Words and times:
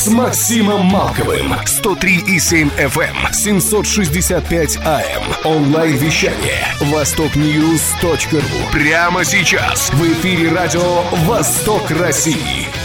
с 0.00 0.08
Максимом 0.08 0.86
Малковым. 0.86 1.52
103,7 1.52 2.70
FM, 2.74 3.32
765 3.32 4.78
AM. 4.78 5.22
Онлайн-вещание. 5.44 6.66
Востокньюз.ру. 6.80 8.40
Прямо 8.72 9.24
сейчас. 9.24 9.90
В 9.90 10.02
эфире 10.12 10.50
радио 10.52 11.02
«Восток 11.26 11.90
России». 11.90 12.79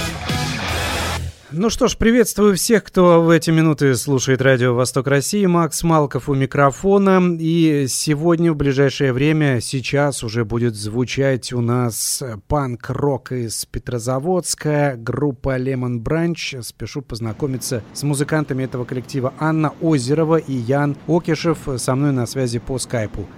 Ну 1.57 1.69
что 1.69 1.87
ж, 1.87 1.95
приветствую 1.95 2.57
всех, 2.57 2.83
кто 2.83 3.21
в 3.21 3.29
эти 3.29 3.49
минуты 3.49 3.95
слушает 3.95 4.41
радио 4.41 4.75
«Восток 4.75 5.07
России». 5.07 5.45
Макс 5.45 5.83
Малков 5.83 6.27
у 6.27 6.33
микрофона. 6.33 7.21
И 7.39 7.85
сегодня, 7.87 8.51
в 8.51 8.57
ближайшее 8.57 9.13
время, 9.13 9.61
сейчас 9.61 10.21
уже 10.21 10.43
будет 10.43 10.75
звучать 10.75 11.53
у 11.53 11.61
нас 11.61 12.21
панк-рок 12.49 13.31
из 13.31 13.65
Петрозаводска, 13.67 14.95
группа 14.97 15.57
Lemon 15.57 16.03
Branch. 16.03 16.61
Спешу 16.61 17.01
познакомиться 17.01 17.83
с 17.93 18.03
музыкантами 18.03 18.65
этого 18.65 18.83
коллектива 18.83 19.33
Анна 19.39 19.71
Озерова 19.79 20.35
и 20.35 20.51
Ян 20.51 20.97
Окишев 21.07 21.59
со 21.77 21.95
мной 21.95 22.11
на 22.11 22.25
связи 22.25 22.59
по 22.59 22.77
скайпу. 22.79 23.29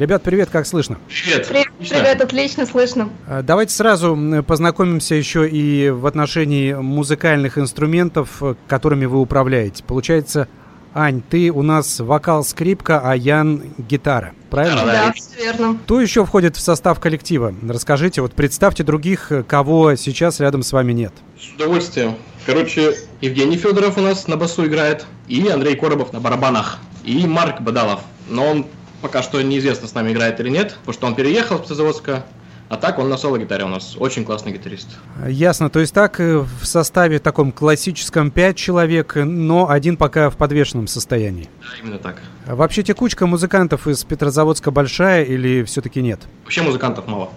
Ребят, 0.00 0.22
привет, 0.22 0.48
как 0.48 0.66
слышно? 0.66 0.96
Привет. 1.08 1.46
Привет, 1.46 1.68
привет 1.78 2.22
отлично 2.22 2.64
слышно. 2.64 3.10
А, 3.26 3.42
давайте 3.42 3.74
сразу 3.74 4.42
познакомимся 4.46 5.14
еще 5.14 5.46
и 5.46 5.90
в 5.90 6.06
отношении 6.06 6.72
музыкальных 6.72 7.58
инструментов, 7.58 8.42
которыми 8.66 9.04
вы 9.04 9.20
управляете. 9.20 9.84
Получается, 9.84 10.48
Ань, 10.94 11.20
ты 11.20 11.50
у 11.50 11.60
нас 11.60 12.00
вокал-скрипка, 12.00 13.02
а 13.04 13.14
Ян 13.14 13.74
гитара. 13.76 14.32
Правильно? 14.48 14.86
Да, 14.86 14.86
да, 14.86 15.12
все 15.12 15.36
верно. 15.36 15.76
Кто 15.84 16.00
еще 16.00 16.24
входит 16.24 16.56
в 16.56 16.60
состав 16.60 16.98
коллектива? 16.98 17.54
Расскажите, 17.68 18.22
вот 18.22 18.32
представьте 18.32 18.82
других, 18.82 19.30
кого 19.46 19.96
сейчас 19.96 20.40
рядом 20.40 20.62
с 20.62 20.72
вами 20.72 20.94
нет. 20.94 21.12
С 21.38 21.54
удовольствием. 21.56 22.14
Короче, 22.46 22.96
Евгений 23.20 23.58
Федоров 23.58 23.98
у 23.98 24.00
нас 24.00 24.26
на 24.26 24.38
басу 24.38 24.64
играет, 24.64 25.04
и 25.28 25.46
Андрей 25.46 25.76
Коробов 25.76 26.14
на 26.14 26.20
барабанах, 26.20 26.78
и 27.04 27.26
Марк 27.26 27.60
Бадалов. 27.60 28.00
Но 28.30 28.46
он 28.46 28.66
пока 29.00 29.22
что 29.22 29.40
неизвестно, 29.42 29.88
с 29.88 29.94
нами 29.94 30.12
играет 30.12 30.40
или 30.40 30.48
нет, 30.48 30.76
потому 30.80 30.92
что 30.92 31.06
он 31.06 31.14
переехал 31.14 31.58
с 31.58 31.62
Петрозаводска, 31.62 32.24
а 32.70 32.76
так 32.76 33.00
он 33.00 33.08
на 33.08 33.16
соло-гитаре 33.16 33.64
у 33.64 33.68
нас 33.68 33.96
очень 33.98 34.24
классный 34.24 34.52
гитарист. 34.52 34.88
Ясно. 35.26 35.70
То 35.70 35.80
есть 35.80 35.92
так 35.92 36.20
э, 36.20 36.38
в 36.38 36.64
составе 36.64 37.18
таком 37.18 37.50
классическом 37.50 38.30
5 38.30 38.56
человек, 38.56 39.16
но 39.16 39.68
один 39.68 39.96
пока 39.96 40.30
в 40.30 40.36
подвешенном 40.36 40.86
состоянии. 40.86 41.48
Да, 41.60 41.66
именно 41.82 41.98
так. 41.98 42.22
А 42.46 42.54
вообще 42.54 42.84
текучка 42.84 43.26
музыкантов 43.26 43.88
из 43.88 44.04
Петрозаводска 44.04 44.70
большая 44.70 45.24
или 45.24 45.64
все-таки 45.64 46.00
нет? 46.00 46.20
Вообще 46.44 46.62
музыкантов 46.62 47.08
мало. 47.08 47.30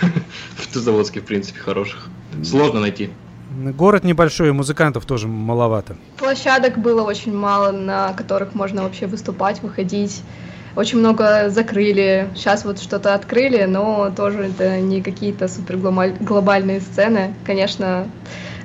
В 0.56 0.66
Петрозаводске, 0.66 1.20
в 1.20 1.24
принципе, 1.24 1.60
хороших. 1.60 2.08
Сложно 2.42 2.80
найти. 2.80 3.10
Город 3.76 4.04
небольшой, 4.04 4.52
музыкантов 4.52 5.04
тоже 5.04 5.28
маловато. 5.28 5.96
Площадок 6.16 6.78
было 6.78 7.02
очень 7.02 7.36
мало, 7.36 7.72
на 7.72 8.14
которых 8.14 8.54
можно 8.54 8.82
вообще 8.82 9.06
выступать, 9.06 9.62
выходить 9.62 10.22
очень 10.76 10.98
много 10.98 11.50
закрыли. 11.50 12.28
Сейчас 12.34 12.64
вот 12.64 12.80
что-то 12.80 13.14
открыли, 13.14 13.64
но 13.64 14.10
тоже 14.14 14.44
это 14.44 14.80
не 14.80 15.02
какие-то 15.02 15.48
супер 15.48 15.76
глобальные 15.76 16.80
сцены. 16.80 17.34
Конечно, 17.44 18.08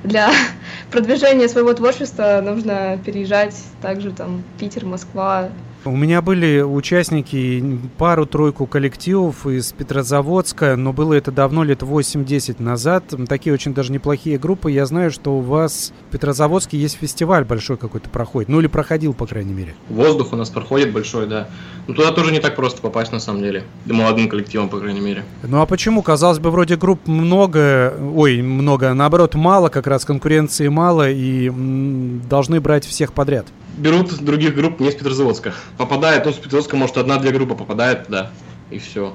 для 0.04 0.30
продвижения 0.90 1.48
своего 1.48 1.72
творчества 1.74 2.40
нужно 2.42 2.98
переезжать 3.04 3.54
также 3.82 4.10
там 4.12 4.42
Питер, 4.58 4.84
Москва, 4.86 5.50
у 5.84 5.96
меня 5.96 6.22
были 6.22 6.60
участники, 6.60 7.78
пару-тройку 7.98 8.66
коллективов 8.66 9.46
из 9.46 9.72
Петрозаводска, 9.72 10.76
но 10.76 10.92
было 10.92 11.14
это 11.14 11.30
давно, 11.30 11.64
лет 11.64 11.82
8-10 11.82 12.62
назад. 12.62 13.04
Такие 13.28 13.52
очень 13.52 13.74
даже 13.74 13.92
неплохие 13.92 14.38
группы. 14.38 14.70
Я 14.70 14.86
знаю, 14.86 15.10
что 15.10 15.38
у 15.38 15.40
вас 15.40 15.92
в 16.08 16.12
Петрозаводске 16.12 16.78
есть 16.78 16.96
фестиваль 16.96 17.44
большой 17.44 17.76
какой-то 17.76 18.10
проходит. 18.10 18.48
Ну 18.48 18.60
или 18.60 18.66
проходил, 18.66 19.14
по 19.14 19.26
крайней 19.26 19.54
мере. 19.54 19.74
Воздух 19.88 20.32
у 20.32 20.36
нас 20.36 20.50
проходит 20.50 20.92
большой, 20.92 21.26
да. 21.26 21.48
Но 21.86 21.94
туда 21.94 22.12
тоже 22.12 22.32
не 22.32 22.40
так 22.40 22.56
просто 22.56 22.82
попасть, 22.82 23.12
на 23.12 23.20
самом 23.20 23.42
деле. 23.42 23.64
Молодым 23.86 24.28
коллективом, 24.28 24.68
по 24.68 24.78
крайней 24.78 25.00
мере. 25.00 25.24
Ну 25.42 25.60
а 25.60 25.66
почему? 25.66 26.02
Казалось 26.02 26.38
бы, 26.38 26.50
вроде 26.50 26.76
групп 26.76 27.06
много, 27.06 27.94
ой, 28.14 28.42
много, 28.42 28.92
наоборот, 28.94 29.34
мало, 29.34 29.68
как 29.68 29.86
раз 29.86 30.04
конкуренции 30.04 30.68
мало, 30.68 31.08
и 31.10 31.50
должны 32.28 32.60
брать 32.60 32.84
всех 32.84 33.12
подряд 33.12 33.46
берут 33.78 34.16
других 34.22 34.54
групп 34.54 34.80
не 34.80 34.90
с 34.90 34.94
Петрозаводска. 34.94 35.54
Попадает, 35.76 36.24
ну, 36.26 36.32
с 36.32 36.36
Петрозаводска, 36.36 36.76
может, 36.76 36.98
одна-две 36.98 37.30
группы 37.30 37.54
попадает, 37.54 38.06
да, 38.08 38.30
и 38.70 38.78
все. 38.78 39.14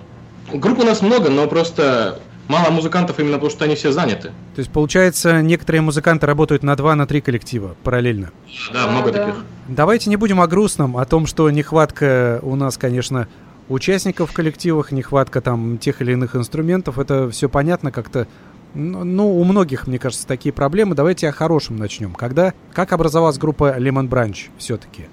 Групп 0.51 0.79
у 0.79 0.83
нас 0.83 1.01
много, 1.01 1.29
но 1.29 1.47
просто 1.47 2.19
мало 2.47 2.71
музыкантов 2.71 3.19
именно 3.19 3.33
потому, 3.33 3.51
что 3.51 3.65
они 3.65 3.75
все 3.75 3.91
заняты. 3.91 4.29
То 4.55 4.59
есть, 4.59 4.71
получается, 4.71 5.41
некоторые 5.41 5.81
музыканты 5.81 6.25
работают 6.25 6.63
на 6.63 6.75
два, 6.75 6.95
на 6.95 7.07
три 7.07 7.21
коллектива 7.21 7.75
параллельно? 7.83 8.31
Да, 8.73 8.87
много 8.87 9.11
да. 9.11 9.25
таких. 9.25 9.43
Давайте 9.67 10.09
не 10.09 10.17
будем 10.17 10.41
о 10.41 10.47
грустном, 10.47 10.97
о 10.97 11.05
том, 11.05 11.25
что 11.25 11.49
нехватка 11.49 12.39
у 12.41 12.55
нас, 12.55 12.77
конечно, 12.77 13.27
участников 13.69 14.31
в 14.31 14.33
коллективах, 14.33 14.91
нехватка 14.91 15.41
там 15.41 15.77
тех 15.77 16.01
или 16.01 16.13
иных 16.13 16.35
инструментов, 16.35 16.99
это 16.99 17.29
все 17.29 17.47
понятно 17.49 17.91
как-то 17.91 18.27
ну, 18.73 19.03
ну, 19.03 19.39
у 19.39 19.43
многих, 19.43 19.87
мне 19.87 19.99
кажется, 19.99 20.25
такие 20.25 20.51
проблемы. 20.51 20.95
Давайте 20.95 21.29
о 21.29 21.31
хорошем 21.31 21.77
начнем. 21.77 22.13
Когда, 22.13 22.53
как 22.73 22.91
образовалась 22.91 23.37
группа 23.37 23.77
Lemon 23.77 24.09
Branch 24.09 24.37
все-таки? 24.57 25.05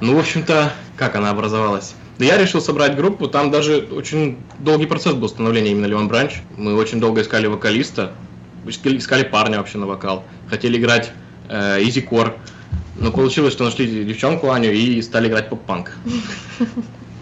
Ну, 0.00 0.16
в 0.16 0.18
общем-то, 0.18 0.72
как 0.96 1.16
она 1.16 1.30
образовалась? 1.30 1.94
Я 2.18 2.36
решил 2.36 2.60
собрать 2.60 2.94
группу, 2.94 3.26
там 3.26 3.50
даже 3.50 3.88
очень 3.90 4.36
долгий 4.58 4.86
процесс 4.86 5.14
был 5.14 5.28
становления 5.28 5.70
именно 5.70 5.86
Lemon 5.86 6.10
Branch. 6.10 6.32
Мы 6.56 6.74
очень 6.74 7.00
долго 7.00 7.22
искали 7.22 7.46
вокалиста, 7.46 8.12
искали 8.66 9.22
парня 9.24 9.58
вообще 9.58 9.78
на 9.78 9.86
вокал. 9.86 10.24
Хотели 10.48 10.78
играть 10.78 11.10
э, 11.48 11.82
изи-кор, 11.82 12.36
но 12.98 13.10
получилось, 13.10 13.54
что 13.54 13.64
нашли 13.64 14.04
девчонку 14.04 14.50
Аню 14.50 14.70
и 14.70 15.00
стали 15.00 15.28
играть 15.28 15.48
поп-панк. 15.48 15.92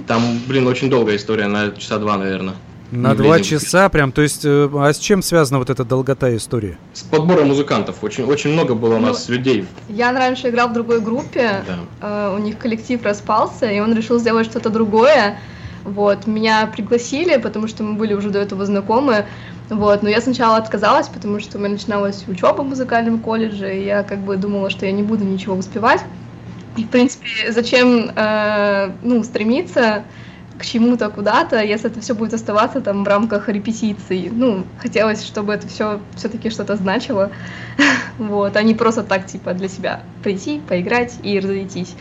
Там, 0.06 0.40
блин, 0.48 0.66
очень 0.66 0.90
долгая 0.90 1.16
история, 1.16 1.46
на 1.46 1.70
часа 1.70 1.98
два, 1.98 2.16
наверное. 2.16 2.54
На 2.90 3.14
два 3.14 3.40
часа 3.40 3.88
прям, 3.88 4.12
то 4.12 4.22
есть, 4.22 4.44
э, 4.44 4.68
а 4.74 4.92
с 4.92 4.98
чем 4.98 5.22
связана 5.22 5.58
вот 5.58 5.70
эта 5.70 5.84
долгота 5.84 6.34
истории? 6.36 6.76
С 6.92 7.02
подбором 7.02 7.48
музыкантов. 7.48 8.02
Очень, 8.02 8.24
очень 8.24 8.52
много 8.52 8.74
было 8.74 8.96
у 8.96 9.00
нас 9.00 9.28
ну, 9.28 9.34
людей. 9.34 9.66
Я 9.88 10.12
раньше 10.12 10.48
играл 10.48 10.68
в 10.68 10.72
другой 10.72 11.00
группе, 11.00 11.62
да. 11.66 12.30
э, 12.30 12.34
у 12.34 12.38
них 12.38 12.58
коллектив 12.58 13.02
распался, 13.04 13.70
и 13.70 13.78
он 13.80 13.94
решил 13.94 14.18
сделать 14.18 14.46
что-то 14.46 14.70
другое. 14.70 15.38
Вот, 15.84 16.26
меня 16.26 16.66
пригласили, 16.66 17.36
потому 17.36 17.68
что 17.68 17.82
мы 17.82 17.94
были 17.94 18.12
уже 18.12 18.30
до 18.30 18.38
этого 18.38 18.66
знакомы. 18.66 19.24
Вот, 19.68 20.02
но 20.02 20.08
я 20.08 20.20
сначала 20.20 20.56
отказалась, 20.56 21.08
потому 21.08 21.38
что 21.38 21.56
у 21.56 21.60
меня 21.60 21.70
начиналась 21.74 22.24
учеба 22.26 22.62
в 22.62 22.68
музыкальном 22.68 23.20
колледже, 23.20 23.78
и 23.78 23.84
я 23.84 24.02
как 24.02 24.18
бы 24.18 24.36
думала, 24.36 24.68
что 24.68 24.84
я 24.84 24.92
не 24.92 25.04
буду 25.04 25.24
ничего 25.24 25.54
успевать. 25.54 26.00
И, 26.76 26.84
в 26.84 26.88
принципе, 26.88 27.28
зачем, 27.50 28.10
э, 28.14 28.90
ну, 29.02 29.22
стремиться 29.22 30.04
к 30.60 30.64
чему-то 30.64 31.08
куда-то, 31.08 31.62
если 31.62 31.90
это 31.90 32.00
все 32.00 32.14
будет 32.14 32.34
оставаться 32.34 32.82
там 32.82 33.02
в 33.02 33.08
рамках 33.08 33.48
репетиций. 33.48 34.28
Ну, 34.30 34.64
хотелось, 34.78 35.24
чтобы 35.24 35.54
это 35.54 35.66
все 35.66 36.00
все-таки 36.16 36.50
что-то 36.50 36.76
значило. 36.76 37.30
вот, 38.18 38.56
а 38.56 38.62
не 38.62 38.74
просто 38.74 39.02
так, 39.02 39.26
типа, 39.26 39.54
для 39.54 39.68
себя 39.68 40.02
прийти, 40.22 40.60
поиграть 40.68 41.14
и 41.22 41.40
разойтись. 41.40 41.96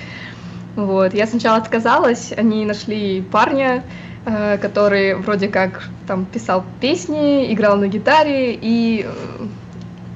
Вот, 0.75 1.13
я 1.13 1.25
сначала 1.25 1.57
отказалась, 1.57 2.33
они 2.35 2.65
нашли 2.65 3.21
парня, 3.21 3.83
э, 4.25 4.57
который 4.57 5.15
вроде 5.15 5.47
как 5.47 5.87
там 6.05 6.25
писал 6.25 6.65
песни, 6.81 7.53
играл 7.53 7.77
на 7.77 7.87
гитаре 7.87 8.53
и 8.61 9.05
э, 9.05 9.45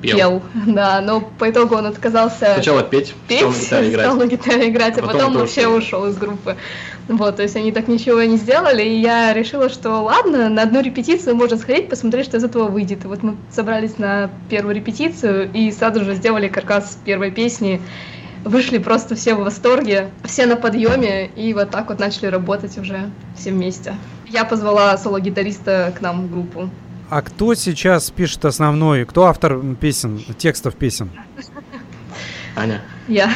пел. 0.01 0.17
пел. 0.17 0.43
Да, 0.73 1.01
но 1.01 1.21
по 1.21 1.49
итогу 1.49 1.75
он 1.75 1.85
отказался 1.85 2.53
Сначала 2.55 2.83
петь, 2.83 3.15
петь 3.27 3.55
стал 3.55 3.79
на 3.79 3.85
гитаре 3.85 3.89
играть, 3.89 4.05
стал 4.05 4.15
на 4.17 4.25
гитаре 4.27 4.69
играть 4.69 4.97
а, 4.97 4.99
а 4.99 5.03
потом, 5.03 5.19
потом 5.19 5.33
вообще 5.37 5.67
ушел 5.67 6.07
из 6.07 6.17
группы. 6.17 6.57
Вот, 7.07 7.35
то 7.35 7.43
есть 7.43 7.55
они 7.55 7.71
так 7.71 7.87
ничего 7.89 8.23
не 8.23 8.37
сделали, 8.37 8.81
и 8.81 9.01
я 9.01 9.33
решила, 9.33 9.67
что 9.67 10.01
ладно, 10.01 10.49
на 10.49 10.61
одну 10.61 10.81
репетицию 10.81 11.35
можно 11.35 11.57
сходить, 11.57 11.89
посмотреть, 11.89 12.25
что 12.27 12.37
из 12.37 12.43
этого 12.45 12.69
выйдет. 12.69 13.03
И 13.03 13.07
вот 13.07 13.23
мы 13.23 13.35
собрались 13.51 13.97
на 13.97 14.29
первую 14.49 14.75
репетицию 14.75 15.51
и 15.51 15.69
сразу 15.71 16.03
же 16.05 16.15
сделали 16.15 16.47
каркас 16.47 16.97
первой 17.03 17.31
песни, 17.31 17.81
вышли 18.45 18.77
просто 18.77 19.15
все 19.15 19.35
в 19.35 19.39
восторге, 19.39 20.11
все 20.23 20.45
на 20.45 20.55
подъеме, 20.55 21.27
и 21.27 21.53
вот 21.53 21.71
так 21.71 21.89
вот 21.89 21.99
начали 21.99 22.27
работать 22.27 22.77
уже 22.77 23.09
все 23.37 23.51
вместе. 23.51 23.95
Я 24.29 24.45
позвала 24.45 24.97
соло-гитариста 24.97 25.93
к 25.97 26.01
нам 26.01 26.27
в 26.27 26.31
группу. 26.31 26.69
А 27.09 27.21
кто 27.21 27.53
сейчас 27.53 28.09
пишет 28.11 28.45
основной, 28.45 29.05
кто 29.05 29.25
автор 29.25 29.59
песен, 29.79 30.23
текстов 30.37 30.75
песен? 30.75 31.11
Аня. 32.55 32.81
Я. 33.07 33.29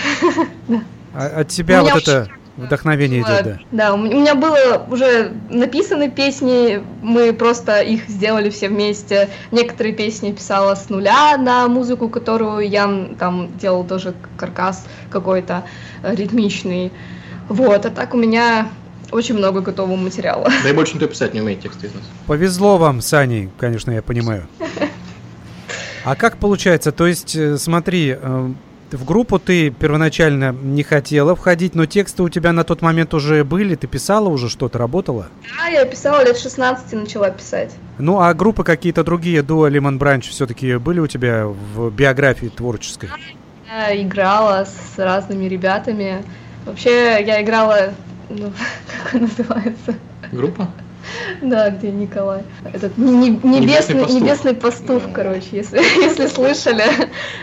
А 1.13 1.41
от 1.41 1.49
тебя 1.49 1.83
вот 1.83 2.07
это 2.07 2.29
вдохновение 2.57 3.21
идет, 3.21 3.43
да. 3.43 3.59
Да, 3.71 3.93
у 3.93 3.97
меня 3.97 4.35
было 4.35 4.85
уже 4.89 5.31
написаны 5.49 6.09
песни, 6.09 6.81
мы 7.01 7.33
просто 7.33 7.81
их 7.81 8.09
сделали 8.09 8.49
все 8.49 8.69
вместе. 8.69 9.29
Некоторые 9.51 9.93
песни 9.93 10.31
писала 10.31 10.75
с 10.75 10.89
нуля 10.89 11.37
на 11.37 11.67
музыку, 11.67 12.09
которую 12.09 12.67
я 12.67 12.89
там 13.19 13.55
делал 13.57 13.83
тоже 13.85 14.13
каркас 14.35 14.85
какой-то 15.09 15.63
э, 16.03 16.15
ритмичный. 16.15 16.91
Вот, 17.47 17.85
а 17.85 17.89
так 17.89 18.13
у 18.13 18.17
меня 18.17 18.69
очень 19.11 19.35
много 19.35 19.61
готового 19.61 19.95
материала. 19.95 20.49
Да 20.63 20.69
и 20.69 20.73
больше 20.73 20.95
никто 20.95 21.07
писать 21.07 21.33
не 21.33 21.41
умеет 21.41 21.61
тексты 21.61 21.87
из 21.87 21.93
нас. 21.93 22.03
Повезло 22.25 22.77
вам 22.77 23.01
с 23.01 23.13
Аней, 23.13 23.49
конечно, 23.57 23.91
я 23.91 24.01
понимаю. 24.01 24.47
А 26.03 26.15
как 26.15 26.37
получается? 26.37 26.93
То 26.93 27.05
есть, 27.05 27.35
э, 27.35 27.57
смотри, 27.57 28.15
э, 28.17 28.51
в 28.91 29.05
группу 29.05 29.39
ты 29.39 29.69
первоначально 29.69 30.51
не 30.53 30.83
хотела 30.83 31.35
входить, 31.35 31.75
но 31.75 31.85
тексты 31.85 32.23
у 32.23 32.29
тебя 32.29 32.53
на 32.53 32.63
тот 32.63 32.81
момент 32.81 33.13
уже 33.13 33.43
были, 33.43 33.75
ты 33.75 33.87
писала 33.87 34.29
уже 34.29 34.49
что-то, 34.49 34.77
работала? 34.77 35.27
Да, 35.57 35.67
я 35.67 35.85
писала 35.85 36.23
лет 36.23 36.37
16 36.37 36.93
начала 36.93 37.29
писать. 37.29 37.75
Ну, 37.97 38.19
а 38.19 38.33
группы 38.33 38.63
какие-то 38.63 39.03
другие 39.03 39.41
до 39.41 39.67
Lehman 39.67 39.97
Branch 39.97 40.21
все-таки 40.21 40.77
были 40.77 40.99
у 40.99 41.07
тебя 41.07 41.45
в 41.47 41.89
биографии 41.89 42.47
творческой? 42.47 43.09
Я 43.67 44.01
играла 44.01 44.65
с 44.65 44.97
разными 44.97 45.45
ребятами. 45.45 46.23
Вообще, 46.65 47.23
я 47.25 47.41
играла, 47.41 47.93
ну, 48.29 48.53
как 49.03 49.15
он 49.15 49.21
называется? 49.21 49.95
Группа? 50.31 50.69
Да, 51.41 51.69
где 51.69 51.91
Николай. 51.91 52.43
Этот 52.73 52.97
не, 52.97 53.29
не, 53.29 53.59
небесный, 53.59 54.01
пастух. 54.01 54.21
небесный 54.21 54.53
пастух, 54.53 55.03
короче, 55.13 55.47
если, 55.51 55.77
если 56.01 56.27
слышали. 56.27 56.83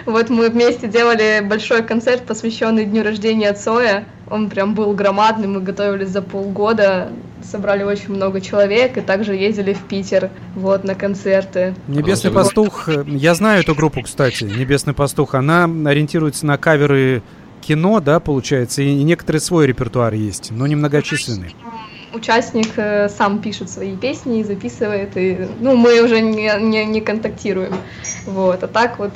Вот 0.06 0.30
мы 0.30 0.48
вместе 0.48 0.88
делали 0.88 1.40
большой 1.44 1.82
концерт, 1.82 2.24
посвященный 2.26 2.84
дню 2.84 3.02
рождения 3.02 3.52
Цоя. 3.52 4.06
Он 4.30 4.48
прям 4.48 4.74
был 4.74 4.92
громадный, 4.94 5.48
мы 5.48 5.60
готовились 5.60 6.08
за 6.08 6.22
полгода, 6.22 7.10
собрали 7.42 7.82
очень 7.82 8.14
много 8.14 8.40
человек 8.40 8.96
и 8.96 9.02
также 9.02 9.34
ездили 9.34 9.74
в 9.74 9.82
Питер 9.82 10.30
вот 10.54 10.84
на 10.84 10.94
концерты. 10.94 11.74
Небесный 11.88 12.30
пастух, 12.30 12.88
я 13.06 13.34
знаю 13.34 13.60
эту 13.60 13.74
группу, 13.74 14.00
кстати, 14.02 14.44
Небесный 14.44 14.94
пастух, 14.94 15.34
она 15.34 15.64
ориентируется 15.64 16.46
на 16.46 16.56
каверы 16.56 17.22
кино, 17.60 18.00
да, 18.00 18.18
получается, 18.18 18.82
и 18.82 19.02
некоторый 19.02 19.38
свой 19.38 19.66
репертуар 19.66 20.14
есть, 20.14 20.50
но 20.50 20.66
немногочисленный 20.66 21.54
участник 22.14 22.72
э, 22.76 23.08
сам 23.08 23.40
пишет 23.40 23.70
свои 23.70 23.96
песни 23.96 24.40
и 24.40 24.44
записывает, 24.44 25.16
и 25.16 25.48
ну, 25.60 25.76
мы 25.76 26.02
уже 26.02 26.20
не, 26.20 26.50
не, 26.60 26.84
не 26.84 27.00
контактируем. 27.00 27.74
Вот. 28.26 28.62
А 28.62 28.68
так 28.68 28.98
вот 28.98 29.12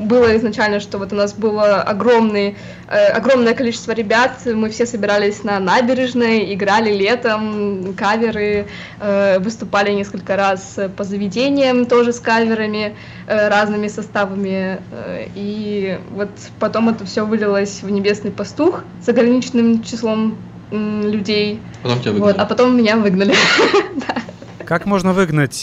было 0.00 0.36
изначально, 0.36 0.80
что 0.80 0.98
вот 0.98 1.12
у 1.12 1.16
нас 1.16 1.32
было 1.32 1.82
огромный, 1.82 2.56
э, 2.88 3.06
огромное 3.08 3.54
количество 3.54 3.92
ребят, 3.92 4.38
мы 4.44 4.70
все 4.70 4.86
собирались 4.86 5.42
на 5.42 5.58
набережной, 5.58 6.54
играли 6.54 6.92
летом, 6.92 7.94
каверы, 7.94 8.66
э, 9.00 9.38
выступали 9.38 9.92
несколько 9.92 10.36
раз 10.36 10.78
по 10.96 11.04
заведениям 11.04 11.86
тоже 11.86 12.12
с 12.12 12.20
каверами, 12.20 12.94
э, 13.26 13.48
разными 13.48 13.88
составами, 13.88 14.78
э, 14.92 15.28
и 15.34 15.98
вот 16.10 16.30
потом 16.60 16.88
это 16.88 17.04
все 17.04 17.24
вылилось 17.24 17.82
в 17.82 17.90
«Небесный 17.90 18.30
пастух» 18.30 18.84
с 19.02 19.08
ограниченным 19.08 19.82
числом 19.82 20.36
людей. 20.70 21.60
Потом 21.82 22.00
тебя 22.00 22.12
выгнали. 22.12 22.32
Вот, 22.32 22.40
а 22.40 22.46
потом 22.46 22.76
меня 22.76 22.96
выгнали. 22.96 23.34
Как 24.64 24.84
можно 24.84 25.12
выгнать 25.12 25.62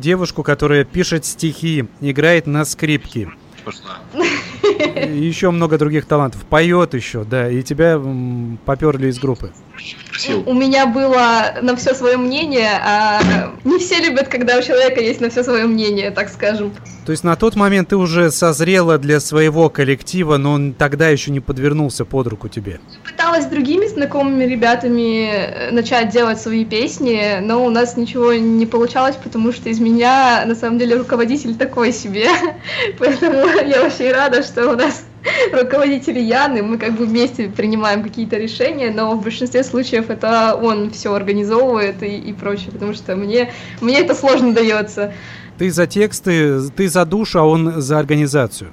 девушку, 0.00 0.42
которая 0.42 0.84
пишет 0.84 1.24
стихи, 1.24 1.86
играет 2.00 2.46
на 2.46 2.64
скрипке? 2.64 3.30
И 4.62 5.18
еще 5.18 5.50
много 5.50 5.78
других 5.78 6.06
талантов. 6.06 6.44
Поет 6.46 6.94
еще, 6.94 7.24
да, 7.24 7.48
и 7.50 7.62
тебя 7.62 8.00
поперли 8.64 9.08
из 9.08 9.18
группы. 9.18 9.52
У 10.46 10.52
меня 10.52 10.86
было 10.86 11.54
на 11.62 11.76
все 11.76 11.94
свое 11.94 12.16
мнение, 12.16 12.70
а 12.84 13.20
не 13.64 13.78
все 13.78 14.00
любят, 14.00 14.28
когда 14.28 14.58
у 14.58 14.62
человека 14.62 15.00
есть 15.00 15.20
на 15.20 15.30
все 15.30 15.42
свое 15.42 15.64
мнение, 15.66 16.10
так 16.10 16.28
скажем. 16.28 16.72
То 17.06 17.12
есть 17.12 17.24
на 17.24 17.34
тот 17.36 17.56
момент 17.56 17.88
ты 17.88 17.96
уже 17.96 18.30
созрела 18.30 18.98
для 18.98 19.20
своего 19.20 19.70
коллектива, 19.70 20.36
но 20.36 20.52
он 20.52 20.74
тогда 20.74 21.08
еще 21.08 21.30
не 21.30 21.40
подвернулся 21.40 22.04
под 22.04 22.26
руку 22.26 22.48
тебе. 22.48 22.80
Пыталась 23.04 23.44
с 23.44 23.48
другими 23.48 23.86
знакомыми 23.86 24.44
ребятами 24.44 25.30
э, 25.30 25.70
начать 25.70 26.10
делать 26.10 26.40
свои 26.40 26.64
песни, 26.64 27.40
но 27.40 27.64
у 27.64 27.70
нас 27.70 27.96
ничего 27.96 28.34
не 28.34 28.66
получалось, 28.66 29.16
потому 29.22 29.52
что 29.52 29.70
из 29.70 29.80
меня 29.80 30.44
на 30.46 30.54
самом 30.54 30.78
деле 30.78 30.96
руководитель 30.96 31.56
такой 31.56 31.92
себе. 31.92 32.28
Поэтому 32.98 33.46
я 33.66 33.82
очень 33.82 34.12
рада, 34.12 34.42
что 34.42 34.70
у 34.70 34.76
нас 34.76 35.02
руководитель 35.52 36.18
Яны, 36.18 36.62
мы 36.62 36.78
как 36.78 36.92
бы 36.92 37.06
вместе 37.06 37.48
принимаем 37.48 38.02
какие-то 38.02 38.36
решения, 38.36 38.90
но 38.90 39.14
в 39.14 39.22
большинстве 39.22 39.64
случаев 39.64 40.10
это 40.10 40.54
он 40.60 40.90
все 40.90 41.12
организовывает 41.12 42.02
и, 42.02 42.16
и 42.16 42.32
прочее, 42.32 42.70
потому 42.72 42.94
что 42.94 43.16
мне, 43.16 43.52
мне 43.80 44.00
это 44.00 44.14
сложно 44.14 44.52
дается. 44.52 45.12
Ты 45.58 45.70
за 45.70 45.86
тексты, 45.86 46.70
ты 46.70 46.88
за 46.88 47.04
душу, 47.04 47.38
а 47.38 47.42
он 47.42 47.80
за 47.80 47.98
организацию. 47.98 48.70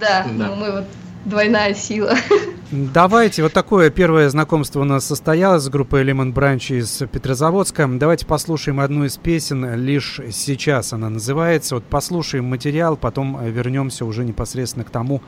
Да, 0.00 0.26
да. 0.30 0.46
Ну, 0.48 0.56
мы 0.56 0.72
вот 0.72 0.84
двойная 1.24 1.74
сила. 1.74 2.14
Давайте, 2.70 3.42
вот 3.42 3.52
такое 3.52 3.90
первое 3.90 4.28
знакомство 4.28 4.80
у 4.80 4.84
нас 4.84 5.04
состоялось 5.04 5.62
с 5.62 5.68
группой 5.68 6.04
Lemon 6.04 6.32
Branch 6.32 6.76
из 6.76 7.02
Петрозаводска. 7.10 7.86
Давайте 7.86 8.26
послушаем 8.26 8.80
одну 8.80 9.04
из 9.04 9.16
песен, 9.16 9.74
лишь 9.76 10.20
сейчас 10.32 10.92
она 10.92 11.08
называется. 11.08 11.76
Вот 11.76 11.84
послушаем 11.84 12.46
материал, 12.46 12.96
потом 12.96 13.38
вернемся 13.44 14.04
уже 14.04 14.24
непосредственно 14.24 14.84
к 14.84 14.90
тому, 14.90 15.22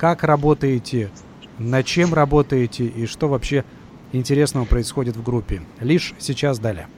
как 0.00 0.24
работаете, 0.24 1.10
над 1.58 1.84
чем 1.84 2.14
работаете 2.14 2.86
и 2.86 3.04
что 3.04 3.28
вообще 3.28 3.66
интересного 4.12 4.64
происходит 4.64 5.14
в 5.14 5.22
группе. 5.22 5.60
Лишь 5.78 6.14
сейчас 6.18 6.58
далее. 6.58 6.88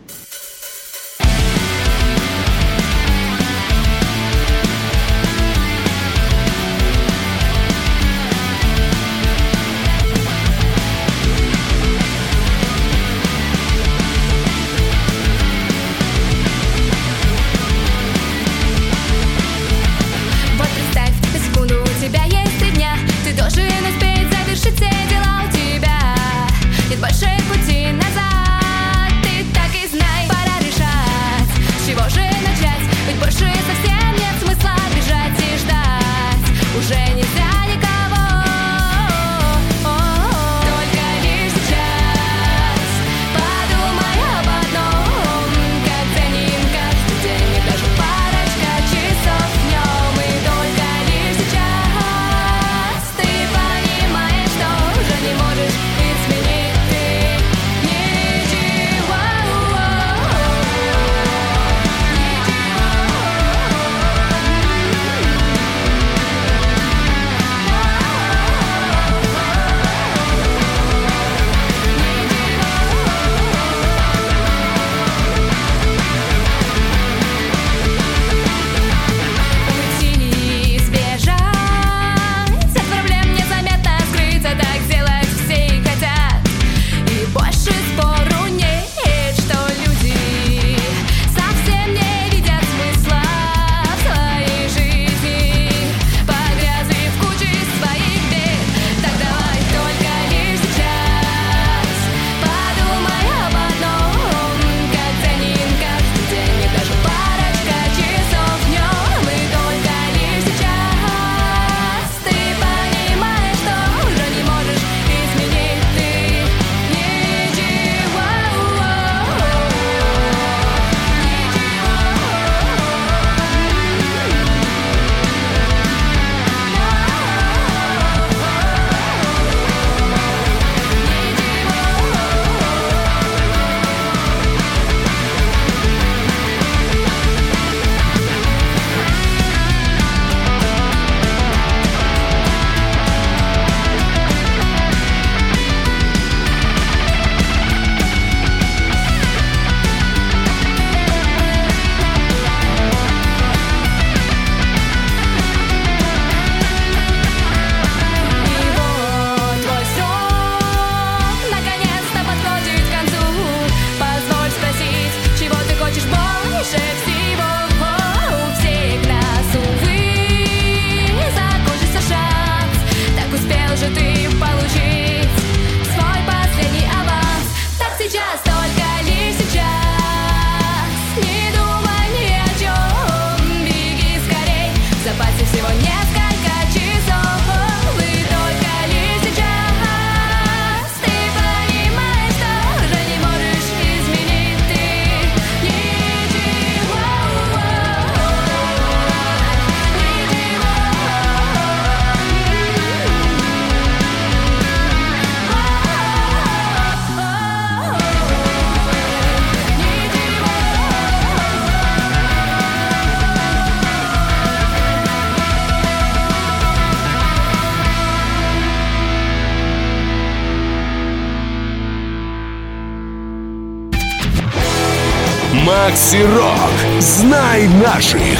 Знай 227.02 227.66
наших. 227.82 228.38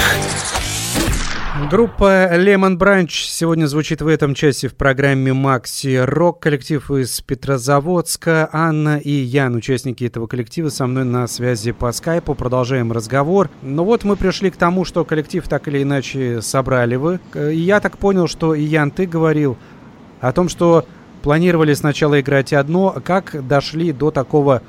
Группа 1.69 2.33
Lemon 2.33 2.77
Branch 2.77 3.09
сегодня 3.11 3.65
звучит 3.65 4.01
в 4.01 4.07
этом 4.07 4.33
часе 4.33 4.69
в 4.69 4.75
программе 4.75 5.33
Макси 5.33 5.97
Рок. 5.97 6.39
Коллектив 6.39 6.89
из 6.89 7.19
Петрозаводска. 7.19 8.47
Анна 8.53 8.99
и 8.99 9.11
Ян, 9.11 9.55
участники 9.55 10.05
этого 10.05 10.27
коллектива, 10.27 10.69
со 10.69 10.87
мной 10.87 11.03
на 11.03 11.27
связи 11.27 11.73
по 11.73 11.91
скайпу. 11.91 12.35
Продолжаем 12.35 12.93
разговор. 12.93 13.49
Ну 13.61 13.83
вот 13.83 14.05
мы 14.05 14.15
пришли 14.15 14.49
к 14.49 14.55
тому, 14.55 14.85
что 14.85 15.03
коллектив 15.03 15.45
так 15.45 15.67
или 15.67 15.83
иначе 15.83 16.41
собрали 16.41 16.95
вы. 16.95 17.19
И 17.35 17.57
я 17.57 17.81
так 17.81 17.97
понял, 17.97 18.29
что, 18.29 18.55
Ян, 18.55 18.91
ты 18.91 19.05
говорил 19.05 19.57
о 20.21 20.31
том, 20.31 20.47
что 20.47 20.85
планировали 21.21 21.73
сначала 21.73 22.21
играть 22.21 22.53
одно. 22.53 22.95
Как 23.03 23.45
дошли 23.45 23.91
до 23.91 24.09
такого 24.09 24.61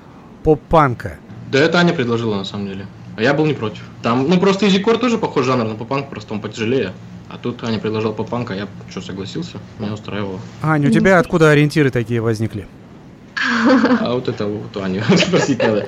поп-панка? 0.43 1.19
Да 1.53 1.61
это 1.61 1.79
Аня 1.79 1.93
предложила 1.95 2.35
на 2.35 2.45
самом 2.45 2.67
деле. 2.67 2.89
А 3.17 3.23
я 3.23 3.35
был 3.35 3.47
не 3.47 3.55
против. 3.55 3.83
Там, 4.03 4.29
ну 4.29 4.39
просто 4.39 4.67
Изикор 4.69 4.99
тоже 4.99 5.19
похож 5.19 5.47
жанр 5.47 5.65
на 5.65 5.75
поп-панк, 5.75 6.11
просто 6.11 6.35
он 6.35 6.41
потяжелее. 6.41 6.93
А 7.29 7.39
тут 7.39 7.63
Аня 7.65 7.79
предложил 7.79 8.13
поп-панк, 8.13 8.51
а 8.51 8.55
я 8.55 8.69
что, 8.91 9.01
согласился? 9.01 9.59
Меня 9.79 9.95
устраивало. 9.95 10.41
Аня, 10.63 10.89
у 10.89 10.93
тебя 10.93 11.19
откуда 11.19 11.51
ориентиры 11.51 11.91
такие 11.91 12.21
возникли? 12.21 12.67
А 14.01 14.15
вот 14.15 14.29
это 14.29 14.47
вот 14.47 14.77
у 14.77 14.81
Ани 14.81 15.01
спросить 15.17 15.59
надо. 15.59 15.87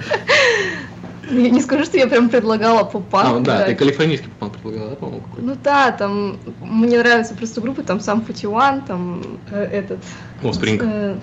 Я 1.31 1.51
не 1.51 1.61
скажу, 1.61 1.85
что 1.85 1.99
я 1.99 2.07
прям 2.07 2.29
предлагала 2.29 2.85
поп-панк. 2.85 3.41
А, 3.41 3.41
да, 3.41 3.65
ты 3.65 3.75
калифорнийский 3.75 4.29
поп-панк 4.29 4.53
предлагала, 4.55 4.91
да, 4.91 4.97
по-моему, 4.97 5.21
какой-то? 5.23 5.47
Ну 5.47 5.57
да, 5.63 5.93
там 5.93 6.39
мне 6.61 6.99
нравятся 6.99 7.35
просто 7.35 7.61
группы, 7.61 7.83
там 7.83 8.01
сам 8.01 8.25
41, 8.25 8.83
там 8.83 9.23
э, 9.51 9.63
этот... 9.65 9.99
Offspring. 10.43 10.81
Э, 10.83 11.19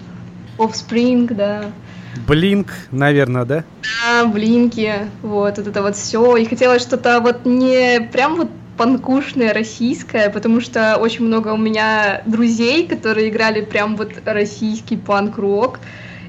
Offspring, 0.57 1.33
да. 1.33 1.71
Блинк, 2.27 2.67
наверное, 2.91 3.45
да? 3.45 3.63
Да, 3.81 4.25
блинки, 4.25 4.93
вот, 5.21 5.57
вот 5.57 5.67
это 5.67 5.81
вот 5.81 5.95
все. 5.95 6.37
И 6.37 6.45
хотелось 6.45 6.81
что-то 6.81 7.19
вот 7.19 7.45
не 7.45 8.07
прям 8.11 8.35
вот 8.35 8.49
панкушное 8.77 9.53
российское, 9.53 10.29
потому 10.29 10.61
что 10.61 10.97
очень 10.97 11.25
много 11.25 11.49
у 11.49 11.57
меня 11.57 12.21
друзей, 12.25 12.87
которые 12.87 13.29
играли 13.29 13.61
прям 13.61 13.95
вот 13.95 14.11
российский 14.25 14.97
панк-рок. 14.97 15.79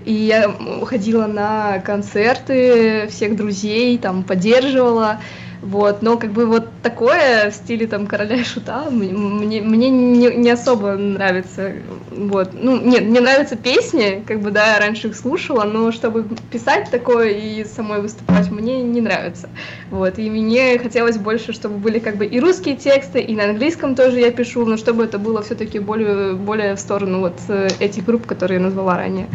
И 0.05 0.13
я 0.13 0.55
ходила 0.85 1.27
на 1.27 1.79
концерты 1.79 3.07
всех 3.09 3.37
друзей, 3.37 3.97
там 3.99 4.23
поддерживала. 4.23 5.21
Вот, 5.65 6.03
но 6.03 6.19
как 6.19 6.33
бы 6.33 6.45
вот 6.45 6.69
такое 6.83 7.51
в 7.51 7.55
стиле 7.55 7.87
там 7.87 8.07
короля 8.07 8.37
и 8.37 8.45
шута 8.45 8.91
мне, 8.91 9.63
мне 9.63 9.89
не, 9.89 10.37
не 10.37 10.51
особо 10.51 10.93
нравится. 10.93 11.73
Вот. 12.11 12.51
Ну, 12.53 12.79
нет, 12.79 13.05
мне 13.05 13.23
нравятся 13.23 13.57
песни, 13.57 14.23
как 14.27 14.41
бы, 14.41 14.51
да, 14.51 14.75
я 14.75 14.79
раньше 14.79 15.09
их 15.09 15.17
слушала, 15.17 15.65
но 15.65 15.91
чтобы 15.91 16.27
писать 16.53 16.91
такое 16.91 17.31
и 17.31 17.65
самой 17.65 18.03
выступать, 18.03 18.51
мне 18.51 18.83
не 18.83 19.01
нравится. 19.01 19.49
Вот. 19.91 20.19
И 20.19 20.29
мне 20.29 20.79
хотелось 20.79 21.17
больше, 21.17 21.55
чтобы 21.55 21.79
были 21.79 21.99
как 21.99 22.17
бы 22.17 22.27
и 22.27 22.41
русские 22.41 22.77
тексты, 22.77 23.21
и 23.21 23.35
на 23.35 23.45
английском 23.45 23.95
тоже 23.95 24.21
я 24.21 24.31
пишу, 24.33 24.67
но 24.67 24.77
чтобы 24.77 25.05
это 25.05 25.19
было 25.19 25.41
все-таки 25.41 25.79
более, 25.79 26.35
более 26.35 26.75
в 26.75 26.79
сторону 26.79 27.21
вот 27.21 27.41
э, 27.49 27.69
этих 27.81 28.05
групп, 28.05 28.27
которые 28.27 28.59
я 28.59 28.65
назвала 28.65 28.99
ранее. 28.99 29.29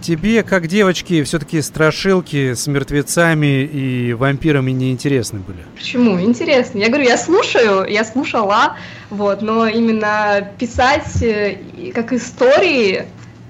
Тебе, 0.00 0.42
как 0.42 0.66
девочки, 0.66 1.22
все-таки 1.24 1.60
страшилки 1.60 2.54
с 2.54 2.66
мертвецами 2.66 3.64
и 3.64 4.14
вампирами 4.14 4.70
не 4.70 4.92
интересны 4.92 5.40
были? 5.40 5.58
Почему? 5.76 6.18
Интересно. 6.18 6.78
Я 6.78 6.88
говорю, 6.88 7.04
я 7.04 7.18
слушаю, 7.18 7.86
я 7.86 8.04
слушала, 8.04 8.76
вот, 9.10 9.42
но 9.42 9.66
именно 9.66 10.48
писать 10.58 11.22
э, 11.22 11.58
как 11.94 12.14
истории 12.14 13.04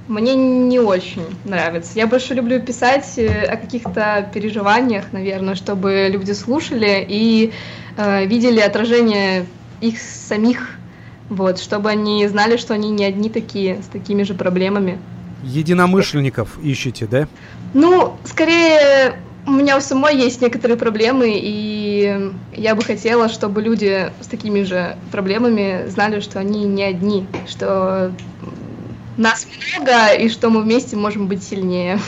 мне 0.08 0.34
не 0.34 0.80
очень 0.80 1.24
нравится. 1.44 1.92
Я 1.94 2.08
больше 2.08 2.34
люблю 2.34 2.60
писать 2.60 3.12
э, 3.16 3.44
о 3.44 3.56
каких-то 3.56 4.28
переживаниях, 4.34 5.12
наверное, 5.12 5.54
чтобы 5.54 6.08
люди 6.10 6.32
слушали 6.32 7.06
и 7.08 7.52
э, 7.96 8.26
видели 8.26 8.58
отражение 8.58 9.46
их 9.80 10.00
самих, 10.00 10.70
вот, 11.28 11.60
чтобы 11.60 11.90
они 11.90 12.26
знали, 12.26 12.56
что 12.56 12.74
они 12.74 12.90
не 12.90 13.04
одни 13.04 13.30
такие, 13.30 13.80
с 13.82 13.86
такими 13.86 14.24
же 14.24 14.34
проблемами 14.34 14.98
единомышленников 15.42 16.58
ищете, 16.62 17.06
да? 17.06 17.28
Ну, 17.74 18.16
скорее, 18.24 19.20
у 19.46 19.52
меня 19.52 19.76
у 19.76 19.80
самой 19.80 20.16
есть 20.16 20.40
некоторые 20.40 20.76
проблемы, 20.76 21.32
и 21.34 22.32
я 22.54 22.74
бы 22.74 22.82
хотела, 22.82 23.28
чтобы 23.28 23.62
люди 23.62 24.12
с 24.20 24.26
такими 24.26 24.62
же 24.62 24.96
проблемами 25.12 25.88
знали, 25.88 26.20
что 26.20 26.38
они 26.38 26.64
не 26.64 26.82
одни, 26.82 27.26
что 27.48 28.12
нас 29.16 29.46
много, 29.76 30.12
и 30.14 30.28
что 30.28 30.50
мы 30.50 30.62
вместе 30.62 30.96
можем 30.96 31.26
быть 31.26 31.42
сильнее. 31.42 31.98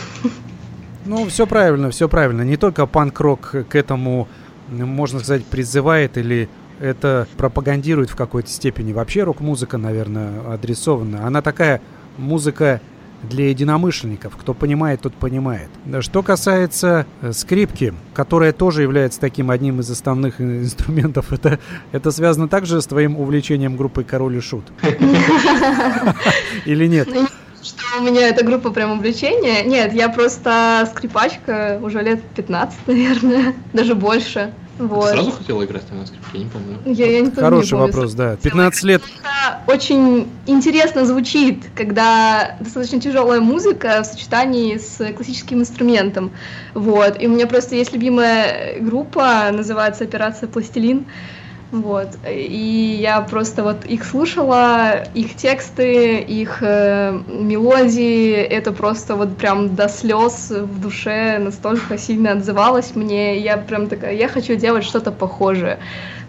Ну, 1.04 1.26
все 1.26 1.46
правильно, 1.46 1.90
все 1.90 2.08
правильно. 2.08 2.42
Не 2.42 2.56
только 2.56 2.86
панк-рок 2.86 3.66
к 3.68 3.74
этому, 3.74 4.28
можно 4.68 5.18
сказать, 5.18 5.44
призывает 5.44 6.16
или 6.16 6.48
это 6.80 7.26
пропагандирует 7.36 8.10
в 8.10 8.16
какой-то 8.16 8.48
степени. 8.48 8.92
Вообще 8.92 9.24
рок-музыка, 9.24 9.78
наверное, 9.78 10.52
адресована. 10.52 11.26
Она 11.26 11.42
такая 11.42 11.80
музыка 12.18 12.80
для 13.22 13.48
единомышленников. 13.48 14.36
Кто 14.36 14.54
понимает, 14.54 15.00
тот 15.02 15.14
понимает. 15.14 15.68
Что 16.00 16.22
касается 16.22 17.06
э, 17.20 17.32
скрипки, 17.32 17.94
которая 18.14 18.52
тоже 18.52 18.82
является 18.82 19.20
таким 19.20 19.50
одним 19.50 19.80
из 19.80 19.90
основных 19.90 20.40
инструментов, 20.40 21.32
это, 21.32 21.58
это 21.92 22.10
связано 22.10 22.48
также 22.48 22.80
с 22.80 22.86
твоим 22.86 23.18
увлечением 23.18 23.76
группой 23.76 24.04
Король 24.04 24.36
и 24.36 24.40
Шут? 24.40 24.64
Или 26.66 26.86
нет? 26.86 27.08
Ну, 27.12 27.26
что 27.62 28.00
у 28.00 28.02
меня 28.02 28.28
эта 28.28 28.44
группа 28.44 28.70
прям 28.70 28.98
увлечения. 28.98 29.62
Нет, 29.62 29.92
я 29.92 30.08
просто 30.08 30.88
скрипачка 30.92 31.78
уже 31.82 32.02
лет 32.02 32.22
15, 32.34 32.78
наверное, 32.86 33.54
даже 33.72 33.94
больше. 33.94 34.52
Вот. 34.88 35.10
Ты 35.10 35.16
сразу 35.16 35.30
хотела 35.32 35.64
играть 35.64 35.90
на 35.92 36.06
скрипке? 36.06 36.28
Я 36.32 36.38
не 36.40 36.50
помню. 36.50 36.78
Я, 36.84 37.06
я 37.06 37.20
не 37.20 37.30
помню, 37.30 37.40
Хороший 37.40 37.64
не 37.66 37.70
помню. 37.70 37.86
вопрос, 37.86 38.14
да. 38.14 38.36
15 38.36 38.82
лет. 38.84 39.02
Очень 39.66 40.28
интересно 40.46 41.04
звучит, 41.06 41.64
когда 41.74 42.56
достаточно 42.60 43.00
тяжелая 43.00 43.40
музыка 43.40 44.02
в 44.02 44.06
сочетании 44.06 44.76
с 44.76 45.12
классическим 45.14 45.60
инструментом. 45.60 46.32
Вот. 46.74 47.20
И 47.20 47.26
у 47.26 47.30
меня 47.30 47.46
просто 47.46 47.76
есть 47.76 47.92
любимая 47.92 48.80
группа, 48.80 49.50
называется 49.52 50.04
«Операция 50.04 50.48
Пластилин». 50.48 51.06
Вот. 51.72 52.08
И 52.28 52.98
я 53.00 53.22
просто 53.22 53.62
вот 53.62 53.86
их 53.86 54.04
слушала, 54.04 55.04
их 55.14 55.34
тексты, 55.36 56.18
их 56.18 56.58
э, 56.60 57.18
мелодии, 57.26 58.34
это 58.34 58.72
просто 58.72 59.16
вот 59.16 59.38
прям 59.38 59.74
до 59.74 59.88
слез 59.88 60.50
в 60.50 60.80
душе 60.82 61.38
настолько 61.38 61.96
сильно 61.96 62.32
отзывалось 62.32 62.94
мне. 62.94 63.38
Я 63.38 63.56
прям 63.56 63.86
такая, 63.88 64.14
я 64.14 64.28
хочу 64.28 64.54
делать 64.54 64.84
что-то 64.84 65.12
похожее. 65.12 65.78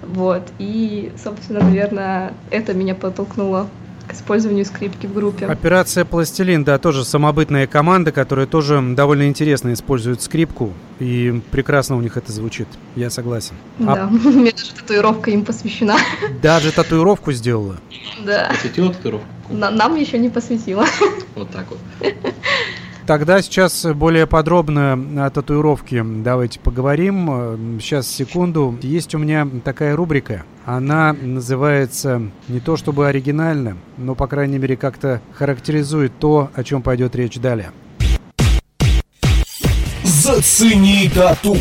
Вот. 0.02 0.44
И, 0.60 1.12
собственно, 1.22 1.60
наверное, 1.60 2.32
это 2.50 2.74
меня 2.74 2.96
подтолкнуло 2.96 3.68
использованию 4.14 4.66
скрипки 4.66 5.08
в 5.08 5.14
группе. 5.14 5.46
Операция 5.46 6.06
«Пластилин», 6.06 6.64
да, 6.64 6.78
тоже 6.78 7.04
самобытная 7.04 7.68
команда, 7.68 8.12
которая 8.12 8.46
тоже 8.46 8.82
довольно 8.96 9.28
интересно 9.28 9.74
использует 9.74 10.22
скрипку, 10.22 10.74
и 11.00 11.42
прекрасно 11.52 11.98
у 11.98 12.02
них 12.02 12.18
это 12.18 12.32
звучит, 12.32 12.68
я 12.96 13.10
согласен. 13.10 13.56
Да, 13.80 14.04
а... 14.04 14.08
у 14.08 14.32
меня 14.32 14.52
даже 14.52 14.74
татуировка 14.74 15.32
им 15.32 15.44
посвящена. 15.44 15.98
Даже 16.42 16.72
татуировку 16.72 17.32
сделала? 17.32 17.78
Да. 18.26 18.50
Посвятила 18.50 18.94
татуировку? 18.94 19.28
На 19.50 19.70
нам 19.70 19.96
еще 19.96 20.18
не 20.18 20.30
посвятила. 20.30 20.86
Вот 21.36 21.50
так 21.50 21.66
вот. 21.70 21.80
Тогда 23.06 23.42
сейчас 23.42 23.86
более 23.94 24.26
подробно 24.26 25.26
о 25.26 25.30
татуировке 25.30 26.04
давайте 26.04 26.62
поговорим. 26.62 27.78
Сейчас, 27.82 28.08
секунду. 28.08 28.78
Есть 28.82 29.14
у 29.14 29.18
меня 29.18 29.46
такая 29.66 29.98
рубрика. 29.98 30.46
Она 30.66 31.12
называется 31.12 32.22
не 32.48 32.62
то 32.62 32.78
чтобы 32.78 33.08
оригинально, 33.08 33.76
но, 33.98 34.16
по 34.16 34.28
крайней 34.28 34.58
мере, 34.58 34.78
как-то 34.78 35.22
характеризует 35.34 36.14
то, 36.18 36.50
о 36.56 36.64
чем 36.64 36.82
пойдет 36.82 37.14
речь 37.18 37.38
далее. 37.38 37.72
Зацени 40.04 41.12
татуху. 41.14 41.60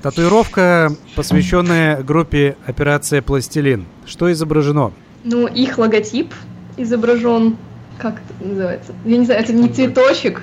Татуировка, 0.00 0.92
посвященная 1.16 2.04
группе 2.04 2.56
«Операция 2.66 3.20
Пластилин». 3.20 3.86
Что 4.06 4.30
изображено? 4.30 4.92
Ну, 5.24 5.48
их 5.48 5.78
логотип 5.78 6.32
изображен 6.76 7.56
как 7.98 8.14
это 8.14 8.48
называется? 8.48 8.92
Я 9.04 9.16
не 9.16 9.24
знаю, 9.24 9.40
это 9.40 9.52
не 9.52 9.68
цветочек. 9.68 10.42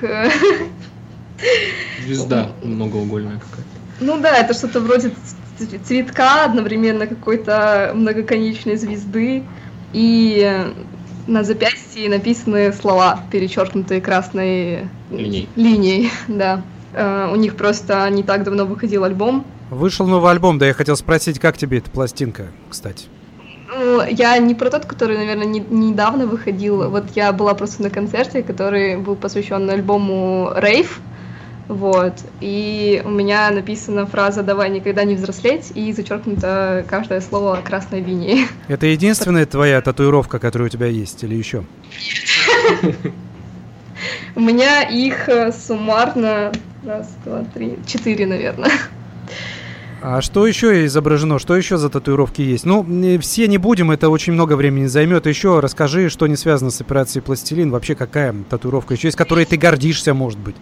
Звезда 2.06 2.50
многоугольная 2.64 3.40
какая-то. 3.40 3.82
Ну 4.00 4.20
да, 4.20 4.38
это 4.38 4.54
что-то 4.54 4.80
вроде 4.80 5.12
цветка, 5.86 6.46
одновременно 6.46 7.08
какой-то 7.08 7.92
многоконечной 7.94 8.78
звезды. 8.78 9.44
И 9.94 10.74
на 11.28 11.44
запястье 11.44 12.10
написаны 12.10 12.74
слова, 12.74 13.22
перечеркнутые 13.32 14.02
красной 14.02 14.88
линией. 15.12 15.50
линией 15.56 16.12
да. 16.28 16.62
Uh, 16.94 17.32
у 17.32 17.38
них 17.38 17.56
просто 17.56 18.10
не 18.10 18.22
так 18.22 18.44
давно 18.44 18.66
выходил 18.66 19.06
альбом. 19.06 19.46
Вышел 19.70 20.06
новый 20.08 20.30
альбом, 20.30 20.60
да 20.60 20.68
я 20.68 20.74
хотел 20.74 20.98
спросить, 20.98 21.40
как 21.40 21.58
тебе 21.58 21.78
эта 21.78 21.90
пластинка, 21.90 22.48
кстати? 22.70 23.06
Ну, 23.74 24.04
я 24.06 24.38
не 24.38 24.54
про 24.54 24.70
тот, 24.70 24.86
который, 24.86 25.18
наверное, 25.18 25.46
не, 25.46 25.60
недавно 25.60 26.26
выходил. 26.26 26.90
Вот 26.90 27.06
я 27.16 27.32
была 27.32 27.54
просто 27.54 27.84
на 27.84 27.90
концерте, 27.90 28.44
который 28.44 28.98
был 28.98 29.16
посвящен 29.16 29.70
альбому 29.70 30.52
Рейв. 30.56 31.00
Вот. 31.70 32.16
И 32.42 33.02
у 33.06 33.10
меня 33.10 33.50
написана 33.50 34.06
фраза 34.06 34.44
«давай 34.44 34.70
никогда 34.70 35.06
не 35.06 35.16
взрослеть» 35.16 35.72
и 35.74 35.94
зачеркнуто 35.94 36.84
каждое 36.90 37.22
слово 37.22 37.62
красной 37.64 38.02
линией. 38.02 38.48
Это 38.68 38.88
единственная 38.88 39.46
твоя 39.46 39.80
татуировка, 39.82 40.38
которая 40.38 40.68
у 40.68 40.70
тебя 40.70 40.88
есть, 40.88 41.24
или 41.24 41.36
еще? 41.36 41.64
У 44.36 44.40
меня 44.40 44.82
их 44.82 45.30
э, 45.30 45.52
суммарно 45.52 46.52
раз, 46.84 47.14
два, 47.24 47.46
три, 47.54 47.78
четыре, 47.86 48.26
наверное. 48.26 48.72
А 50.04 50.20
что 50.22 50.48
еще 50.48 50.86
изображено? 50.86 51.38
Что 51.38 51.56
еще 51.56 51.78
за 51.78 51.90
татуировки 51.90 52.42
есть? 52.42 52.66
Ну, 52.66 52.84
все 53.20 53.48
не 53.48 53.60
будем, 53.60 53.92
это 53.92 54.10
очень 54.10 54.34
много 54.34 54.54
времени 54.54 54.88
займет. 54.88 55.28
Еще 55.28 55.60
расскажи, 55.60 56.10
что 56.10 56.26
не 56.26 56.36
связано 56.36 56.72
с 56.72 56.82
операцией 56.82 57.22
«Пластилин». 57.22 57.70
Вообще, 57.70 57.94
какая 57.94 58.34
татуировка 58.50 58.96
еще 58.96 59.10
есть, 59.10 59.18
которой 59.18 59.46
ты 59.46 59.58
гордишься, 59.58 60.16
может 60.16 60.40
быть? 60.40 60.56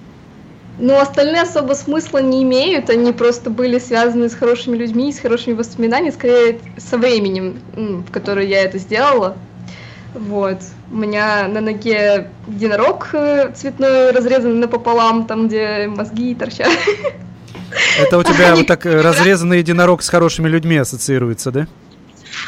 Ну, 0.77 0.99
остальные 0.99 1.43
особо 1.43 1.73
смысла 1.73 2.17
не 2.19 2.43
имеют, 2.43 2.89
они 2.89 3.13
просто 3.13 3.49
были 3.49 3.79
связаны 3.79 4.29
с 4.29 4.33
хорошими 4.33 4.75
людьми, 4.75 5.11
с 5.11 5.19
хорошими 5.19 5.53
воспоминаниями, 5.53 6.13
скорее 6.13 6.59
со 6.77 6.97
временем, 6.97 7.59
в 7.75 8.11
которое 8.11 8.45
я 8.45 8.63
это 8.63 8.77
сделала. 8.77 9.37
Вот. 10.13 10.59
У 10.91 10.97
меня 10.97 11.47
на 11.47 11.61
ноге 11.61 12.29
единорог 12.47 13.09
э, 13.13 13.51
цветной, 13.55 14.11
разрезанный 14.11 14.55
напополам, 14.55 15.27
там, 15.27 15.47
где 15.47 15.87
мозги 15.87 16.35
торчат. 16.35 16.71
Это 17.99 18.17
у 18.17 18.23
тебя 18.23 18.55
вот 18.55 18.67
так 18.67 18.85
э, 18.85 19.01
разрезанный 19.01 19.59
единорог 19.59 20.01
с 20.01 20.09
хорошими 20.09 20.47
людьми 20.47 20.77
ассоциируется, 20.77 21.51
да? 21.51 21.67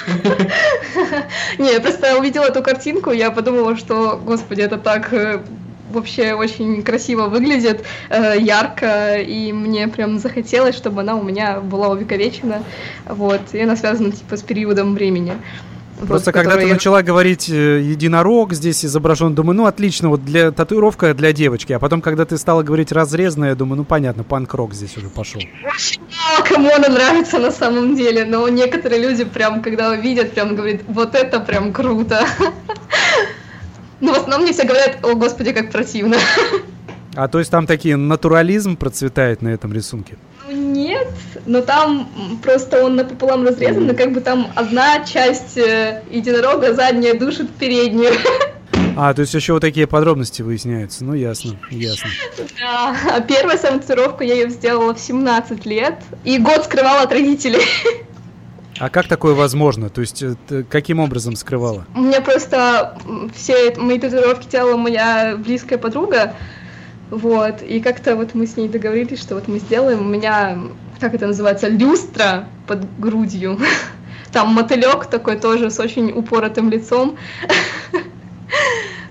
Не, 1.58 1.74
я 1.74 1.82
просто 1.82 2.18
увидела 2.18 2.46
эту 2.46 2.62
картинку, 2.62 3.12
я 3.12 3.32
подумала, 3.32 3.78
что, 3.78 4.22
господи, 4.24 4.62
это 4.62 4.78
так 4.78 5.12
э, 5.14 5.42
вообще 5.92 6.34
очень 6.34 6.84
красиво 6.84 7.28
выглядит, 7.28 7.86
ярко, 8.10 9.16
и 9.18 9.52
мне 9.52 9.88
прям 9.90 10.20
захотелось, 10.20 10.76
чтобы 10.76 11.02
она 11.02 11.16
у 11.16 11.24
меня 11.24 11.60
была 11.60 11.90
увековечена, 11.90 12.64
вот, 13.06 13.42
и 13.52 13.62
она 13.62 13.76
связана, 13.76 14.12
типа, 14.12 14.38
с 14.38 14.42
периодом 14.42 14.94
времени. 14.94 15.34
Просто 16.08 16.32
когда 16.32 16.58
ты 16.58 16.66
начала 16.68 17.02
говорить 17.02 17.50
э, 17.50 17.82
единорог 17.82 18.54
здесь 18.54 18.84
изображен, 18.86 19.36
думаю, 19.36 19.56
ну 19.56 19.66
отлично, 19.66 20.10
вот 20.10 20.24
для 20.26 20.52
татуировка 20.52 21.14
для 21.14 21.32
девочки. 21.34 21.74
А 21.74 21.80
потом, 21.80 22.02
когда 22.02 22.26
ты 22.26 22.38
стала 22.38 22.64
говорить 22.64 22.92
разрезанная, 22.92 23.50
я 23.50 23.56
думаю, 23.56 23.78
ну 23.78 23.84
понятно, 23.84 24.24
панк-рок 24.24 24.74
здесь 24.74 24.98
уже 24.98 25.10
пошел. 25.10 25.42
Очень 25.42 26.02
мало 26.02 26.46
кому 26.48 26.74
она 26.74 26.90
нравится 26.90 27.40
на 27.40 27.52
самом 27.52 27.96
деле, 27.96 28.26
но 28.26 28.48
некоторые 28.50 29.02
люди 29.02 29.24
прям, 29.24 29.62
когда 29.62 29.96
видят, 29.96 30.34
прям 30.34 30.56
говорят, 30.56 30.82
вот 30.88 31.16
это 31.16 31.40
прям 31.40 31.74
круто. 31.74 32.26
Ну, 34.00 34.14
в 34.14 34.18
основном 34.18 34.42
мне 34.42 34.52
все 34.52 34.64
говорят, 34.64 34.98
о 35.04 35.14
господи, 35.14 35.52
как 35.52 35.72
противно. 35.72 36.18
А 37.14 37.28
то 37.28 37.38
есть 37.38 37.52
там 37.52 37.68
такие 37.68 37.98
натурализм 37.98 38.76
процветает 38.76 39.42
на 39.42 39.50
этом 39.50 39.74
рисунке? 39.74 40.18
Нет, 40.54 41.08
но 41.46 41.62
там 41.62 42.40
просто 42.44 42.84
он 42.84 42.96
напополам 42.96 43.46
разрезан, 43.46 43.88
но 43.88 43.94
как 43.94 44.12
бы 44.14 44.22
там 44.22 44.48
одна 44.56 45.04
часть 45.06 45.58
э, 45.58 46.04
единорога 46.10 46.74
задняя 46.74 47.18
душит 47.18 47.50
переднюю. 47.52 48.14
А, 48.98 49.14
то 49.14 49.22
есть 49.22 49.34
еще 49.34 49.54
вот 49.54 49.62
такие 49.62 49.88
подробности 49.88 50.42
выясняются. 50.42 51.06
Ну, 51.06 51.14
ясно, 51.14 51.58
ясно. 51.70 52.10
Да, 52.60 52.96
а 53.16 53.22
первая 53.22 53.58
самотатуировка 53.58 54.24
я 54.24 54.34
ее 54.34 54.50
сделала 54.50 54.94
в 54.94 55.00
17 55.00 55.66
лет, 55.66 55.96
и 56.24 56.38
год 56.38 56.66
скрывала 56.66 57.04
от 57.04 57.12
родителей. 57.12 57.62
А 58.80 58.90
как 58.90 59.08
такое 59.08 59.36
возможно? 59.36 59.90
То 59.90 60.02
есть 60.02 60.24
каким 60.70 61.00
образом 61.00 61.36
скрывала? 61.36 61.86
У 61.96 62.02
меня 62.02 62.20
просто 62.20 62.98
все 63.36 63.76
мои 63.76 64.00
татуировки 64.00 64.48
делала 64.50 64.76
моя 64.76 65.36
близкая 65.38 65.78
подруга, 65.78 66.34
вот, 67.12 67.62
и 67.62 67.82
как-то 67.82 68.16
вот 68.16 68.34
мы 68.34 68.48
с 68.48 68.56
ней 68.56 68.70
договорились, 68.70 69.20
что 69.20 69.36
вот 69.36 69.50
мы 69.50 69.60
сделаем, 69.60 70.00
у 70.00 70.10
меня, 70.10 70.58
как 71.00 71.14
это 71.14 71.28
называется, 71.28 71.68
люстра 71.68 72.48
под 72.68 72.88
грудью. 73.00 73.60
Там 74.32 74.54
мотылек 74.54 75.08
такой 75.08 75.36
тоже 75.36 75.70
с 75.70 75.80
очень 75.80 76.12
упоротым 76.12 76.70
лицом. 76.72 77.18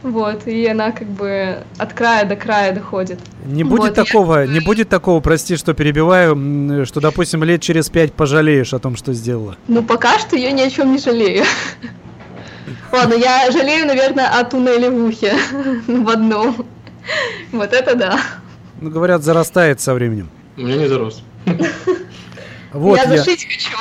Вот, 0.02 0.46
и 0.46 0.66
она 0.66 0.92
как 0.92 1.08
бы 1.08 1.58
от 1.76 1.92
края 1.92 2.24
до 2.24 2.34
края 2.34 2.72
доходит. 2.72 3.18
Не 3.44 3.64
будет 3.64 3.80
вот, 3.80 3.94
такого, 3.94 4.40
я... 4.40 4.46
не 4.46 4.60
будет 4.60 4.88
такого, 4.88 5.20
прости, 5.20 5.56
что 5.56 5.74
перебиваю, 5.74 6.86
что, 6.86 7.00
допустим, 7.00 7.44
лет 7.44 7.60
через 7.60 7.90
пять 7.90 8.14
пожалеешь 8.14 8.72
о 8.72 8.78
том, 8.78 8.96
что 8.96 9.12
сделала. 9.12 9.58
Ну, 9.68 9.82
пока 9.82 10.18
что 10.18 10.36
я 10.36 10.52
ни 10.52 10.62
о 10.62 10.70
чем 10.70 10.92
не 10.92 10.98
жалею. 10.98 11.44
Ладно, 12.92 13.12
я 13.12 13.50
жалею, 13.50 13.86
наверное, 13.86 14.28
о 14.28 14.42
туннеле 14.44 14.88
в 14.88 15.04
ухе 15.04 15.34
в 15.86 16.08
одном. 16.08 16.64
Вот 17.52 17.72
это 17.72 17.94
да. 17.94 18.20
Ну, 18.80 18.90
говорят, 18.90 19.22
зарастает 19.22 19.80
со 19.80 19.94
временем. 19.94 20.30
У 20.56 20.62
меня 20.62 20.76
не 20.76 20.88
зарос. 20.88 21.22
Вот 22.72 22.98
я, 22.98 23.02
я 23.02 23.18
зашить 23.18 23.46
хочу. 23.46 23.76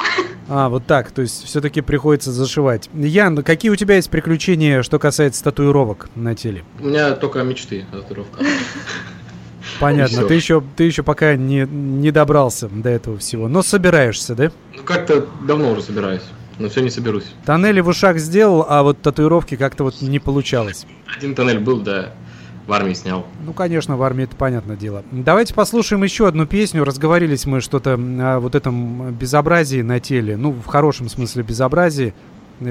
А, 0.47 0.67
вот 0.67 0.87
так, 0.87 1.11
то 1.11 1.21
есть 1.21 1.45
все-таки 1.45 1.81
приходится 1.81 2.31
зашивать. 2.31 2.89
Ян, 2.95 3.43
какие 3.43 3.69
у 3.69 3.75
тебя 3.75 3.97
есть 3.97 4.09
приключения, 4.09 4.81
что 4.81 4.97
касается 4.97 5.43
татуировок 5.43 6.09
на 6.15 6.33
теле? 6.33 6.63
У 6.79 6.87
меня 6.87 7.11
только 7.11 7.43
мечты 7.43 7.85
о 7.91 7.97
татуировках. 7.97 8.47
Понятно, 9.79 10.23
ты 10.23 10.33
еще, 10.33 10.63
ты 10.75 10.85
еще 10.85 11.03
пока 11.03 11.35
не, 11.35 11.67
не 11.69 12.09
добрался 12.09 12.67
до 12.67 12.89
этого 12.89 13.19
всего, 13.19 13.47
но 13.47 13.61
собираешься, 13.61 14.33
да? 14.33 14.51
Ну 14.75 14.81
как-то 14.83 15.27
давно 15.47 15.71
уже 15.71 15.83
собираюсь, 15.83 16.23
но 16.57 16.67
все 16.67 16.81
не 16.81 16.89
соберусь. 16.89 17.25
Тоннели 17.45 17.79
в 17.79 17.87
ушах 17.87 18.17
сделал, 18.17 18.65
а 18.67 18.81
вот 18.81 19.01
татуировки 19.01 19.55
как-то 19.55 19.83
вот 19.83 20.01
не 20.01 20.17
получалось. 20.17 20.87
Один 21.15 21.35
тоннель 21.35 21.59
был, 21.59 21.81
да. 21.81 22.13
В 22.69 22.73
армии 22.73 22.93
снял. 22.93 23.25
Ну, 23.43 23.51
конечно, 23.51 23.97
в 23.97 24.03
армии 24.03 24.25
это 24.25 24.35
понятное 24.35 24.75
дело. 24.75 25.03
Давайте 25.11 25.55
послушаем 25.55 26.03
еще 26.03 26.27
одну 26.27 26.45
песню. 26.45 26.83
Разговорились 26.83 27.47
мы 27.47 27.61
что-то 27.61 27.95
о 27.95 28.39
вот 28.39 28.53
этом 28.53 29.11
безобразии 29.11 29.81
на 29.81 29.99
теле. 29.99 30.37
Ну, 30.37 30.51
в 30.51 30.67
хорошем 30.67 31.09
смысле 31.09 31.41
безобразии. 31.41 32.13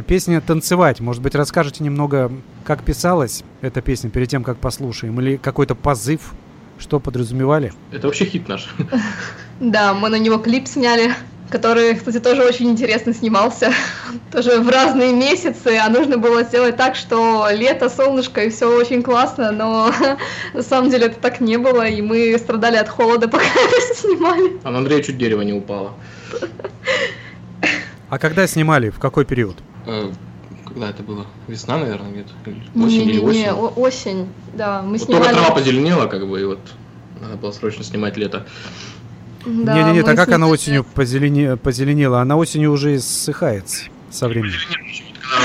Песня 0.06 0.40
«Танцевать». 0.40 1.00
Может 1.00 1.20
быть, 1.20 1.34
расскажете 1.34 1.82
немного, 1.82 2.30
как 2.64 2.84
писалась 2.84 3.42
эта 3.60 3.80
песня 3.82 4.08
перед 4.08 4.28
тем, 4.28 4.44
как 4.44 4.58
послушаем? 4.58 5.20
Или 5.20 5.36
какой-то 5.36 5.74
позыв? 5.74 6.32
Что 6.78 7.00
подразумевали? 7.00 7.72
Это 7.90 8.06
вообще 8.06 8.24
хит 8.24 8.46
наш. 8.46 8.72
Да, 9.58 9.94
мы 9.94 10.10
на 10.10 10.20
него 10.20 10.38
клип 10.38 10.68
сняли 10.68 11.12
который, 11.50 11.94
кстати, 11.94 12.20
тоже 12.20 12.42
очень 12.42 12.70
интересно 12.70 13.14
снимался, 13.14 13.72
тоже 14.32 14.60
в 14.60 14.68
разные 14.68 15.12
месяцы, 15.12 15.78
а 15.78 15.88
нужно 15.88 16.18
было 16.18 16.42
сделать 16.42 16.76
так, 16.76 16.96
что 16.96 17.48
лето, 17.50 17.88
солнышко 17.88 18.44
и 18.44 18.50
все 18.50 18.66
очень 18.66 19.02
классно, 19.02 19.50
но 19.50 19.92
на 20.54 20.62
самом 20.62 20.90
деле 20.90 21.06
это 21.06 21.20
так 21.20 21.40
не 21.40 21.56
было, 21.56 21.86
и 21.86 22.02
мы 22.02 22.36
страдали 22.38 22.76
от 22.76 22.88
холода, 22.88 23.28
пока 23.28 23.44
это 23.44 23.94
снимали. 23.94 24.58
А 24.64 24.70
на 24.70 24.78
Андрея 24.78 25.02
чуть 25.02 25.18
дерево 25.18 25.42
не 25.42 25.52
упало. 25.52 25.94
А 28.08 28.18
когда 28.18 28.46
снимали? 28.46 28.88
В 28.90 28.98
какой 28.98 29.26
период? 29.26 29.56
Э, 29.86 30.10
когда 30.64 30.90
это 30.90 31.02
было? 31.02 31.26
Весна, 31.46 31.78
наверное, 31.78 32.10
где-то? 32.10 32.30
Осень 32.74 33.04
не, 33.04 33.10
или 33.10 33.18
осень? 33.18 33.40
Не, 33.40 33.52
осень, 33.52 34.28
да. 34.54 34.82
Мы 34.82 34.92
вот 34.92 35.02
снимали... 35.02 35.24
Только 35.24 35.36
трава 35.36 35.54
позеленела, 35.54 36.06
как 36.06 36.26
бы, 36.26 36.40
и 36.40 36.44
вот 36.44 36.60
надо 37.20 37.36
было 37.36 37.50
срочно 37.50 37.84
снимать 37.84 38.16
лето. 38.16 38.46
Да, 39.48 39.74
Не-не-не, 39.74 40.00
а 40.00 40.14
как 40.14 40.28
она 40.28 40.46
осенью 40.46 40.84
позелени... 40.84 41.56
позеленела? 41.56 42.20
Она 42.20 42.36
осенью 42.36 42.70
уже 42.70 42.96
иссыхает 42.96 43.64
со 44.10 44.28
временем. 44.28 44.58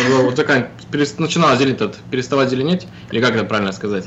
Когда 0.02 0.18
вот 0.24 0.36
такая, 0.36 0.72
начинала 1.18 1.56
зеленеть, 1.56 1.96
переставать 2.12 2.50
зеленеть, 2.50 2.88
или 3.12 3.22
как 3.22 3.36
это 3.36 3.46
правильно 3.46 3.72
сказать? 3.72 4.06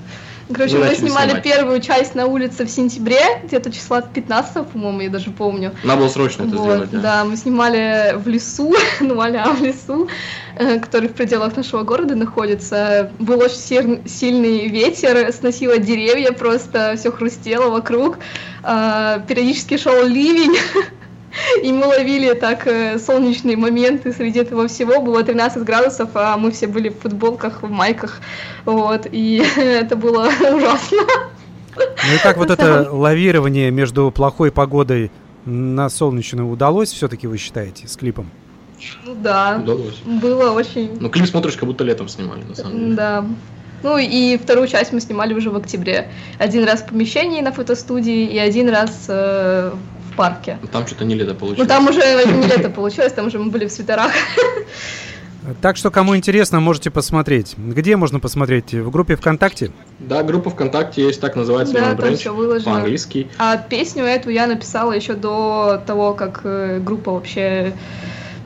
Короче, 0.53 0.79
мы, 0.79 0.87
мы 0.87 0.95
снимали 0.95 1.31
снимать. 1.31 1.43
первую 1.43 1.81
часть 1.81 2.15
на 2.15 2.27
улице 2.27 2.67
в 2.67 2.71
сентябре, 2.71 3.21
где-то 3.45 3.73
числа 3.73 4.01
15, 4.01 4.69
по-моему, 4.69 5.01
я 5.01 5.11
даже 5.11 5.31
помню. 5.31 5.73
Надо 5.83 6.03
было 6.03 6.09
срочно 6.09 6.45
это 6.45 6.57
вот, 6.57 6.65
сделать, 6.65 6.91
да. 6.91 7.01
Да, 7.01 7.25
мы 7.25 7.37
снимали 7.37 8.15
в 8.17 8.29
лесу, 8.29 8.73
ну 9.01 9.21
а 9.21 9.53
в 9.53 9.63
лесу, 9.63 10.09
э, 10.57 10.79
который 10.79 11.09
в 11.09 11.15
пределах 11.15 11.57
нашего 11.57 11.83
города 11.83 12.15
находится. 12.15 13.11
Был 13.19 13.41
очень 13.41 14.07
сильный 14.07 14.69
ветер, 14.69 15.33
сносило 15.33 15.79
деревья 15.79 16.31
просто, 16.31 16.95
все 16.97 17.11
хрустело 17.11 17.69
вокруг. 17.71 18.19
Э, 18.67 19.21
периодически 19.27 19.77
шел 19.77 20.05
ливень. 20.05 20.57
И 21.63 21.73
мы 21.73 21.87
ловили 21.87 22.33
так 22.35 22.67
э, 22.67 22.99
солнечные 22.99 23.57
моменты 23.57 24.13
среди 24.13 24.41
этого 24.41 24.67
всего. 24.67 25.01
Было 25.01 25.23
13 25.23 25.63
градусов, 25.63 26.11
а 26.15 26.37
мы 26.37 26.51
все 26.51 26.67
были 26.67 26.89
в 26.89 26.99
футболках, 26.99 27.63
в 27.63 27.71
майках. 27.71 28.21
Вот, 28.65 29.07
и 29.13 29.45
это 29.57 29.95
было 29.97 30.29
ужасно. 30.41 31.03
Ну 31.77 32.15
и 32.15 32.19
как 32.23 32.39
вот 32.39 32.51
это 32.51 32.91
лавирование 32.91 33.71
между 33.71 34.11
плохой 34.11 34.51
погодой 34.51 35.11
на 35.45 35.89
солнечную 35.89 36.49
удалось 36.49 36.91
все-таки, 36.91 37.27
вы 37.27 37.37
считаете, 37.37 37.87
с 37.87 37.97
клипом? 37.97 38.31
Ну 39.05 39.15
да. 39.15 39.61
Удалось. 39.63 40.01
Было 40.05 40.53
очень... 40.53 40.97
Ну 40.99 41.09
клип 41.11 41.27
смотришь, 41.27 41.57
как 41.57 41.69
будто 41.69 41.85
летом 41.85 42.09
снимали, 42.09 42.43
на 42.43 42.55
самом 42.55 42.79
деле. 42.79 42.95
Да. 42.95 43.25
Ну 43.87 43.99
и 43.99 44.37
вторую 44.37 44.67
часть 44.67 44.93
мы 44.93 45.01
снимали 45.01 45.33
уже 45.33 45.51
в 45.51 45.57
октябре. 45.57 46.09
Один 46.41 46.65
раз 46.65 46.83
в 46.83 46.87
помещении 46.89 47.41
на 47.41 47.53
фотостудии 47.53 48.25
и 48.25 48.37
один 48.37 48.69
раз 48.69 49.05
э, 49.07 49.71
парке. 50.17 50.59
Ну, 50.61 50.67
там 50.67 50.89
что-то 50.89 51.05
не 51.05 51.15
лето 51.15 51.35
получилось. 51.35 51.61
Ну 51.61 51.67
там 51.69 51.87
уже 51.87 52.01
не 52.01 52.49
лето 52.49 52.69
получилось, 52.69 53.13
там 53.13 53.29
уже 53.29 53.39
мы 53.39 53.49
были 53.51 53.67
в 53.67 53.71
свитерах. 53.71 54.11
Так 55.63 55.77
что, 55.77 55.93
кому 55.93 56.17
интересно, 56.17 56.59
можете 56.59 56.91
посмотреть. 56.91 57.55
Где 57.57 57.95
можно 57.97 58.19
посмотреть? 58.19 58.75
В 58.75 58.91
группе 58.91 59.15
ВКонтакте? 59.15 59.71
Да, 60.01 60.25
группа 60.25 60.51
ВКонтакте 60.51 61.03
есть, 61.03 61.21
так 61.21 61.37
называется, 61.37 61.73
да, 61.73 61.95
там 61.95 61.99
Branch, 61.99 62.17
все 62.17 62.35
выложено. 62.35 62.73
по-английски. 62.73 63.29
А 63.39 63.57
песню 63.57 64.03
эту 64.03 64.31
я 64.31 64.49
написала 64.49 64.91
еще 64.91 65.15
до 65.15 65.81
того, 65.87 66.15
как 66.15 66.41
э, 66.43 66.81
группа 66.81 67.13
вообще 67.13 67.75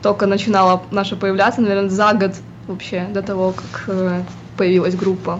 только 0.03 0.27
начинала 0.27 0.83
наша 0.91 1.15
появляться, 1.15 1.61
наверное, 1.61 1.89
за 1.89 2.13
год 2.13 2.33
вообще, 2.67 3.07
до 3.11 3.23
того, 3.23 3.53
как 3.53 3.85
э, 3.87 4.21
появилась 4.61 4.93
группа. 4.93 5.39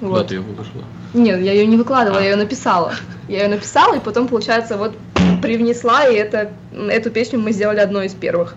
Вот. 0.00 0.22
Да, 0.22 0.28
ты 0.28 0.34
ее 0.36 0.40
выложила? 0.40 0.84
Нет, 1.12 1.40
я 1.40 1.52
ее 1.54 1.66
не 1.66 1.76
выкладывала, 1.76 2.20
а. 2.20 2.22
я 2.22 2.30
ее 2.30 2.36
написала. 2.36 2.94
Я 3.26 3.42
ее 3.42 3.48
написала, 3.48 3.96
и 3.96 3.98
потом, 3.98 4.28
получается, 4.28 4.76
вот 4.76 4.96
привнесла, 5.42 6.06
и 6.06 6.14
это, 6.14 6.52
эту 6.88 7.10
песню 7.10 7.40
мы 7.40 7.50
сделали 7.50 7.80
одной 7.80 8.06
из 8.06 8.14
первых. 8.14 8.54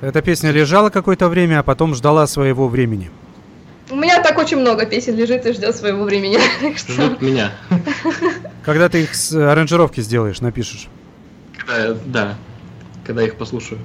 Эта 0.00 0.22
песня 0.22 0.52
лежала 0.52 0.90
какое-то 0.90 1.28
время, 1.28 1.58
а 1.58 1.62
потом 1.64 1.96
ждала 1.96 2.28
своего 2.28 2.68
времени. 2.68 3.10
У 3.90 3.96
меня 3.96 4.22
так 4.22 4.38
очень 4.38 4.58
много 4.58 4.86
песен 4.86 5.16
лежит 5.16 5.44
и 5.44 5.52
ждет 5.52 5.74
своего 5.74 6.04
времени. 6.04 6.38
Ждут 6.88 7.20
меня. 7.20 7.50
Когда 8.64 8.88
ты 8.88 9.02
их 9.02 9.16
с 9.16 9.32
аранжировки 9.32 10.02
сделаешь, 10.02 10.40
напишешь? 10.40 10.86
Когда, 11.66 11.96
да, 12.06 12.34
когда 13.06 13.22
их 13.22 13.36
послушаю. 13.36 13.80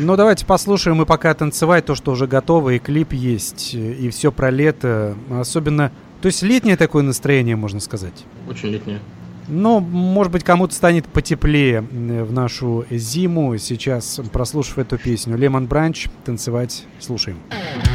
Ну, 0.00 0.16
давайте 0.16 0.46
послушаем 0.46 1.02
и 1.02 1.04
пока 1.04 1.34
танцевать 1.34 1.84
то, 1.84 1.94
что 1.94 2.12
уже 2.12 2.26
готово, 2.26 2.70
и 2.70 2.78
клип 2.78 3.12
есть, 3.12 3.74
и 3.74 4.08
все 4.10 4.30
про 4.30 4.50
лето. 4.50 5.16
Особенно, 5.30 5.90
то 6.20 6.26
есть 6.26 6.42
летнее 6.42 6.76
такое 6.76 7.02
настроение, 7.02 7.56
можно 7.56 7.80
сказать. 7.80 8.24
Очень 8.48 8.68
летнее. 8.68 9.00
Но, 9.48 9.80
может 9.80 10.32
быть, 10.32 10.44
кому-то 10.44 10.74
станет 10.74 11.06
потеплее 11.06 11.80
в 11.80 12.32
нашу 12.32 12.86
зиму. 12.90 13.58
Сейчас, 13.58 14.20
прослушав 14.32 14.78
эту 14.78 14.98
песню 14.98 15.36
Лемон 15.36 15.66
Бранч, 15.66 16.06
танцевать 16.24 16.84
слушаем. 17.00 17.38
Слушаем. 17.50 17.91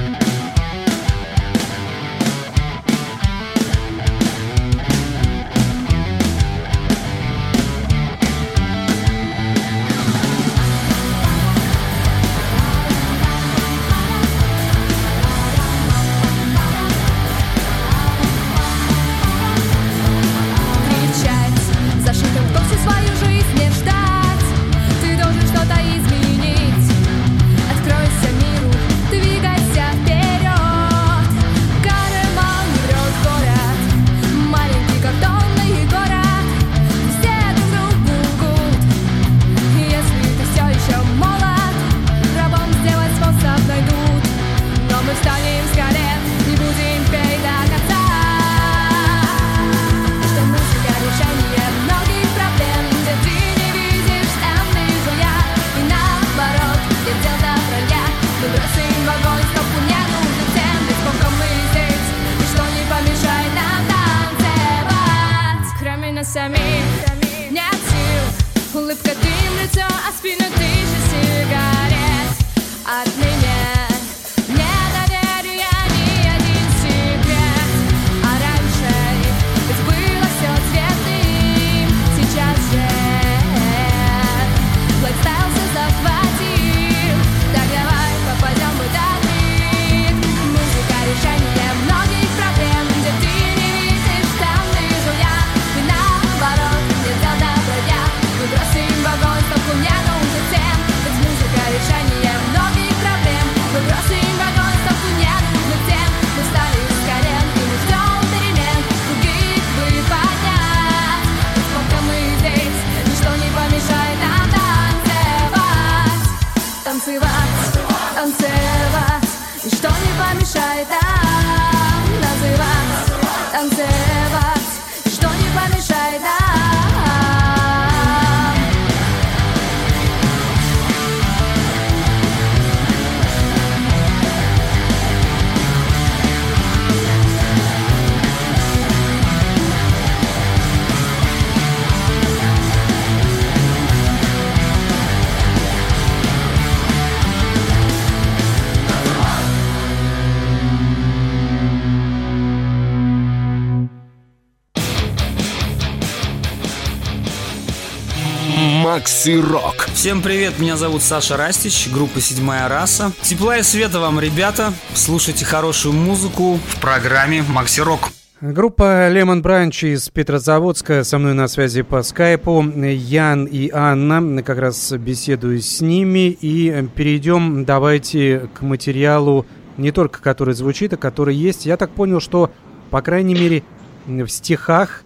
Макси 159.08 159.39
Рок. 159.39 159.88
Всем 159.93 160.22
привет, 160.22 160.60
меня 160.60 160.76
зовут 160.76 161.02
Саша 161.02 161.38
Растич, 161.38 161.88
группа 161.93 162.20
«Седьмая 162.20 162.67
раса». 162.67 163.13
Тепла 163.22 163.58
и 163.58 163.63
света 163.63 164.02
вам, 164.02 164.20
ребята. 164.20 164.74
Слушайте 164.96 165.46
хорошую 165.46 165.93
музыку 165.93 166.60
в 166.67 166.82
программе 166.82 167.41
Макси 167.41 167.80
Рок. 167.80 168.10
Группа 168.41 169.10
Lemon 169.10 169.41
Branch 169.41 169.93
из 169.93 170.10
Петрозаводска 170.10 171.06
со 171.06 171.20
мной 171.20 171.36
на 171.36 171.48
связи 171.48 171.84
по 171.84 172.04
скайпу. 172.04 172.62
Ян 172.62 173.46
и 173.46 173.70
Анна, 173.72 174.43
как 174.43 174.58
раз 174.58 174.91
беседую 174.91 175.62
с 175.62 175.80
ними. 175.80 176.38
И 176.41 176.86
перейдем 176.93 177.63
давайте 177.63 178.50
к 178.56 178.62
материалу, 178.62 179.46
не 179.78 179.93
только 179.93 180.22
который 180.22 180.54
звучит, 180.54 180.91
а 180.91 180.98
который 180.98 181.34
есть. 181.34 181.65
Я 181.65 181.78
так 181.78 181.91
понял, 181.91 182.20
что, 182.20 182.52
по 182.89 183.02
крайней 183.02 183.36
мере, 183.36 183.63
в 184.06 184.28
стихах 184.28 185.04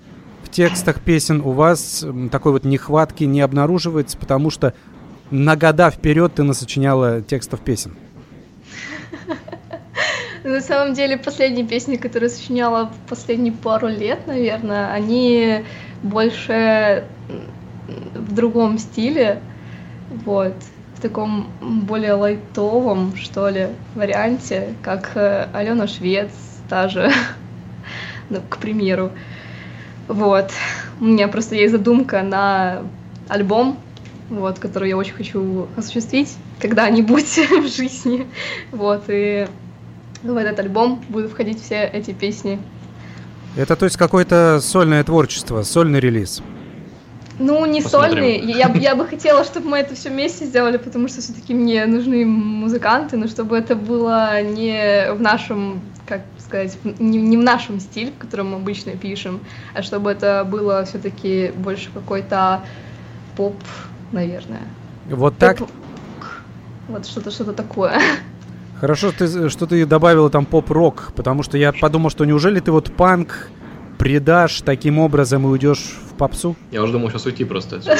текстах 0.51 1.01
песен 1.01 1.41
у 1.41 1.51
вас 1.51 2.05
такой 2.31 2.51
вот 2.51 2.63
нехватки 2.63 3.23
не 3.23 3.41
обнаруживается, 3.41 4.17
потому 4.17 4.49
что 4.49 4.73
на 5.31 5.55
года 5.55 5.89
вперед 5.89 6.35
ты 6.35 6.43
насочиняла 6.43 7.21
текстов 7.21 7.61
песен? 7.61 7.95
На 10.43 10.61
самом 10.61 10.93
деле, 10.93 11.17
последние 11.17 11.65
песни, 11.65 11.95
которые 11.95 12.29
сочиняла 12.29 12.91
последние 13.07 13.53
пару 13.53 13.87
лет, 13.87 14.27
наверное, 14.27 14.91
они 14.91 15.63
больше 16.03 17.05
в 18.13 18.33
другом 18.33 18.77
стиле, 18.77 19.41
вот, 20.25 20.55
в 20.95 21.01
таком 21.01 21.47
более 21.61 22.13
лайтовом, 22.13 23.15
что 23.15 23.49
ли, 23.49 23.67
варианте, 23.95 24.75
как 24.81 25.11
э, 25.15 25.47
Алена 25.53 25.87
Швец, 25.87 26.31
та 26.69 26.89
же, 26.89 27.11
ну, 28.29 28.39
к 28.49 28.57
примеру. 28.57 29.11
Вот. 30.11 30.51
У 30.99 31.05
меня 31.05 31.29
просто 31.29 31.55
есть 31.55 31.71
задумка 31.71 32.21
на 32.21 32.83
альбом, 33.29 33.77
вот, 34.29 34.59
который 34.59 34.89
я 34.89 34.97
очень 34.97 35.13
хочу 35.13 35.67
осуществить 35.77 36.35
когда-нибудь 36.59 37.39
в 37.49 37.67
жизни. 37.67 38.27
Вот, 38.71 39.03
и 39.07 39.47
в 40.21 40.35
этот 40.35 40.59
альбом 40.59 41.01
будут 41.07 41.31
входить 41.31 41.61
все 41.63 41.83
эти 41.83 42.11
песни. 42.11 42.59
Это 43.55 43.75
то 43.75 43.85
есть 43.85 43.97
какое-то 43.97 44.59
сольное 44.61 45.03
творчество, 45.03 45.63
сольный 45.63 45.99
релиз? 46.01 46.41
Ну, 47.39 47.65
не 47.65 47.81
Посмотрим. 47.81 48.23
сольный. 48.23 48.39
Я, 48.39 48.71
я 48.75 48.95
бы 48.95 49.07
хотела, 49.07 49.43
чтобы 49.43 49.69
мы 49.69 49.79
это 49.79 49.95
все 49.95 50.09
вместе 50.09 50.45
сделали, 50.45 50.77
потому 50.77 51.07
что 51.07 51.21
все-таки 51.21 51.53
мне 51.53 51.85
нужны 51.85 52.25
музыканты, 52.25 53.17
но 53.17 53.27
чтобы 53.27 53.57
это 53.57 53.75
было 53.75 54.41
не 54.43 55.11
в 55.13 55.21
нашем, 55.21 55.81
сказать, 56.51 56.77
не, 56.99 57.17
не 57.17 57.37
в 57.37 57.41
нашем 57.41 57.79
стиле, 57.79 58.11
в 58.11 58.17
котором 58.17 58.51
мы 58.51 58.57
обычно 58.57 58.91
пишем, 58.91 59.39
а 59.73 59.81
чтобы 59.81 60.11
это 60.11 60.45
было 60.49 60.83
все-таки 60.83 61.53
больше 61.55 61.89
какой-то 61.93 62.61
поп, 63.37 63.55
наверное. 64.11 64.63
Вот 65.09 65.37
так? 65.37 65.59
Поп, 65.59 65.69
вот 66.89 67.05
что-то, 67.05 67.31
что-то 67.31 67.53
такое. 67.53 68.01
Хорошо, 68.81 69.13
ты, 69.17 69.49
что 69.49 69.65
ты 69.65 69.85
добавила 69.85 70.29
там 70.29 70.45
поп-рок, 70.45 71.13
потому 71.15 71.41
что 71.43 71.57
я 71.57 71.71
подумал, 71.71 72.09
что 72.09 72.25
неужели 72.25 72.59
ты 72.59 72.71
вот 72.71 72.91
панк 72.91 73.47
предашь 73.97 74.61
таким 74.61 74.99
образом 74.99 75.45
и 75.45 75.47
уйдешь 75.47 75.95
в 76.09 76.15
попсу? 76.15 76.57
Я 76.71 76.83
уже 76.83 76.91
думал 76.91 77.09
сейчас 77.09 77.25
уйти 77.25 77.45
просто. 77.45 77.81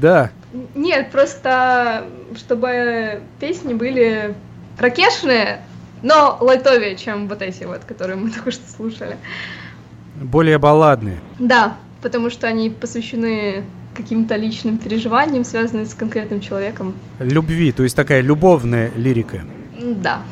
Да. 0.00 0.30
Нет, 0.74 1.10
просто 1.10 2.04
чтобы 2.36 3.20
песни 3.40 3.74
были 3.74 4.34
ракешные, 4.78 5.60
но 6.04 6.38
лайтовее, 6.40 6.96
чем 6.96 7.28
вот 7.28 7.42
эти 7.42 7.64
вот, 7.64 7.84
которые 7.84 8.16
мы 8.16 8.30
только 8.34 8.52
что 8.52 8.62
слушали. 8.70 9.16
Более 10.20 10.58
балладные. 10.58 11.18
Да, 11.40 11.76
потому 12.02 12.30
что 12.30 12.46
они 12.46 12.70
посвящены 12.70 13.64
каким-то 13.96 14.36
личным 14.36 14.78
переживаниям, 14.78 15.44
связанным 15.44 15.86
с 15.86 15.94
конкретным 15.94 16.40
человеком. 16.40 16.94
Любви, 17.18 17.72
то 17.72 17.82
есть 17.82 17.96
такая 17.96 18.20
любовная 18.20 18.92
лирика. 18.96 19.42
Да 19.80 20.22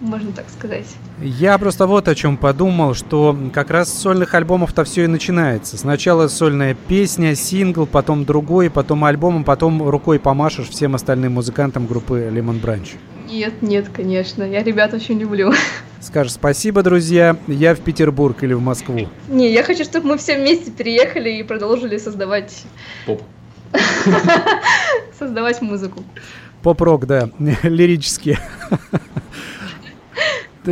можно 0.00 0.32
так 0.32 0.46
сказать. 0.50 0.86
Я 1.20 1.58
просто 1.58 1.86
вот 1.86 2.08
о 2.08 2.14
чем 2.14 2.36
подумал, 2.36 2.94
что 2.94 3.36
как 3.52 3.70
раз 3.70 3.88
с 3.92 3.98
сольных 3.98 4.34
альбомов-то 4.34 4.84
все 4.84 5.04
и 5.04 5.06
начинается. 5.06 5.76
Сначала 5.76 6.28
сольная 6.28 6.74
песня, 6.74 7.34
сингл, 7.34 7.86
потом 7.86 8.24
другой, 8.24 8.70
потом 8.70 9.04
альбом, 9.04 9.42
а 9.42 9.44
потом 9.44 9.88
рукой 9.88 10.18
помашешь 10.18 10.68
всем 10.68 10.94
остальным 10.94 11.34
музыкантам 11.34 11.86
группы 11.86 12.30
Lemon 12.32 12.60
Branch. 12.60 12.88
Нет, 13.28 13.60
нет, 13.60 13.88
конечно, 13.92 14.42
я 14.42 14.62
ребят 14.62 14.94
очень 14.94 15.18
люблю. 15.18 15.52
Скажешь 16.00 16.32
спасибо, 16.32 16.82
друзья, 16.82 17.36
я 17.46 17.74
в 17.74 17.80
Петербург 17.80 18.42
или 18.42 18.54
в 18.54 18.60
Москву. 18.60 19.08
Не, 19.28 19.52
я 19.52 19.62
хочу, 19.62 19.84
чтобы 19.84 20.08
мы 20.08 20.18
все 20.18 20.38
вместе 20.38 20.70
переехали 20.70 21.30
и 21.30 21.42
продолжили 21.42 21.98
создавать... 21.98 22.62
Поп. 23.04 23.22
Создавать 25.18 25.60
музыку. 25.60 26.02
Поп-рок, 26.62 27.06
да, 27.06 27.30
лирические. 27.62 28.38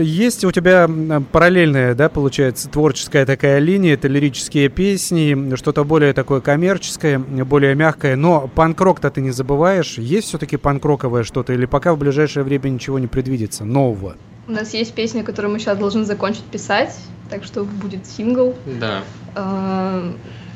Есть 0.01 0.45
у 0.45 0.53
тебя 0.53 0.89
параллельная, 1.33 1.95
да, 1.95 2.09
получается, 2.09 2.69
творческая 2.69 3.25
такая 3.27 3.59
линия, 3.59 3.95
это 3.95 4.09
лирические 4.09 4.69
песни, 4.69 5.55
что-то 5.57 5.85
более 5.85 6.13
такое 6.13 6.41
коммерческое, 6.41 7.19
более 7.19 7.75
мягкое, 7.75 8.17
но 8.17 8.49
панк-рок-то 8.55 9.11
ты 9.11 9.21
не 9.21 9.31
забываешь. 9.31 9.99
Есть 9.99 10.29
все-таки 10.29 10.57
панк-роковое 10.57 11.23
что-то 11.23 11.53
или 11.53 11.67
пока 11.67 11.95
в 11.95 11.99
ближайшее 11.99 12.45
время 12.45 12.69
ничего 12.69 12.99
не 12.99 13.07
предвидится 13.07 13.65
нового? 13.65 14.17
У 14.49 14.53
нас 14.53 14.75
есть 14.75 14.95
песня, 14.95 15.25
которую 15.25 15.53
мы 15.53 15.59
сейчас 15.59 15.77
должны 15.77 16.05
закончить 16.05 16.45
писать, 16.45 16.97
так 17.31 17.43
что 17.43 17.65
будет 17.65 18.07
сингл. 18.07 18.55
Да. 18.81 19.03
А, 19.35 20.13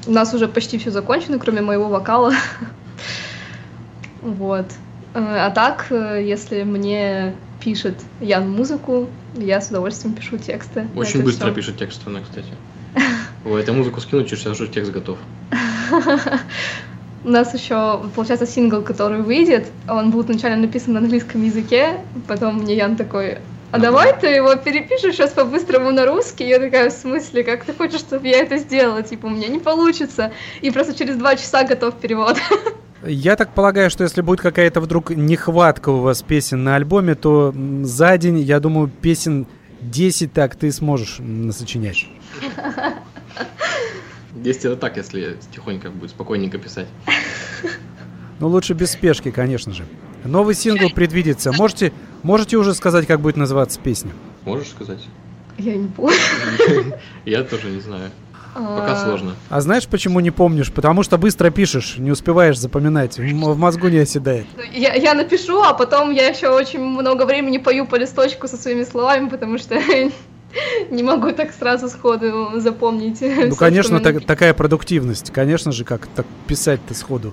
у 0.07 0.13
нас 0.13 0.33
уже 0.33 0.47
почти 0.47 0.79
все 0.79 0.91
закончено, 0.91 1.39
кроме 1.39 1.61
моего 1.61 1.89
вокала. 1.89 2.33
Вот. 4.23 4.67
А, 5.15 5.47
а 5.47 5.51
так, 5.51 5.87
э, 5.89 6.23
если 6.23 6.63
мне 6.63 7.35
пишет 7.59 7.95
Ян 8.21 8.51
музыку, 8.51 9.09
я 9.35 9.61
с 9.61 9.69
удовольствием 9.69 10.15
пишу 10.15 10.39
тексты. 10.39 10.87
Очень 10.97 11.23
быстро 11.23 11.47
все. 11.47 11.55
пишет 11.55 11.79
тексты, 11.79 12.03
она, 12.07 12.21
кстати. 12.21 12.49
Ой, 13.45 13.63
эту 13.63 13.73
музыку 13.73 14.01
скину, 14.01 14.25
через 14.25 14.47
уже 14.47 14.69
текст 14.69 14.93
готов. 14.93 15.19
У 17.23 17.29
нас 17.29 17.53
еще, 17.53 18.03
получается, 18.15 18.47
сингл, 18.47 18.83
который 18.83 19.21
выйдет, 19.21 19.67
он 19.89 20.11
будет 20.11 20.27
вначале 20.27 20.57
написан 20.57 20.95
на 20.95 21.01
английском 21.01 21.43
языке, 21.43 22.01
потом 22.27 22.61
мне 22.61 22.75
Ян 22.77 22.97
такой, 22.97 23.39
а 23.73 23.79
давай 23.79 24.19
ты 24.19 24.27
его 24.27 24.57
перепишешь 24.57 25.15
сейчас 25.15 25.31
по-быстрому 25.31 25.93
на 25.93 26.05
русский. 26.05 26.47
Я 26.47 26.59
такая, 26.59 26.91
в 26.91 26.93
смысле, 26.93 27.45
как 27.45 27.65
ты 27.65 27.73
хочешь, 27.73 28.01
чтобы 28.01 28.27
я 28.27 28.39
это 28.39 28.57
сделала? 28.57 29.03
Типа, 29.03 29.27
у 29.27 29.31
меня 29.31 29.47
не 29.47 29.61
получится. 29.61 30.33
И 30.61 30.71
просто 30.73 30.95
через 30.95 31.17
два 31.17 31.37
часа 31.37 31.63
готов 31.63 31.95
перевод. 31.95 32.37
Я 33.07 33.37
так 33.37 33.55
полагаю, 33.55 33.89
что 33.91 34.05
если 34.05 34.21
будет 34.21 34.41
какая-то 34.41 34.81
вдруг 34.81 35.11
нехватка 35.11 35.89
у 35.89 36.01
вас 36.01 36.23
песен 36.23 36.65
на 36.65 36.77
альбоме, 36.77 37.15
то 37.15 37.55
за 37.83 38.19
день, 38.19 38.39
я 38.39 38.61
думаю, 38.61 38.89
песен 38.89 39.47
10 39.81 40.33
так 40.33 40.55
ты 40.57 40.71
сможешь 40.71 41.17
насочинять. 41.19 42.07
10 44.35 44.65
это 44.65 44.77
так, 44.77 44.97
если 44.97 45.39
тихонько 45.53 45.91
будет 45.91 46.11
спокойненько 46.11 46.59
писать. 46.59 46.89
Ну, 48.39 48.49
лучше 48.49 48.75
без 48.75 48.91
спешки, 48.93 49.31
конечно 49.31 49.73
же. 49.73 49.85
Новый 50.25 50.55
сингл 50.55 50.91
предвидится. 50.91 51.53
Можете, 51.53 51.93
можете 52.23 52.57
уже 52.57 52.75
сказать, 52.75 53.07
как 53.07 53.21
будет 53.21 53.37
называться 53.37 53.81
песня? 53.81 54.13
Можешь 54.45 54.69
сказать? 54.69 55.01
Я 55.59 55.77
не 55.77 55.89
помню. 55.89 56.17
Я 57.25 57.45
тоже 57.45 57.71
не 57.71 57.81
знаю. 57.81 58.11
Пока 58.55 58.93
а, 58.93 59.05
сложно. 59.05 59.35
А 59.49 59.61
знаешь, 59.61 59.87
почему 59.87 60.21
не 60.21 60.31
помнишь? 60.31 60.73
Потому 60.73 61.03
что 61.03 61.19
быстро 61.19 61.51
пишешь, 61.51 61.97
не 61.99 62.11
успеваешь 62.11 62.59
запоминать, 62.59 63.19
в 63.19 63.59
мозгу 63.59 63.89
не 63.89 63.99
оседает. 63.99 64.47
Я, 64.73 64.95
я 64.95 65.15
напишу, 65.15 65.63
а 65.63 65.73
потом 65.73 66.11
я 66.11 66.29
еще 66.29 66.49
очень 66.49 66.81
много 66.81 67.25
времени 67.25 67.59
пою 67.59 67.87
по 67.87 67.97
листочку 67.97 68.49
со 68.49 68.57
своими 68.57 68.85
словами, 68.85 69.29
потому 69.29 69.59
что 69.59 69.79
не 70.91 71.03
могу 71.03 71.33
так 71.33 71.53
сразу 71.53 71.89
сходу 71.89 72.61
запомнить. 72.61 73.21
Ну, 73.21 73.55
конечно, 73.57 74.01
так, 74.01 74.25
такая 74.25 74.55
продуктивность. 74.55 75.31
Конечно 75.31 75.73
же, 75.73 75.85
как 75.85 76.07
так 76.09 76.27
писать-то 76.47 76.95
сходу. 76.95 77.33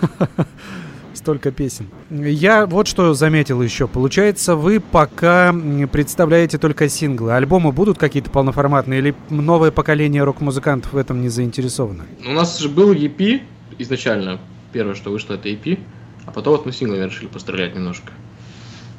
столько 1.28 1.50
песен. 1.50 1.88
Я 2.08 2.64
вот 2.64 2.88
что 2.88 3.12
заметил 3.12 3.60
еще. 3.60 3.86
Получается, 3.86 4.56
вы 4.56 4.80
пока 4.80 5.54
представляете 5.92 6.56
только 6.56 6.88
синглы. 6.88 7.34
Альбомы 7.34 7.70
будут 7.70 7.98
какие-то 7.98 8.30
полноформатные 8.30 9.00
или 9.00 9.14
новое 9.28 9.70
поколение 9.70 10.24
рок-музыкантов 10.24 10.94
в 10.94 10.96
этом 10.96 11.20
не 11.20 11.28
заинтересовано? 11.28 12.06
У 12.24 12.30
нас 12.30 12.58
же 12.58 12.70
был 12.70 12.94
EP 12.94 13.42
изначально. 13.76 14.40
Первое, 14.72 14.94
что 14.94 15.10
вышло, 15.10 15.34
это 15.34 15.50
EP. 15.50 15.78
А 16.24 16.30
потом 16.30 16.54
вот 16.56 16.64
мы 16.64 16.72
синглами 16.72 17.04
решили 17.04 17.26
пострелять 17.26 17.74
немножко. 17.74 18.10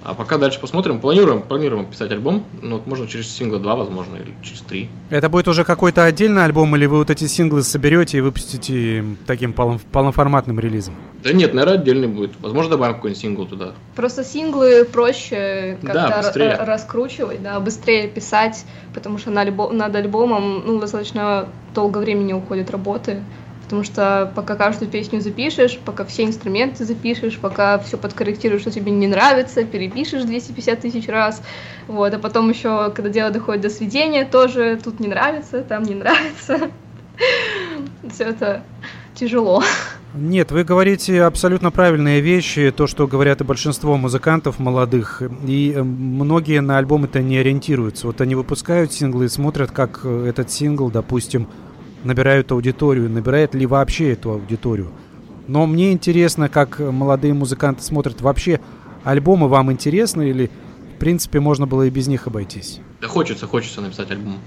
А 0.03 0.13
пока 0.13 0.37
дальше 0.37 0.59
посмотрим. 0.59 0.99
Планируем, 0.99 1.41
планируем 1.41 1.85
писать 1.85 2.11
альбом. 2.11 2.45
Ну, 2.61 2.77
вот 2.77 2.87
можно 2.87 3.07
через 3.07 3.29
сингла 3.29 3.59
два, 3.59 3.75
возможно, 3.75 4.15
или 4.15 4.33
через 4.41 4.61
три. 4.61 4.89
Это 5.09 5.29
будет 5.29 5.47
уже 5.47 5.63
какой-то 5.63 6.03
отдельный 6.03 6.43
альбом, 6.43 6.75
или 6.75 6.85
вы 6.85 6.99
вот 6.99 7.09
эти 7.09 7.25
синглы 7.25 7.63
соберете 7.63 8.19
и 8.19 8.21
выпустите 8.21 9.03
таким 9.27 9.53
полно, 9.53 9.79
полноформатным 9.91 10.59
релизом? 10.59 10.95
Да 11.23 11.33
нет, 11.33 11.53
наверное, 11.53 11.79
отдельный 11.79 12.07
будет. 12.07 12.31
Возможно, 12.39 12.71
добавим 12.71 12.95
какой-нибудь 12.95 13.21
сингл 13.21 13.45
туда. 13.45 13.73
Просто 13.95 14.23
синглы 14.23 14.85
проще 14.85 15.77
как-то 15.81 16.33
да, 16.35 16.65
раскручивать, 16.65 17.43
да, 17.43 17.59
быстрее 17.59 18.07
писать, 18.07 18.65
потому 18.93 19.17
что 19.17 19.31
на 19.31 19.41
альбом, 19.41 19.75
над 19.75 19.93
альбомом 19.95 20.63
ну, 20.65 20.79
достаточно 20.79 21.49
долго 21.75 21.97
времени 21.97 22.31
уходит 22.31 22.71
работы 22.71 23.21
потому 23.69 23.83
что 23.83 24.31
пока 24.33 24.55
каждую 24.55 24.89
песню 24.89 25.21
запишешь, 25.21 25.77
пока 25.85 26.03
все 26.03 26.23
инструменты 26.23 26.85
запишешь, 26.85 27.37
пока 27.37 27.77
все 27.77 27.97
подкорректируешь, 27.97 28.61
что 28.61 28.71
тебе 28.71 28.91
не 28.91 29.05
нравится, 29.05 29.63
перепишешь 29.63 30.23
250 30.23 30.79
тысяч 30.79 31.07
раз, 31.07 31.43
вот, 31.87 32.11
а 32.11 32.17
потом 32.17 32.49
еще, 32.49 32.89
когда 32.89 33.11
дело 33.11 33.29
доходит 33.29 33.61
до 33.61 33.69
сведения, 33.69 34.25
тоже 34.25 34.79
тут 34.83 34.99
не 34.99 35.07
нравится, 35.07 35.61
там 35.61 35.83
не 35.83 35.93
нравится. 35.93 36.71
Все 38.11 38.23
это 38.23 38.63
тяжело. 39.13 39.61
Нет, 40.15 40.51
вы 40.51 40.63
говорите 40.63 41.21
абсолютно 41.21 41.69
правильные 41.69 42.21
вещи, 42.21 42.73
то, 42.75 42.87
что 42.87 43.05
говорят 43.05 43.41
и 43.41 43.43
большинство 43.43 43.97
музыкантов 43.97 44.57
молодых, 44.57 45.21
и 45.45 45.73
э, 45.75 45.83
многие 45.83 46.61
на 46.61 46.79
альбом 46.79 47.03
это 47.03 47.21
не 47.21 47.37
ориентируются. 47.37 48.07
Вот 48.07 48.19
они 48.19 48.33
выпускают 48.33 48.91
синглы 48.91 49.25
и 49.25 49.29
смотрят, 49.29 49.69
как 49.69 50.01
э, 50.05 50.25
этот 50.27 50.49
сингл, 50.49 50.89
допустим, 50.89 51.47
набирают 52.03 52.51
аудиторию, 52.51 53.09
набирает 53.09 53.53
ли 53.53 53.65
вообще 53.65 54.13
эту 54.13 54.31
аудиторию. 54.31 54.91
Но 55.47 55.65
мне 55.65 55.91
интересно, 55.91 56.47
как 56.49 56.79
молодые 56.79 57.33
музыканты 57.33 57.83
смотрят 57.83 58.21
вообще 58.21 58.59
альбомы 59.03 59.47
вам 59.47 59.71
интересны 59.71 60.29
или 60.29 60.51
в 60.95 60.99
принципе 60.99 61.39
можно 61.39 61.65
было 61.65 61.87
и 61.87 61.89
без 61.89 62.07
них 62.07 62.27
обойтись? 62.27 62.81
Да 63.01 63.07
хочется, 63.07 63.47
хочется 63.47 63.81
написать 63.81 64.11
альбом, 64.11 64.37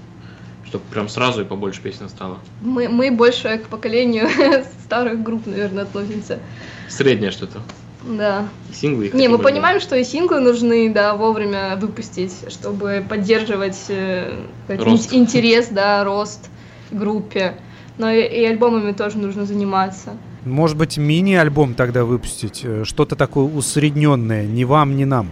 чтобы 0.65 0.85
прям 0.91 1.09
сразу 1.09 1.41
и 1.41 1.45
побольше 1.45 1.81
песен 1.81 2.07
стало. 2.09 2.37
Мы, 2.61 2.87
мы 2.87 3.11
больше 3.11 3.57
к 3.57 3.67
поколению 3.67 4.29
старых 4.85 5.21
групп, 5.23 5.45
наверное, 5.45 5.83
относимся. 5.83 6.39
Среднее 6.87 7.31
что-то. 7.31 7.59
Да. 8.03 8.47
Синглы 8.73 9.11
Не, 9.13 9.29
мы 9.29 9.37
понимаем, 9.37 9.79
что 9.79 9.95
и 9.95 10.03
синглы 10.03 10.41
нужны, 10.41 10.91
да, 10.93 11.15
вовремя 11.15 11.77
выпустить, 11.77 12.33
чтобы 12.49 13.03
поддерживать 13.07 13.85
э, 13.87 14.45
рост. 14.67 15.13
интерес, 15.13 15.69
да, 15.69 16.03
рост 16.03 16.49
группе, 16.93 17.55
но 17.97 18.09
и, 18.09 18.21
и 18.21 18.45
альбомами 18.45 18.91
тоже 18.91 19.17
нужно 19.17 19.45
заниматься. 19.45 20.11
Может 20.45 20.77
быть, 20.77 20.97
мини-альбом 20.97 21.73
тогда 21.73 22.05
выпустить? 22.05 22.61
Э, 22.63 22.83
что-то 22.85 23.15
такое 23.15 23.45
усредненное, 23.45 24.45
ни 24.45 24.63
вам, 24.63 24.97
ни 24.97 25.03
нам. 25.03 25.29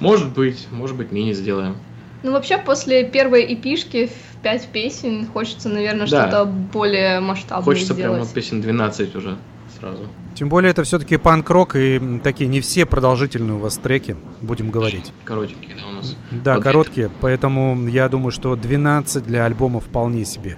Может 0.00 0.30
быть, 0.30 0.68
может 0.70 0.96
быть, 0.96 1.12
мини 1.12 1.32
сделаем. 1.32 1.76
Ну, 2.22 2.32
вообще, 2.32 2.58
после 2.58 3.04
первой 3.04 3.52
эпишки 3.54 4.10
пять 4.42 4.68
песен, 4.68 5.26
хочется, 5.26 5.68
наверное, 5.68 6.06
да. 6.06 6.28
что-то 6.28 6.44
более 6.44 7.20
масштабное 7.20 7.64
Хочется 7.64 7.94
сделать. 7.94 8.18
прямо 8.20 8.32
песен 8.32 8.60
12 8.60 9.16
уже 9.16 9.36
сразу. 9.80 10.06
Тем 10.34 10.48
более 10.48 10.70
это 10.70 10.84
все-таки 10.84 11.16
панк-рок, 11.16 11.74
и 11.76 12.20
такие 12.22 12.48
не 12.48 12.60
все 12.60 12.86
продолжительные 12.86 13.54
у 13.54 13.58
вас 13.58 13.78
треки, 13.78 14.16
будем 14.40 14.70
говорить. 14.70 15.12
Коротенькие, 15.24 15.76
да, 15.76 15.88
у 15.88 15.92
нас. 15.92 16.16
Да, 16.30 16.54
вот 16.54 16.64
короткие, 16.64 17.06
это. 17.06 17.14
поэтому 17.20 17.88
я 17.88 18.08
думаю, 18.08 18.30
что 18.30 18.54
12 18.56 19.24
для 19.24 19.44
альбома 19.44 19.80
вполне 19.80 20.24
себе. 20.24 20.56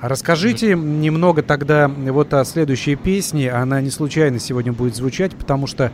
А 0.00 0.08
расскажите 0.08 0.72
mm-hmm. 0.72 1.00
немного 1.00 1.42
тогда 1.42 1.88
вот 1.88 2.34
о 2.34 2.44
следующей 2.44 2.94
песне. 2.94 3.50
Она 3.50 3.80
не 3.80 3.90
случайно 3.90 4.38
сегодня 4.38 4.72
будет 4.72 4.94
звучать, 4.94 5.34
потому 5.34 5.66
что, 5.66 5.92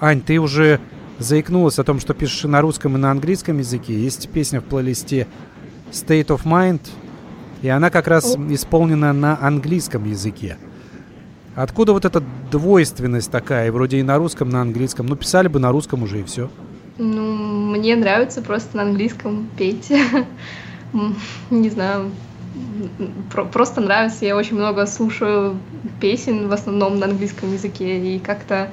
Ань, 0.00 0.20
ты 0.20 0.38
уже 0.38 0.80
заикнулась 1.18 1.78
о 1.78 1.84
том, 1.84 2.00
что 2.00 2.14
пишешь 2.14 2.44
на 2.44 2.60
русском 2.60 2.96
и 2.96 2.98
на 2.98 3.10
английском 3.12 3.58
языке. 3.58 3.94
Есть 3.94 4.28
песня 4.30 4.60
в 4.60 4.64
плейлисте 4.64 5.28
State 5.92 6.26
of 6.26 6.44
Mind, 6.44 6.80
и 7.62 7.68
она 7.68 7.90
как 7.90 8.08
раз 8.08 8.36
исполнена 8.36 9.12
на 9.12 9.38
английском 9.40 10.04
языке. 10.04 10.56
Откуда 11.58 11.92
вот 11.92 12.04
эта 12.04 12.22
двойственность 12.52 13.32
такая, 13.32 13.72
вроде 13.72 13.98
и 13.98 14.04
на 14.04 14.16
русском, 14.16 14.48
на 14.48 14.60
английском? 14.60 15.06
Ну, 15.06 15.16
писали 15.16 15.48
бы 15.48 15.58
на 15.58 15.72
русском 15.72 16.04
уже 16.04 16.20
и 16.20 16.22
все. 16.22 16.48
Ну, 16.98 17.34
мне 17.72 17.96
нравится 17.96 18.42
просто 18.42 18.76
на 18.76 18.84
английском 18.84 19.50
петь. 19.58 19.92
Не 21.50 21.68
знаю, 21.68 22.12
просто 23.52 23.80
нравится. 23.80 24.24
Я 24.24 24.36
очень 24.36 24.54
много 24.54 24.86
слушаю 24.86 25.56
песен, 26.00 26.46
в 26.46 26.52
основном 26.52 27.00
на 27.00 27.06
английском 27.06 27.52
языке, 27.52 27.98
и 27.98 28.20
как-то 28.20 28.70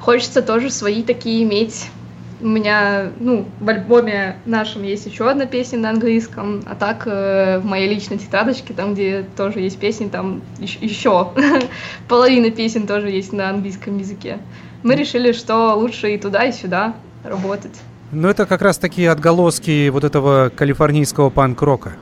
хочется 0.00 0.42
тоже 0.42 0.70
свои 0.70 1.04
такие 1.04 1.44
иметь 1.44 1.90
у 2.40 2.46
меня, 2.46 3.10
ну, 3.20 3.46
в 3.60 3.68
альбоме 3.68 4.36
нашем 4.44 4.82
есть 4.82 5.06
еще 5.06 5.30
одна 5.30 5.46
песня 5.46 5.78
на 5.78 5.90
английском, 5.90 6.62
а 6.66 6.74
так 6.74 7.06
э, 7.06 7.58
в 7.58 7.64
моей 7.64 7.88
личной 7.88 8.18
тетрадочке, 8.18 8.74
там, 8.74 8.94
где 8.94 9.24
тоже 9.36 9.60
есть 9.60 9.78
песни, 9.78 10.08
там 10.08 10.42
еще, 10.58 11.32
половина 12.08 12.50
песен 12.50 12.86
тоже 12.86 13.10
есть 13.10 13.32
на 13.32 13.50
английском 13.50 13.98
языке. 13.98 14.38
Мы 14.82 14.96
решили, 14.96 15.32
что 15.32 15.74
лучше 15.74 16.14
и 16.14 16.18
туда, 16.18 16.44
и 16.44 16.52
сюда 16.52 16.94
работать. 17.22 17.80
Ну, 18.12 18.28
это 18.28 18.46
как 18.46 18.62
раз 18.62 18.78
такие 18.78 19.10
отголоски 19.10 19.88
вот 19.88 20.04
этого 20.04 20.50
калифорнийского 20.54 21.30
панк-рока. 21.30 21.94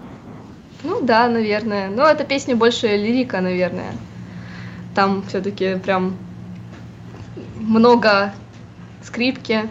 Ну 0.83 1.01
да, 1.01 1.29
наверное. 1.29 1.88
Но 1.88 2.07
эта 2.07 2.25
песня 2.25 2.57
больше 2.57 2.88
лирика, 2.88 3.40
наверное. 3.40 3.92
Там 4.95 5.23
все-таки 5.29 5.77
прям 5.77 6.16
много 7.57 8.33
скрипки, 9.03 9.62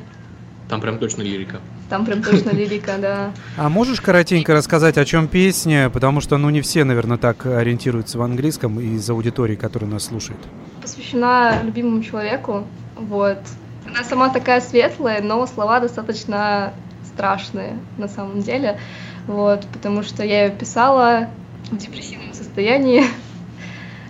там 0.72 0.80
прям 0.80 1.00
точно 1.00 1.22
лирика. 1.22 1.60
Там 1.90 2.06
прям 2.06 2.24
точно 2.24 2.52
лирика, 2.52 2.94
да. 2.98 3.34
А 3.58 3.68
можешь 3.68 4.00
коротенько 4.00 4.54
рассказать, 4.54 4.98
о 4.98 5.04
чем 5.04 5.28
песня? 5.28 5.90
Потому 5.90 6.22
что, 6.22 6.38
ну, 6.38 6.50
не 6.50 6.62
все, 6.62 6.86
наверное, 6.86 7.18
так 7.18 7.46
ориентируются 7.46 8.18
в 8.18 8.22
английском 8.22 8.80
из 8.80 9.10
аудитории, 9.10 9.58
которая 9.58 9.92
нас 9.92 10.06
слушает. 10.06 10.40
Посвящена 10.82 11.62
любимому 11.62 12.02
человеку, 12.02 12.66
вот. 12.96 13.40
Она 13.86 14.06
сама 14.06 14.30
такая 14.30 14.62
светлая, 14.62 15.22
но 15.22 15.46
слова 15.46 15.82
достаточно 15.82 16.74
страшные 17.06 17.78
на 17.98 18.08
самом 18.08 18.42
деле, 18.42 18.80
вот, 19.28 19.68
потому 19.74 20.04
что 20.04 20.24
я 20.24 20.46
ее 20.46 20.52
писала 20.52 21.28
в 21.70 21.76
депрессивном 21.76 22.34
состоянии, 22.34 23.04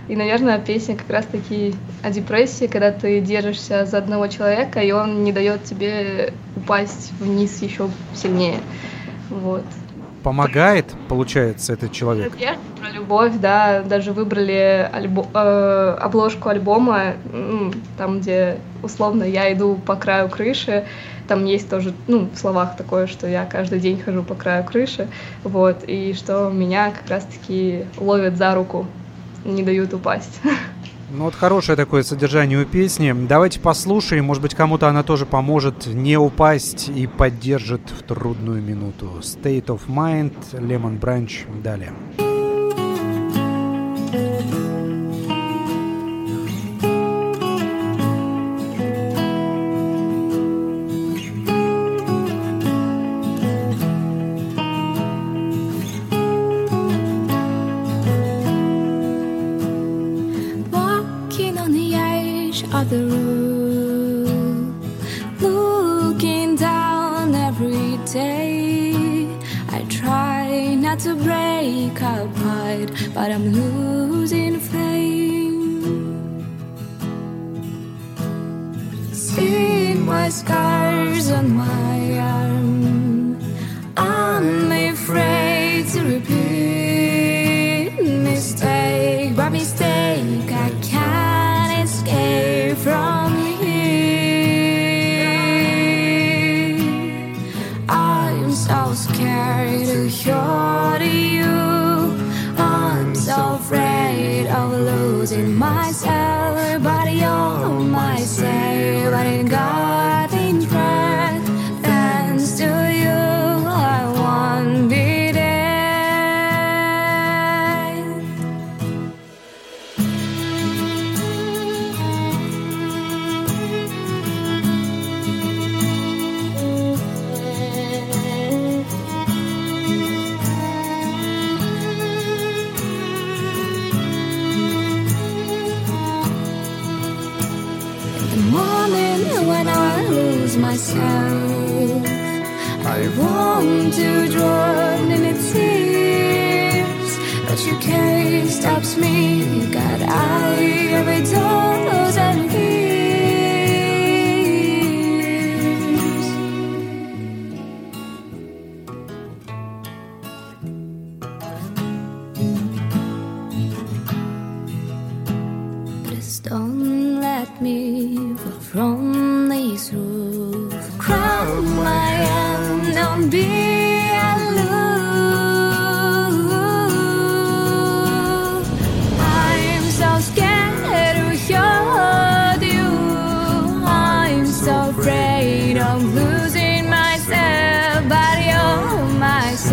и, 0.07 0.15
наверное, 0.15 0.59
песня 0.59 0.95
как 0.95 1.09
раз-таки 1.09 1.75
о 2.03 2.09
депрессии, 2.09 2.67
когда 2.67 2.91
ты 2.91 3.21
держишься 3.21 3.85
за 3.85 3.99
одного 3.99 4.27
человека, 4.27 4.81
и 4.81 4.91
он 4.91 5.23
не 5.23 5.31
дает 5.31 5.63
тебе 5.63 6.33
упасть 6.55 7.11
вниз 7.19 7.61
еще 7.61 7.89
сильнее. 8.13 8.59
Вот. 9.29 9.63
Помогает, 10.23 10.85
получается, 11.07 11.73
этот 11.73 11.91
человек? 11.91 12.37
Про, 12.37 12.55
про 12.79 12.91
любовь, 12.91 13.33
да. 13.39 13.81
Даже 13.81 14.13
выбрали 14.13 14.87
альбо 14.91 15.25
э, 15.33 15.97
обложку 15.99 16.49
альбома, 16.49 17.15
там, 17.97 18.19
где 18.19 18.57
условно 18.83 19.23
я 19.23 19.51
иду 19.51 19.79
по 19.83 19.95
краю 19.95 20.29
крыши, 20.29 20.85
там 21.27 21.45
есть 21.45 21.69
тоже, 21.69 21.93
ну, 22.07 22.29
в 22.33 22.37
словах 22.37 22.75
такое, 22.75 23.07
что 23.07 23.25
я 23.25 23.45
каждый 23.45 23.79
день 23.79 23.99
хожу 23.99 24.21
по 24.21 24.35
краю 24.35 24.63
крыши, 24.63 25.07
вот, 25.43 25.83
и 25.87 26.13
что 26.13 26.49
меня 26.49 26.91
как 26.91 27.09
раз-таки 27.09 27.85
ловят 27.97 28.37
за 28.37 28.53
руку 28.53 28.85
не 29.45 29.63
дают 29.63 29.93
упасть. 29.93 30.39
Ну 31.13 31.25
вот 31.25 31.35
хорошее 31.35 31.75
такое 31.75 32.03
содержание 32.03 32.61
у 32.61 32.65
песни. 32.65 33.13
Давайте 33.27 33.59
послушаем, 33.59 34.23
может 34.23 34.41
быть 34.41 34.55
кому-то 34.55 34.87
она 34.87 35.03
тоже 35.03 35.25
поможет 35.25 35.85
не 35.87 36.15
упасть 36.15 36.87
и 36.87 37.05
поддержит 37.05 37.81
в 37.89 38.03
трудную 38.03 38.61
минуту. 38.61 39.19
State 39.19 39.65
of 39.65 39.81
Mind, 39.89 40.33
Lemon 40.53 41.01
Branch, 41.01 41.61
далее. 41.61 41.91
to 86.01 86.07
repeat 86.07 87.91
mistake 88.01 89.35
by 89.35 89.49
mistake. 89.49 90.51
I 90.51 90.69
can't 90.81 91.83
escape 91.83 92.77
from 92.77 93.35
here. 93.61 94.01
I'm 97.87 98.51
so 98.51 98.93
scared 98.93 99.85
to 99.87 100.09
hurt 100.23 101.01
you. 101.01 101.53
I'm 102.57 103.13
so 103.15 103.55
afraid 103.55 104.47
of 104.47 104.71
losing 104.71 105.53
myself, 105.53 106.81
but 106.83 107.13
you're 107.13 107.79
my 107.79 108.17
savior. 108.17 109.80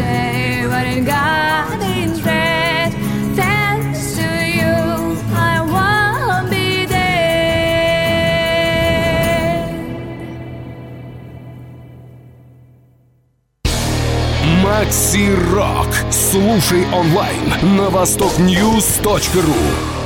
say 0.08 0.66
what 0.70 0.86
it 0.94 1.04
got 1.04 1.80
in 1.96 2.10
red. 2.28 2.90
Thanks 3.40 4.02
to 4.18 4.28
you, 4.58 4.76
I 5.50 5.54
won't 5.74 6.46
be 6.54 6.68
dead. 6.86 7.08
Макси 14.64 15.28
Рок. 15.52 15.90
Слушай 16.10 16.82
онлайн 16.92 17.44
на 17.76 17.90
востокньюз.ру. 17.90 19.97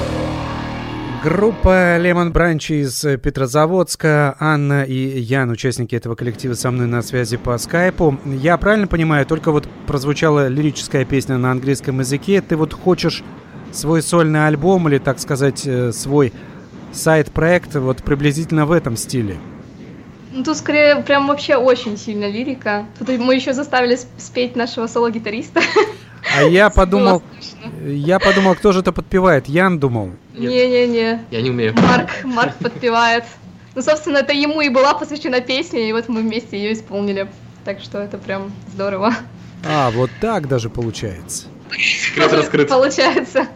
Группа 1.22 1.98
Лемон 1.98 2.32
Бранч 2.32 2.72
из 2.72 3.00
Петрозаводска. 3.22 4.34
Анна 4.40 4.82
и 4.82 5.20
Ян, 5.20 5.50
участники 5.50 5.94
этого 5.94 6.16
коллектива, 6.16 6.54
со 6.54 6.72
мной 6.72 6.88
на 6.88 7.00
связи 7.00 7.36
по 7.36 7.56
скайпу. 7.58 8.18
Я 8.24 8.56
правильно 8.56 8.88
понимаю, 8.88 9.24
только 9.24 9.52
вот 9.52 9.68
прозвучала 9.86 10.48
лирическая 10.48 11.04
песня 11.04 11.38
на 11.38 11.52
английском 11.52 12.00
языке. 12.00 12.40
Ты 12.40 12.56
вот 12.56 12.72
хочешь 12.72 13.22
свой 13.70 14.02
сольный 14.02 14.48
альбом 14.48 14.88
или, 14.88 14.98
так 14.98 15.20
сказать, 15.20 15.64
э, 15.64 15.92
свой 15.92 16.32
сайт-проект 16.90 17.76
вот 17.76 18.02
приблизительно 18.02 18.66
в 18.66 18.72
этом 18.72 18.96
стиле? 18.96 19.36
Ну, 20.32 20.42
тут 20.42 20.56
скорее 20.56 20.96
прям 21.02 21.28
вообще 21.28 21.54
очень 21.54 21.96
сильно 21.98 22.28
лирика. 22.28 22.86
Тут 22.98 23.08
мы 23.20 23.36
еще 23.36 23.52
заставили 23.52 23.96
спеть 24.18 24.56
нашего 24.56 24.88
соло-гитариста. 24.88 25.60
А 26.34 26.42
я 26.42 26.70
подумал, 26.70 27.22
я 27.84 28.18
подумал, 28.18 28.54
кто 28.54 28.72
же 28.72 28.80
это 28.80 28.92
подпевает? 28.92 29.48
Ян 29.48 29.78
думал. 29.78 30.12
Не-не-не. 30.34 31.24
Я 31.30 31.42
не 31.42 31.50
умею. 31.50 31.74
Марк, 31.76 32.10
Марк 32.24 32.54
подпевает. 32.56 33.24
Ну, 33.74 33.82
собственно, 33.82 34.18
это 34.18 34.32
ему 34.32 34.60
и 34.60 34.68
была 34.68 34.94
посвящена 34.94 35.40
песня, 35.40 35.88
и 35.88 35.92
вот 35.92 36.08
мы 36.08 36.20
вместе 36.20 36.58
ее 36.58 36.74
исполнили. 36.74 37.28
Так 37.64 37.80
что 37.80 37.98
это 37.98 38.18
прям 38.18 38.52
здорово. 38.72 39.14
А, 39.64 39.90
вот 39.90 40.10
так 40.20 40.48
даже 40.48 40.68
получается. 40.68 41.46
Секрет 41.70 42.32
раскрыт. 42.32 42.68
Получается. 42.68 43.46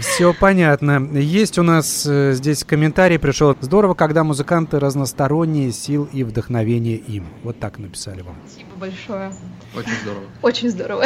Все 0.00 0.34
понятно. 0.34 1.08
Есть 1.18 1.58
у 1.58 1.62
нас 1.62 2.06
э, 2.06 2.32
здесь 2.34 2.64
комментарий 2.64 3.18
пришел. 3.18 3.56
Здорово, 3.60 3.94
когда 3.94 4.24
музыканты 4.24 4.78
разносторонние, 4.78 5.72
сил 5.72 6.08
и 6.12 6.22
вдохновение 6.22 6.96
им. 6.96 7.26
Вот 7.42 7.58
так 7.58 7.78
написали 7.78 8.22
вам. 8.22 8.36
Спасибо 8.46 8.70
большое. 8.78 9.32
Очень 9.74 9.96
здорово. 10.02 10.24
Очень 10.42 10.70
здорово. 10.70 11.04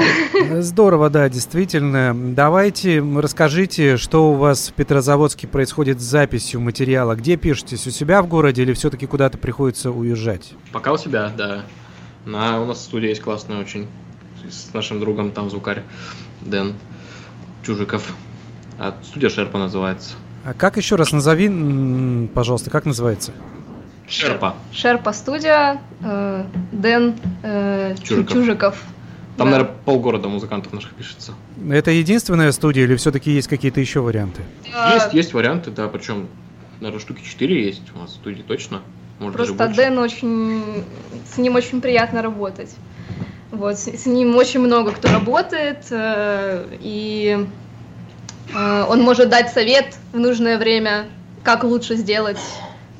Здорово, 0.60 1.10
да, 1.10 1.28
действительно. 1.28 2.14
Давайте 2.14 3.00
расскажите, 3.00 3.96
что 3.96 4.32
у 4.32 4.34
вас 4.34 4.68
в 4.68 4.72
Петрозаводске 4.72 5.46
происходит 5.46 6.00
с 6.00 6.04
записью 6.04 6.60
материала. 6.60 7.14
Где 7.14 7.36
пишетесь? 7.36 7.86
У 7.86 7.90
себя 7.90 8.22
в 8.22 8.26
городе 8.26 8.62
или 8.62 8.72
все-таки 8.72 9.06
куда-то 9.06 9.38
приходится 9.38 9.90
уезжать? 9.92 10.52
Пока 10.72 10.92
у 10.92 10.98
себя, 10.98 11.32
да. 11.36 11.64
На, 12.26 12.60
у 12.60 12.66
нас 12.66 12.82
студия 12.82 13.10
есть 13.10 13.22
классная 13.22 13.60
очень. 13.60 13.86
С 14.50 14.74
нашим 14.74 15.00
другом 15.00 15.30
там 15.30 15.48
звукарь 15.48 15.82
Дэн 16.42 16.74
Чужиков. 17.62 18.14
А 18.78 18.94
студия 19.02 19.28
Шерпа 19.28 19.58
называется. 19.58 20.14
А 20.44 20.52
как 20.52 20.76
еще 20.76 20.96
раз 20.96 21.12
назови, 21.12 22.28
пожалуйста, 22.34 22.70
как 22.70 22.84
называется? 22.84 23.32
Шерпа. 24.08 24.54
Шерпа 24.72 25.12
студия, 25.12 25.80
э, 26.02 26.44
Дэн 26.72 27.14
э, 27.42 27.94
Чу- 28.02 28.04
Чужиков. 28.24 28.32
Чужиков. 28.32 28.82
Там, 29.36 29.46
Да. 29.48 29.52
наверное, 29.56 29.74
полгорода 29.84 30.28
музыкантов 30.28 30.72
наших 30.72 30.92
пишется. 30.94 31.32
Это 31.70 31.90
единственная 31.90 32.52
студия 32.52 32.84
или 32.84 32.94
все-таки 32.96 33.30
есть 33.32 33.48
какие-то 33.48 33.80
еще 33.80 34.00
варианты? 34.00 34.42
А, 34.74 34.94
Есть, 34.94 35.14
есть 35.14 35.32
варианты, 35.34 35.70
да, 35.70 35.88
причем, 35.88 36.28
наверное, 36.80 37.00
штуки 37.00 37.22
4 37.24 37.64
есть 37.66 37.82
у 37.96 37.98
нас 37.98 38.10
в 38.10 38.14
студии 38.14 38.42
точно. 38.42 38.82
Может, 39.18 39.36
Просто. 39.36 39.68
Дэн 39.68 39.98
очень... 39.98 40.84
С 41.32 41.38
ним 41.38 41.54
очень 41.54 41.80
приятно 41.80 42.20
работать. 42.22 42.74
Вот, 43.50 43.78
с, 43.78 44.06
ним 44.06 44.36
очень 44.36 44.60
много 44.60 44.92
кто 44.92 45.08
работает, 45.08 45.86
э, 45.90 46.66
и 46.80 47.46
он 48.54 49.02
может 49.02 49.28
дать 49.28 49.50
совет 49.52 49.96
в 50.12 50.18
нужное 50.18 50.58
время, 50.58 51.06
как 51.42 51.64
лучше 51.64 51.96
сделать, 51.96 52.38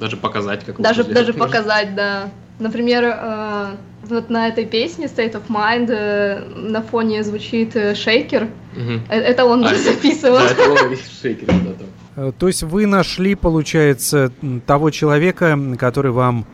Даже 0.00 0.16
показать, 0.16 0.64
как 0.64 0.80
даже, 0.80 1.02
лучше 1.02 1.14
даже 1.14 1.32
сделать. 1.32 1.50
показать, 1.50 1.94
да. 1.94 2.30
Например, 2.58 3.02
э, 3.04 3.66
вот 4.04 4.30
на 4.30 4.48
этой 4.48 4.64
песне 4.66 5.06
State 5.06 5.32
of 5.32 5.42
Mind 5.48 5.88
э, 5.90 6.44
на 6.54 6.82
фоне 6.82 7.22
звучит 7.24 7.74
э, 7.74 7.94
шейкер. 7.94 8.48
Э, 9.08 9.16
Это 9.20 9.44
он 9.44 9.64
А, 9.64 9.74
записывал. 9.74 10.38
Да, 10.38 10.46
это 10.50 10.70
он 10.70 10.96
шейкер, 11.22 11.46
да, 11.46 11.72
там. 12.14 12.32
То 12.34 12.46
есть 12.46 12.62
вы 12.62 12.86
нашли, 12.86 13.34
получается, 13.34 14.30
того 14.66 14.90
человека, 14.90 15.58
который 15.78 16.12
вам 16.12 16.46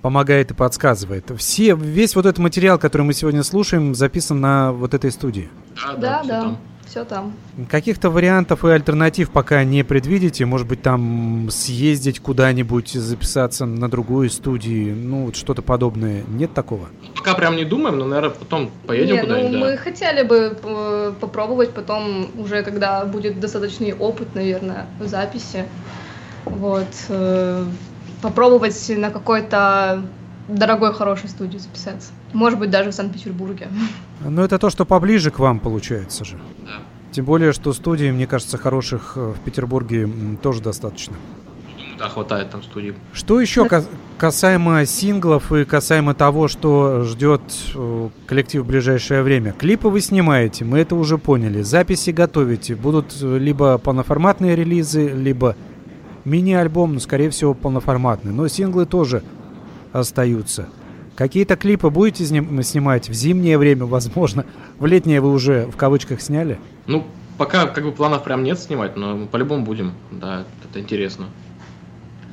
помогает 0.00 0.50
и 0.50 0.54
подсказывает. 0.54 1.30
Все, 1.38 1.74
весь 1.74 2.14
вот 2.14 2.26
этот 2.26 2.38
материал, 2.38 2.78
который 2.78 3.02
мы 3.02 3.12
сегодня 3.12 3.42
слушаем, 3.42 3.94
записан 3.96 4.40
на 4.40 4.72
вот 4.72 4.94
этой 4.94 5.10
студии. 5.10 5.48
Да, 5.76 5.94
да, 5.94 5.98
Да, 5.98 6.18
всё 6.22 6.28
да, 6.28 6.40
там. 6.42 6.58
Все 6.92 7.04
там. 7.06 7.32
Каких-то 7.70 8.10
вариантов 8.10 8.66
и 8.66 8.68
альтернатив 8.68 9.30
пока 9.30 9.64
не 9.64 9.82
предвидите? 9.82 10.44
Может 10.44 10.68
быть, 10.68 10.82
там 10.82 11.48
съездить 11.50 12.20
куда-нибудь, 12.20 12.90
записаться 12.90 13.64
на 13.64 13.90
другую 13.90 14.28
студию, 14.28 14.94
ну, 14.94 15.24
вот 15.26 15.36
что-то 15.36 15.62
подобное. 15.62 16.22
Нет 16.28 16.52
такого? 16.52 16.88
Пока 17.16 17.32
прям 17.34 17.56
не 17.56 17.64
думаем, 17.64 17.96
но, 17.98 18.04
наверное, 18.04 18.36
потом 18.38 18.70
поедем 18.86 19.14
Не, 19.14 19.22
ну 19.22 19.26
куда-нибудь, 19.26 19.52
да. 19.52 19.58
мы 19.58 19.76
хотели 19.78 20.22
бы 20.22 20.58
э, 20.62 21.12
попробовать 21.18 21.70
потом, 21.70 22.30
уже 22.38 22.62
когда 22.62 23.06
будет 23.06 23.40
достаточный 23.40 23.94
опыт, 23.94 24.34
наверное, 24.34 24.86
в 25.00 25.06
записи. 25.06 25.64
Вот. 26.44 26.88
э, 27.08 27.64
попробовать 28.20 28.92
на 28.96 29.10
какой-то 29.10 30.02
дорогой, 30.54 30.92
хорошей 30.92 31.28
студии 31.28 31.58
записаться. 31.58 32.12
Может 32.32 32.58
быть, 32.58 32.70
даже 32.70 32.90
в 32.90 32.94
Санкт-Петербурге. 32.94 33.68
Но 34.24 34.44
это 34.44 34.58
то, 34.58 34.70
что 34.70 34.84
поближе 34.84 35.30
к 35.30 35.38
вам 35.38 35.60
получается 35.60 36.24
же. 36.24 36.36
Да. 36.64 36.82
Тем 37.12 37.24
более, 37.24 37.52
что 37.52 37.72
студий, 37.72 38.10
мне 38.10 38.26
кажется, 38.26 38.56
хороших 38.58 39.12
э, 39.16 39.34
в 39.36 39.40
Петербурге 39.44 40.08
тоже 40.42 40.62
достаточно. 40.62 41.14
Да, 41.98 42.08
хватает 42.08 42.50
там 42.50 42.62
студии. 42.62 42.94
Что 43.12 43.40
еще 43.40 43.68
ка- 43.68 43.84
касаемо 44.18 44.86
синглов 44.86 45.52
и 45.52 45.64
касаемо 45.64 46.14
того, 46.14 46.48
что 46.48 47.04
ждет 47.04 47.42
э, 47.74 48.08
коллектив 48.26 48.62
в 48.62 48.66
ближайшее 48.66 49.22
время? 49.22 49.52
Клипы 49.52 49.88
вы 49.88 50.00
снимаете, 50.00 50.64
мы 50.64 50.78
это 50.78 50.94
уже 50.96 51.18
поняли. 51.18 51.62
Записи 51.62 52.10
готовите. 52.10 52.74
Будут 52.74 53.14
э, 53.20 53.38
либо 53.38 53.76
полноформатные 53.78 54.56
релизы, 54.56 55.08
либо 55.08 55.54
мини-альбом, 56.24 56.94
ну, 56.94 57.00
скорее 57.00 57.30
всего, 57.30 57.52
полноформатный. 57.54 58.32
Но 58.32 58.48
синглы 58.48 58.86
тоже 58.86 59.22
остаются. 59.92 60.68
Какие-то 61.14 61.56
клипы 61.56 61.90
будете 61.90 62.24
сним- 62.24 62.62
снимать 62.62 63.08
в 63.08 63.12
зимнее 63.12 63.58
время, 63.58 63.84
возможно. 63.84 64.44
В 64.78 64.86
летнее 64.86 65.20
вы 65.20 65.30
уже 65.30 65.66
в 65.66 65.76
кавычках 65.76 66.20
сняли? 66.20 66.58
Ну, 66.86 67.06
пока 67.38 67.66
как 67.66 67.84
бы 67.84 67.92
планов 67.92 68.24
прям 68.24 68.42
нет 68.42 68.58
снимать, 68.58 68.96
но 68.96 69.16
мы 69.16 69.26
по-любому 69.26 69.64
будем. 69.64 69.92
Да, 70.10 70.44
это 70.64 70.80
интересно. 70.80 71.26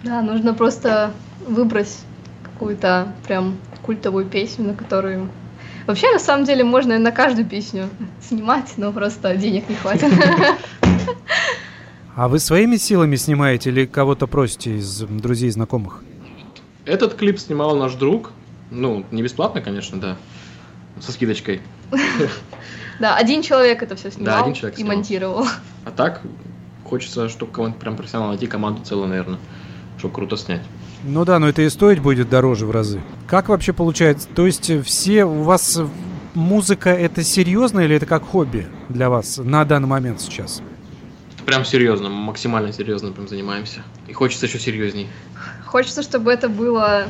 Да, 0.03 0.21
нужно 0.21 0.53
просто 0.53 1.11
выбрать 1.45 1.97
какую-то 2.43 3.13
прям 3.27 3.57
культовую 3.81 4.25
песню, 4.25 4.67
на 4.67 4.73
которую... 4.73 5.29
Вообще, 5.87 6.11
на 6.11 6.19
самом 6.19 6.45
деле, 6.45 6.63
можно 6.63 6.93
и 6.93 6.97
на 6.97 7.11
каждую 7.11 7.45
песню 7.45 7.89
снимать, 8.21 8.73
но 8.77 8.91
просто 8.91 9.35
денег 9.35 9.67
не 9.67 9.75
хватит. 9.75 10.11
А 12.15 12.27
вы 12.27 12.39
своими 12.39 12.75
силами 12.75 13.15
снимаете 13.15 13.69
или 13.71 13.85
кого-то 13.85 14.27
просите 14.27 14.77
из 14.77 14.99
друзей, 15.01 15.49
знакомых? 15.49 16.03
Этот 16.89 17.13
клип 17.13 17.37
снимал 17.37 17.75
наш 17.75 17.93
друг. 17.93 18.31
Ну, 18.71 19.05
не 19.11 19.21
бесплатно, 19.21 19.61
конечно, 19.61 19.99
да. 19.99 20.17
Со 20.99 21.11
скидочкой. 21.11 21.61
Да, 22.99 23.15
один 23.15 23.41
человек 23.43 23.81
это 23.81 23.95
все 23.95 24.11
снимал 24.11 24.41
один 24.41 24.53
человек 24.53 24.77
и 24.77 24.81
снимал. 24.81 24.97
монтировал. 24.97 25.47
А 25.85 25.91
так, 25.91 26.21
хочется, 26.83 27.29
чтобы 27.29 27.53
кого-нибудь 27.53 27.79
прям 27.79 27.95
профессионал 27.95 28.27
найти, 28.27 28.45
команду 28.45 28.83
целую, 28.83 29.07
наверное, 29.07 29.39
чтобы 29.97 30.13
круто 30.13 30.35
снять. 30.35 30.59
Ну 31.05 31.23
да, 31.23 31.39
но 31.39 31.47
это 31.47 31.61
и 31.61 31.69
стоить 31.69 31.99
будет 31.99 32.29
дороже 32.29 32.65
в 32.65 32.71
разы. 32.71 33.01
Как 33.25 33.47
вообще 33.47 33.71
получается? 33.71 34.27
То 34.35 34.45
есть 34.45 34.69
все 34.83 35.23
у 35.23 35.43
вас 35.43 35.79
музыка 36.33 36.89
это 36.89 37.23
серьезно 37.23 37.79
или 37.79 37.95
это 37.95 38.05
как 38.05 38.25
хобби 38.25 38.67
для 38.89 39.09
вас 39.09 39.37
на 39.37 39.63
данный 39.63 39.87
момент 39.87 40.19
сейчас? 40.19 40.61
Это 41.35 41.45
прям 41.45 41.63
серьезно, 41.63 42.09
максимально 42.09 42.73
серьезно 42.73 43.13
прям 43.13 43.29
занимаемся. 43.29 43.83
И 44.09 44.11
хочется 44.11 44.47
еще 44.47 44.59
серьезней. 44.59 45.07
Хочется, 45.69 46.01
чтобы 46.01 46.31
это 46.31 46.49
было 46.49 47.05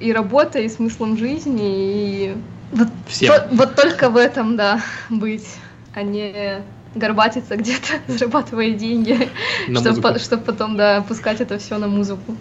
и 0.00 0.12
работой, 0.12 0.64
и 0.64 0.68
смыслом 0.68 1.16
жизни, 1.16 1.62
и 1.64 2.36
вот, 2.72 2.88
Всем. 3.06 3.28
то- 3.28 3.48
вот 3.52 3.76
только 3.76 4.10
в 4.10 4.16
этом, 4.16 4.56
да, 4.56 4.82
быть, 5.10 5.46
а 5.94 6.02
не 6.02 6.64
горбатиться 6.96 7.56
где-то, 7.56 7.94
зарабатывая 8.08 8.70
деньги, 8.70 9.28
чтобы, 9.68 9.90
музыку. 9.90 10.38
потом, 10.44 10.76
да, 10.76 11.04
пускать 11.06 11.40
это 11.40 11.58
все 11.58 11.78
на 11.78 11.86
музыку. 11.86 12.36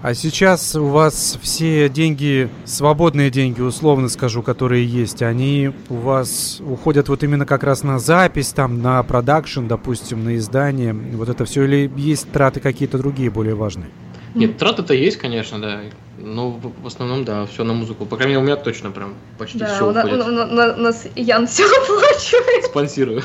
А 0.00 0.14
сейчас 0.14 0.74
у 0.76 0.86
вас 0.86 1.38
все 1.42 1.90
деньги, 1.90 2.48
свободные 2.64 3.30
деньги, 3.30 3.60
условно 3.60 4.08
скажу, 4.08 4.42
которые 4.42 4.84
есть, 4.86 5.22
они 5.22 5.72
у 5.90 5.94
вас 5.96 6.60
уходят 6.66 7.10
вот 7.10 7.22
именно 7.22 7.44
как 7.44 7.64
раз 7.64 7.82
на 7.82 7.98
запись, 7.98 8.48
там, 8.48 8.80
на 8.80 9.02
продакшн, 9.02 9.66
допустим, 9.66 10.24
на 10.24 10.36
издание, 10.36 10.94
вот 10.94 11.28
это 11.28 11.44
все, 11.44 11.64
или 11.64 11.92
есть 11.96 12.32
траты 12.32 12.60
какие-то 12.60 12.96
другие 12.96 13.30
более 13.30 13.54
важные? 13.54 13.90
Нет, 14.34 14.56
траты-то 14.58 14.94
есть, 14.94 15.16
конечно, 15.18 15.60
да. 15.60 15.80
Но 16.18 16.50
в 16.50 16.86
основном, 16.86 17.24
да, 17.24 17.46
все 17.46 17.64
на 17.64 17.72
музыку. 17.72 18.06
По 18.06 18.16
крайней 18.16 18.34
мере, 18.34 18.42
у 18.44 18.46
меня 18.46 18.56
точно 18.56 18.90
прям 18.90 19.14
почти 19.38 19.58
Да, 19.58 19.66
все 19.74 19.88
у, 19.88 19.92
на- 19.92 20.00
уходит. 20.04 20.26
у- 20.26 20.30
на- 20.30 20.46
на- 20.46 20.76
нас 20.76 21.06
Ян 21.16 21.46
все 21.46 21.64
оплачивает. 21.64 22.64
Спонсирую. 22.66 23.22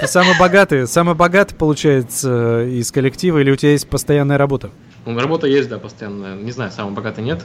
Ты 0.00 0.06
самый 0.06 0.38
богатый, 0.38 0.86
самый 0.86 1.14
богатый, 1.14 1.54
получается, 1.54 2.64
из 2.64 2.90
коллектива, 2.92 3.38
или 3.38 3.50
у 3.50 3.56
тебя 3.56 3.72
есть 3.72 3.88
постоянная 3.88 4.38
работа? 4.38 4.70
Ну, 5.04 5.18
работа 5.18 5.46
есть, 5.46 5.68
да, 5.68 5.78
постоянно. 5.78 6.34
Не 6.36 6.50
знаю, 6.52 6.70
самый 6.72 6.92
богатый 6.94 7.22
нет. 7.22 7.44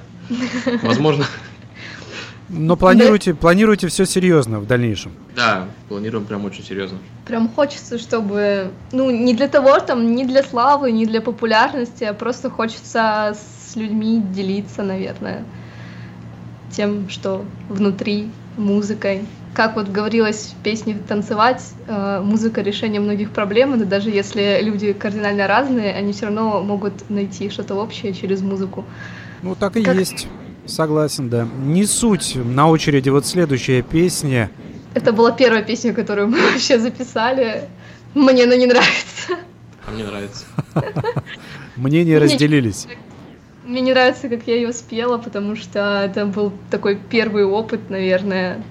Возможно. 0.82 1.26
Но 2.54 2.76
планируете, 2.76 3.32
да. 3.32 3.40
планируете 3.40 3.88
все 3.88 4.06
серьезно 4.06 4.60
в 4.60 4.68
дальнейшем? 4.68 5.14
Да, 5.36 5.68
планируем 5.88 6.26
прям 6.26 6.44
очень 6.44 6.64
серьезно. 6.64 6.98
Прям 7.26 7.48
хочется, 7.50 7.98
чтобы, 7.98 8.72
ну, 8.92 9.10
не 9.10 9.34
для 9.34 9.48
того, 9.48 9.80
там, 9.80 10.16
не 10.16 10.26
для 10.26 10.44
славы, 10.44 10.92
не 10.92 11.06
для 11.06 11.22
популярности, 11.22 12.04
а 12.04 12.14
просто 12.14 12.50
хочется 12.50 13.36
с 13.36 13.76
людьми 13.78 14.22
делиться, 14.34 14.84
наверное, 14.84 15.46
тем, 16.72 17.08
что 17.10 17.46
внутри, 17.70 18.30
музыкой. 18.58 19.26
Как 19.54 19.76
вот 19.76 19.88
говорилось 19.88 20.54
в 20.58 20.64
песне 20.64 20.98
«Танцевать», 21.08 21.64
э, 21.88 22.22
музыка— 22.22 22.62
решение 22.64 23.00
многих 23.00 23.32
проблем, 23.32 23.82
и 23.82 23.86
даже 23.86 24.10
если 24.10 24.60
люди 24.62 24.94
кардинально 24.94 25.48
разные, 25.48 25.94
они 25.94 26.12
все 26.12 26.26
равно 26.26 26.62
могут 26.62 27.10
найти 27.10 27.50
что-то 27.50 27.76
общее 27.76 28.14
через 28.14 28.42
музыку. 28.42 28.86
Ну, 29.42 29.56
так 29.56 29.76
и 29.78 29.84
как... 29.84 29.96
есть. 29.96 30.28
Согласен, 30.66 31.30
да. 31.30 31.48
Не 31.64 31.86
суть. 31.86 32.36
На 32.36 32.70
очереди 32.70 33.10
вот 33.10 33.26
следующая 33.26 33.82
песня. 33.82 34.50
Это 34.94 35.14
была 35.14 35.32
первая 35.32 35.64
песня, 35.64 35.94
которую 35.94 36.28
мы 36.28 36.40
вообще 36.52 36.80
записали. 36.80 37.70
Мне 38.14 38.44
она 38.44 38.56
не 38.58 38.66
нравится. 38.66 39.38
А 39.88 39.92
мне 39.92 40.04
нравится. 40.04 40.46
Мнения 41.76 42.18
разделились. 42.18 42.88
Мне 43.66 43.82
не 43.82 43.92
нравится, 43.92 44.28
как 44.28 44.48
я 44.48 44.56
ее 44.56 44.74
спела, 44.74 45.18
потому 45.18 45.56
что 45.56 46.04
это 46.04 46.26
был 46.26 46.52
такой 46.70 46.98
первый 46.98 47.46
опыт, 47.46 47.90
наверное. 47.90 48.64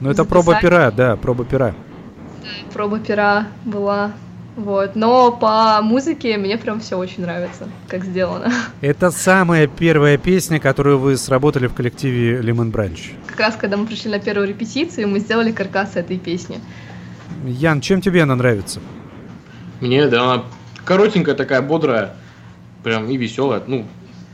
Ну, 0.00 0.10
это 0.10 0.24
проба 0.24 0.58
пера, 0.60 0.90
да, 0.90 1.16
проба 1.16 1.44
пера. 1.44 1.74
Проба 2.72 2.98
пера 2.98 3.48
была. 3.64 4.12
Вот. 4.56 4.96
Но 4.96 5.32
по 5.32 5.80
музыке 5.82 6.36
мне 6.36 6.58
прям 6.58 6.80
все 6.80 6.96
очень 6.96 7.22
нравится, 7.22 7.68
как 7.88 8.04
сделано. 8.04 8.52
Это 8.80 9.10
самая 9.10 9.66
первая 9.66 10.18
песня, 10.18 10.58
которую 10.60 10.98
вы 10.98 11.16
сработали 11.16 11.66
в 11.66 11.74
коллективе 11.74 12.40
Lemon 12.40 12.72
Branch. 12.72 13.00
Как 13.26 13.40
раз 13.40 13.56
когда 13.56 13.76
мы 13.76 13.86
пришли 13.86 14.10
на 14.10 14.18
первую 14.18 14.48
репетицию, 14.48 15.08
мы 15.08 15.20
сделали 15.20 15.52
каркас 15.52 15.96
этой 15.96 16.18
песни. 16.18 16.60
Ян, 17.44 17.80
чем 17.80 18.00
тебе 18.00 18.22
она 18.22 18.34
нравится? 18.34 18.80
Мне, 19.80 20.06
да, 20.08 20.22
она 20.22 20.44
коротенькая 20.84 21.34
такая, 21.34 21.62
бодрая, 21.62 22.16
прям 22.82 23.08
и 23.08 23.16
веселая. 23.16 23.62
Ну, 23.66 23.86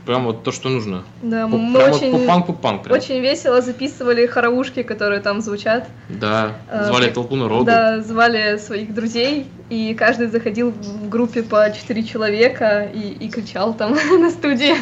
прям 0.07 0.23
вот 0.25 0.43
то, 0.43 0.51
что 0.51 0.69
нужно. 0.69 1.03
Да, 1.21 1.47
мы 1.47 1.73
прям 1.77 1.91
очень, 1.91 2.11
вот 2.11 2.21
пупанг, 2.21 2.45
пупанг, 2.47 2.83
прям. 2.83 2.97
очень 2.97 3.19
весело 3.19 3.61
записывали 3.61 4.25
хоровушки, 4.25 4.81
которые 4.81 5.19
там 5.19 5.41
звучат. 5.41 5.87
Да, 6.09 6.53
а, 6.69 6.85
звали 6.85 7.09
а, 7.09 7.11
толпу 7.11 7.35
народу. 7.35 7.65
Да, 7.65 8.01
звали 8.01 8.57
своих 8.57 8.93
друзей, 8.93 9.47
и 9.69 9.93
каждый 9.93 10.27
заходил 10.27 10.71
в 10.71 11.09
группе 11.09 11.43
по 11.43 11.71
четыре 11.71 12.03
человека 12.03 12.89
и, 12.91 13.25
и 13.25 13.29
кричал 13.29 13.73
там 13.73 13.91
на 14.19 14.29
студии. 14.31 14.73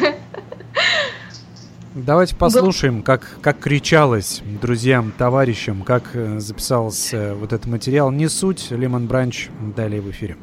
Давайте 1.94 2.36
послушаем, 2.36 3.02
как, 3.02 3.38
как 3.40 3.58
кричалось 3.58 4.42
друзьям, 4.62 5.12
товарищам, 5.16 5.82
как 5.82 6.10
э, 6.12 6.38
записался 6.38 7.34
вот 7.34 7.52
этот 7.52 7.66
материал. 7.66 8.10
Не 8.10 8.28
суть, 8.28 8.70
Лемон 8.70 9.06
Бранч, 9.06 9.48
далее 9.74 10.00
в 10.00 10.10
эфире. 10.10 10.36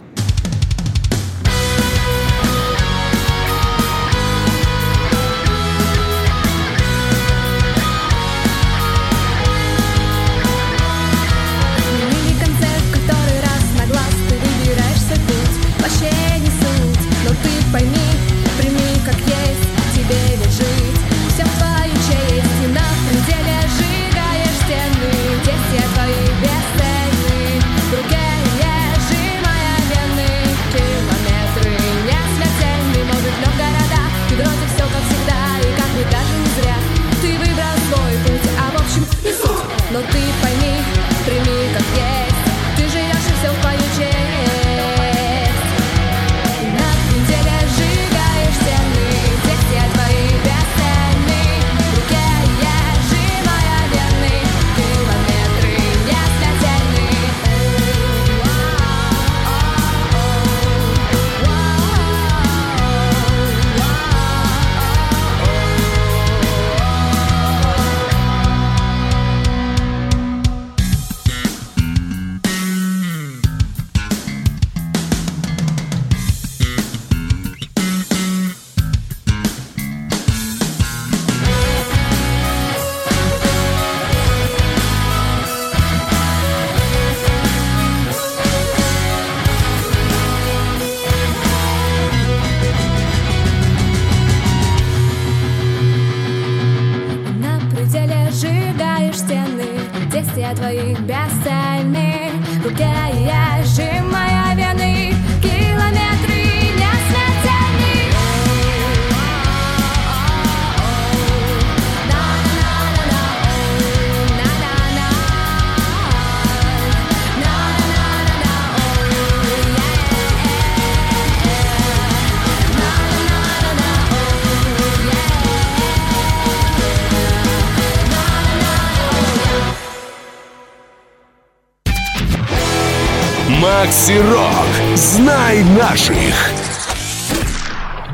Макси 133.93 134.17
Рок. 134.17 134.97
Знай 134.97 135.63
наших. 135.77 136.15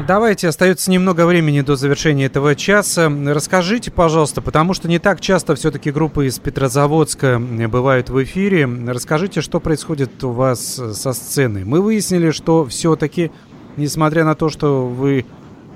Давайте, 0.06 0.50
остается 0.50 0.92
немного 0.92 1.26
времени 1.26 1.62
до 1.62 1.78
завершения 1.78 2.26
этого 2.26 2.54
часа. 2.54 3.10
Расскажите, 3.10 3.90
пожалуйста, 3.90 4.42
потому 4.42 4.74
что 4.74 4.90
не 4.90 5.00
так 5.00 5.22
часто 5.22 5.56
все-таки 5.56 5.92
группы 5.92 6.28
из 6.28 6.38
Петрозаводска 6.38 7.40
бывают 7.40 8.10
в 8.10 8.22
эфире. 8.24 8.70
Расскажите, 8.88 9.40
что 9.40 9.62
происходит 9.62 10.22
у 10.22 10.32
вас 10.32 10.60
со 10.60 11.14
сценой. 11.14 11.64
Мы 11.64 11.80
выяснили, 11.80 12.32
что 12.32 12.66
все-таки, 12.66 13.32
несмотря 13.78 14.26
на 14.26 14.36
то, 14.36 14.50
что 14.50 14.86
вы 14.86 15.26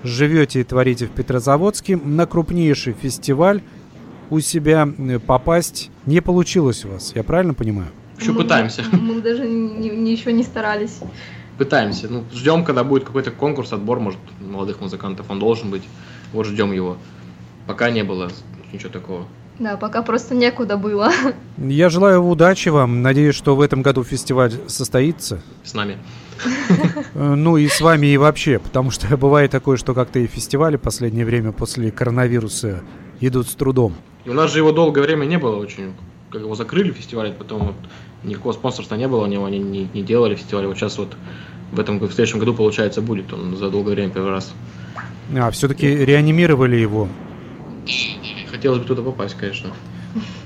живете 0.03 0.59
и 0.59 0.63
творите 0.65 1.05
в 1.05 1.11
Петрозаводске, 1.11 1.95
на 1.95 2.25
крупнейший 2.25 2.91
фестиваль 2.91 3.61
у 4.29 4.41
себя 4.41 4.85
попасть 5.25 5.91
не 6.05 6.19
получилось 6.19 6.83
у 6.83 6.89
вас. 6.89 7.13
Я 7.15 7.23
правильно 7.23 7.53
понимаю? 7.53 7.87
Еще 8.19 8.31
мы, 8.31 8.43
пытаемся. 8.43 8.83
Мы 8.91 9.21
даже 9.21 9.47
не, 9.47 9.89
ничего 9.89 10.31
не 10.31 10.43
старались. 10.43 10.99
Пытаемся. 11.57 12.07
Ну, 12.09 12.23
ждем, 12.33 12.63
когда 12.63 12.83
будет 12.83 13.03
какой-то 13.03 13.31
конкурс, 13.31 13.73
отбор, 13.73 13.99
может, 13.99 14.19
молодых 14.39 14.81
музыкантов. 14.81 15.29
Он 15.29 15.39
должен 15.39 15.69
быть. 15.69 15.83
Вот 16.31 16.45
ждем 16.47 16.71
его. 16.71 16.97
Пока 17.67 17.89
не 17.89 18.03
было 18.03 18.31
ничего 18.71 18.91
такого. 18.91 19.27
Да, 19.59 19.77
пока 19.77 20.01
просто 20.01 20.33
некуда 20.33 20.77
было. 20.77 21.11
Я 21.57 21.89
желаю 21.89 22.23
удачи 22.23 22.69
вам. 22.69 23.01
Надеюсь, 23.01 23.35
что 23.35 23.55
в 23.55 23.61
этом 23.61 23.83
году 23.83 24.03
фестиваль 24.03 24.53
состоится. 24.67 25.41
С 25.63 25.73
нами. 25.73 25.97
Э, 27.15 27.35
ну 27.35 27.57
и 27.57 27.67
с 27.67 27.79
вами 27.79 28.07
и 28.07 28.17
вообще, 28.17 28.57
потому 28.57 28.89
что 28.89 29.15
бывает 29.17 29.51
такое, 29.51 29.77
что 29.77 29.93
как-то 29.93 30.17
и 30.17 30.25
фестивали 30.25 30.77
в 30.77 30.81
последнее 30.81 31.25
время 31.25 31.51
после 31.51 31.91
коронавируса 31.91 32.81
идут 33.21 33.47
с 33.47 33.53
трудом. 33.53 33.93
И 34.25 34.29
у 34.29 34.33
нас 34.33 34.51
же 34.51 34.57
его 34.57 34.71
долгое 34.71 35.01
время 35.01 35.25
не 35.25 35.37
было 35.37 35.57
очень. 35.57 35.93
Как 36.33 36.41
его 36.41 36.55
закрыли 36.55 36.91
фестиваль, 36.91 37.31
потом 37.31 37.67
вот 37.67 37.75
никакого 38.23 38.53
спонсорства 38.53 38.95
не 38.95 39.07
было 39.07 39.25
у 39.25 39.27
него, 39.27 39.45
они 39.45 39.59
не, 39.59 39.87
не 39.93 40.01
делали 40.01 40.33
фестиваль. 40.33 40.65
Вот 40.65 40.75
сейчас 40.75 40.97
вот 40.97 41.15
в 41.71 41.79
этом 41.79 41.99
в 41.99 42.11
следующем 42.11 42.39
году, 42.39 42.55
получается, 42.55 43.01
будет 43.01 43.31
он 43.31 43.55
за 43.55 43.69
долгое 43.69 43.91
время 43.91 44.09
первый 44.09 44.31
раз. 44.31 44.51
А, 45.37 45.51
все-таки 45.51 45.87
реанимировали 45.87 46.75
его. 46.75 47.07
Хотелось 48.49 48.79
бы 48.79 48.85
туда 48.85 49.03
попасть, 49.03 49.35
конечно. 49.35 49.69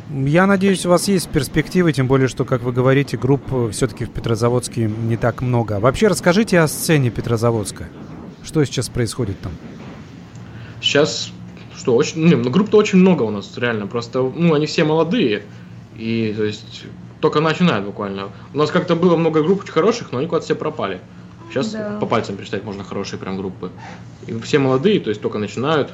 Я 0.10 0.46
надеюсь, 0.46 0.86
у 0.86 0.90
вас 0.90 1.08
есть 1.08 1.30
перспективы, 1.30 1.94
тем 1.94 2.08
более, 2.08 2.28
что, 2.28 2.44
как 2.44 2.64
вы 2.64 2.74
говорите, 2.74 3.16
групп 3.16 3.44
все-таки 3.72 4.04
в 4.04 4.10
Петрозаводске 4.10 4.88
не 4.90 5.16
так 5.16 5.42
много. 5.42 5.80
Вообще, 5.80 6.08
расскажите 6.08 6.60
о 6.60 6.68
сцене 6.68 7.12
Петрозаводска. 7.12 7.88
Что 8.44 8.62
сейчас 8.66 8.90
происходит 8.90 9.40
там? 9.40 9.54
Сейчас, 10.82 11.32
что, 11.78 11.96
очень, 11.96 12.26
ну, 12.26 12.50
групп-то 12.50 12.76
очень 12.76 13.00
много 13.00 13.24
у 13.24 13.30
нас, 13.30 13.58
реально. 13.58 13.88
Просто, 13.88 14.22
ну, 14.22 14.54
они 14.54 14.66
все 14.66 14.84
молодые. 14.84 15.44
И, 15.98 16.34
то 16.36 16.44
есть, 16.44 16.86
только 17.20 17.40
начинают 17.40 17.86
буквально. 17.86 18.30
У 18.54 18.58
нас 18.58 18.72
как-то 18.72 18.96
было 18.96 19.16
много 19.16 19.42
групп 19.42 19.64
очень 19.64 19.74
хороших, 19.74 20.12
но 20.12 20.20
они 20.20 20.28
куда-то 20.28 20.46
все 20.46 20.56
пропали. 20.56 21.02
Сейчас 21.50 21.72
да. 21.72 21.98
по 22.00 22.06
пальцам 22.06 22.36
пересчитать 22.36 22.64
можно 22.64 22.84
хорошие 22.84 23.20
прям 23.20 23.38
группы. 23.38 23.72
И 24.28 24.38
все 24.42 24.60
молодые, 24.60 25.00
то 25.00 25.10
есть 25.10 25.22
только 25.22 25.38
начинают. 25.38 25.92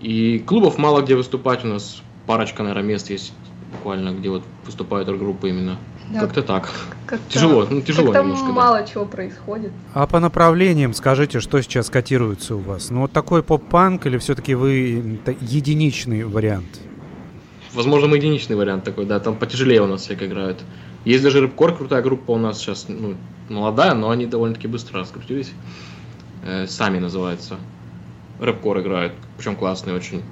И 0.00 0.38
клубов 0.40 0.78
мало 0.78 1.02
где 1.02 1.14
выступать 1.14 1.64
у 1.64 1.68
нас. 1.68 2.02
Парочка, 2.26 2.62
наверное, 2.62 2.84
мест 2.84 3.08
есть 3.08 3.32
буквально, 3.72 4.12
где 4.12 4.28
вот 4.28 4.42
выступают 4.66 5.08
группы 5.08 5.48
именно. 5.48 5.78
Да. 6.10 6.20
Как-то 6.20 6.42
так. 6.42 6.70
Как 7.06 7.20
тяжело, 7.28 7.66
ну 7.68 7.80
тяжело 7.82 8.12
как 8.12 8.22
немножко. 8.22 8.46
мало 8.46 8.78
да. 8.78 8.86
чего 8.86 9.04
происходит. 9.04 9.72
А 9.94 10.06
по 10.06 10.20
направлениям 10.20 10.94
скажите, 10.94 11.40
что 11.40 11.60
сейчас 11.60 11.90
котируется 11.90 12.56
у 12.56 12.60
вас? 12.60 12.90
Ну 12.90 13.02
вот 13.02 13.12
такой 13.12 13.42
поп-панк 13.42 14.06
или 14.06 14.18
все-таки 14.18 14.54
вы 14.54 15.20
единичный 15.40 16.24
вариант? 16.24 16.80
Возможно, 17.78 18.08
мы 18.08 18.16
единичный 18.16 18.56
вариант 18.56 18.82
такой, 18.82 19.06
да, 19.06 19.20
там 19.20 19.36
потяжелее 19.36 19.80
у 19.82 19.86
нас 19.86 20.00
всяко 20.00 20.26
играют. 20.26 20.58
Есть 21.04 21.22
даже 21.22 21.40
рэпкор, 21.40 21.76
крутая 21.76 22.02
группа 22.02 22.32
у 22.32 22.36
нас 22.36 22.58
сейчас, 22.58 22.86
ну, 22.88 23.14
молодая, 23.48 23.94
но 23.94 24.10
они 24.10 24.26
довольно-таки 24.26 24.66
быстро 24.66 24.98
раскрутились. 24.98 25.52
Э, 26.44 26.66
сами 26.66 26.98
называется. 26.98 27.54
Рэпкор 28.40 28.80
играют, 28.80 29.12
причем 29.36 29.54
классные 29.54 29.94
очень. 29.94 30.24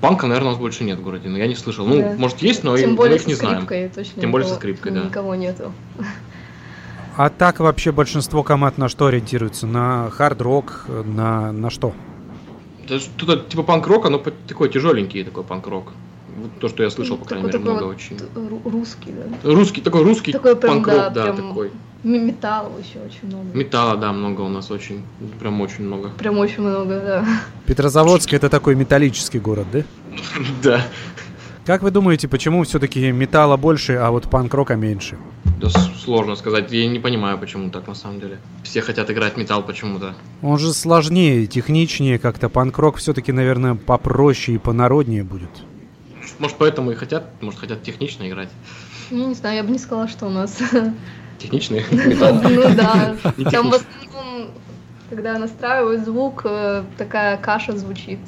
Панка, 0.00 0.26
наверное, 0.26 0.48
у 0.48 0.50
нас 0.54 0.58
больше 0.58 0.82
нет 0.82 0.98
в 0.98 1.04
городе, 1.04 1.28
но 1.28 1.38
я 1.38 1.46
не 1.46 1.54
слышал. 1.54 1.86
Ну, 1.86 2.00
да. 2.00 2.16
может, 2.18 2.38
есть, 2.38 2.64
но 2.64 2.76
Тем 2.76 2.96
мы 2.96 3.14
их 3.14 3.28
не 3.28 3.34
знаем. 3.34 3.64
Точно 3.94 4.20
Тем 4.20 4.32
более 4.32 4.48
со 4.48 4.56
скрипкой, 4.56 4.90
да. 4.90 5.04
Никого 5.04 5.36
нету. 5.36 5.72
А 7.16 7.30
так 7.30 7.60
вообще 7.60 7.92
большинство 7.92 8.42
команд 8.42 8.76
на 8.76 8.88
что 8.88 9.06
ориентируется? 9.06 9.68
На 9.68 10.10
хард-рок, 10.10 10.86
на, 10.88 11.52
на 11.52 11.70
что? 11.70 11.94
Тут 13.16 13.48
типа 13.48 13.62
панк-рок, 13.62 14.06
оно 14.06 14.18
такой 14.18 14.68
тяжеленький 14.68 15.24
такой 15.24 15.44
панк-рок. 15.44 15.92
Вот 16.36 16.50
то, 16.60 16.68
что 16.68 16.82
я 16.82 16.90
слышал, 16.90 17.16
по 17.16 17.24
крайней 17.24 17.46
мере, 17.46 17.58
много 17.58 17.84
вот 17.84 17.94
очень. 17.94 18.18
Русский, 18.64 19.12
да. 19.12 19.50
Русский, 19.54 19.80
такой 19.80 20.02
русский 20.02 20.32
такой 20.32 20.56
прям, 20.56 20.82
панк-рок, 20.82 20.96
да, 20.96 21.10
да, 21.10 21.32
прям 21.32 21.48
такой. 21.48 21.70
Металла 22.02 22.72
еще 22.78 22.98
очень 22.98 23.28
много. 23.28 23.56
Металла, 23.56 23.96
да, 23.96 24.12
много 24.12 24.42
у 24.42 24.48
нас 24.48 24.70
очень, 24.70 25.02
прям 25.40 25.60
очень 25.60 25.84
много. 25.84 26.10
Прям 26.18 26.38
очень 26.38 26.62
много, 26.62 27.00
да. 27.00 27.26
Петрозаводск 27.66 28.32
это 28.34 28.50
такой 28.50 28.74
металлический 28.74 29.38
город, 29.38 29.66
да? 29.72 29.82
Да. 30.62 30.82
Как 31.66 31.82
вы 31.82 31.90
думаете, 31.90 32.28
почему 32.28 32.62
все-таки 32.64 33.10
металла 33.10 33.56
больше, 33.56 33.94
а 33.94 34.10
вот 34.10 34.28
панк-рока 34.28 34.76
меньше? 34.76 35.16
Да 35.58 35.70
сложно 35.70 36.36
сказать. 36.36 36.70
Я 36.70 36.86
не 36.88 36.98
понимаю, 36.98 37.38
почему 37.38 37.70
так 37.70 37.86
на 37.86 37.94
самом 37.94 38.20
деле. 38.20 38.38
Все 38.64 38.82
хотят 38.82 39.10
играть 39.10 39.38
металл 39.38 39.62
почему-то. 39.62 40.14
Он 40.42 40.58
же 40.58 40.74
сложнее, 40.74 41.46
техничнее 41.46 42.18
как-то. 42.18 42.50
Панк-рок 42.50 42.96
все-таки, 42.98 43.32
наверное, 43.32 43.76
попроще 43.76 44.56
и 44.56 44.58
понароднее 44.58 45.24
будет. 45.24 45.48
Может, 46.38 46.58
поэтому 46.58 46.90
и 46.90 46.94
хотят, 46.94 47.30
может, 47.40 47.60
хотят 47.60 47.82
технично 47.82 48.28
играть. 48.28 48.50
Ну, 49.10 49.28
не 49.28 49.34
знаю, 49.34 49.56
я 49.56 49.64
бы 49.64 49.70
не 49.70 49.78
сказала, 49.78 50.06
что 50.06 50.26
у 50.26 50.30
нас... 50.30 50.58
Техничный 51.38 51.82
металл? 51.90 52.42
Ну 52.42 52.74
да. 52.74 53.16
Там 53.50 53.70
в 53.70 53.74
основном, 53.74 54.50
когда 55.08 55.38
настраивают 55.38 56.04
звук, 56.04 56.42
э, 56.44 56.84
такая 56.98 57.38
каша 57.38 57.76
звучит. 57.76 58.18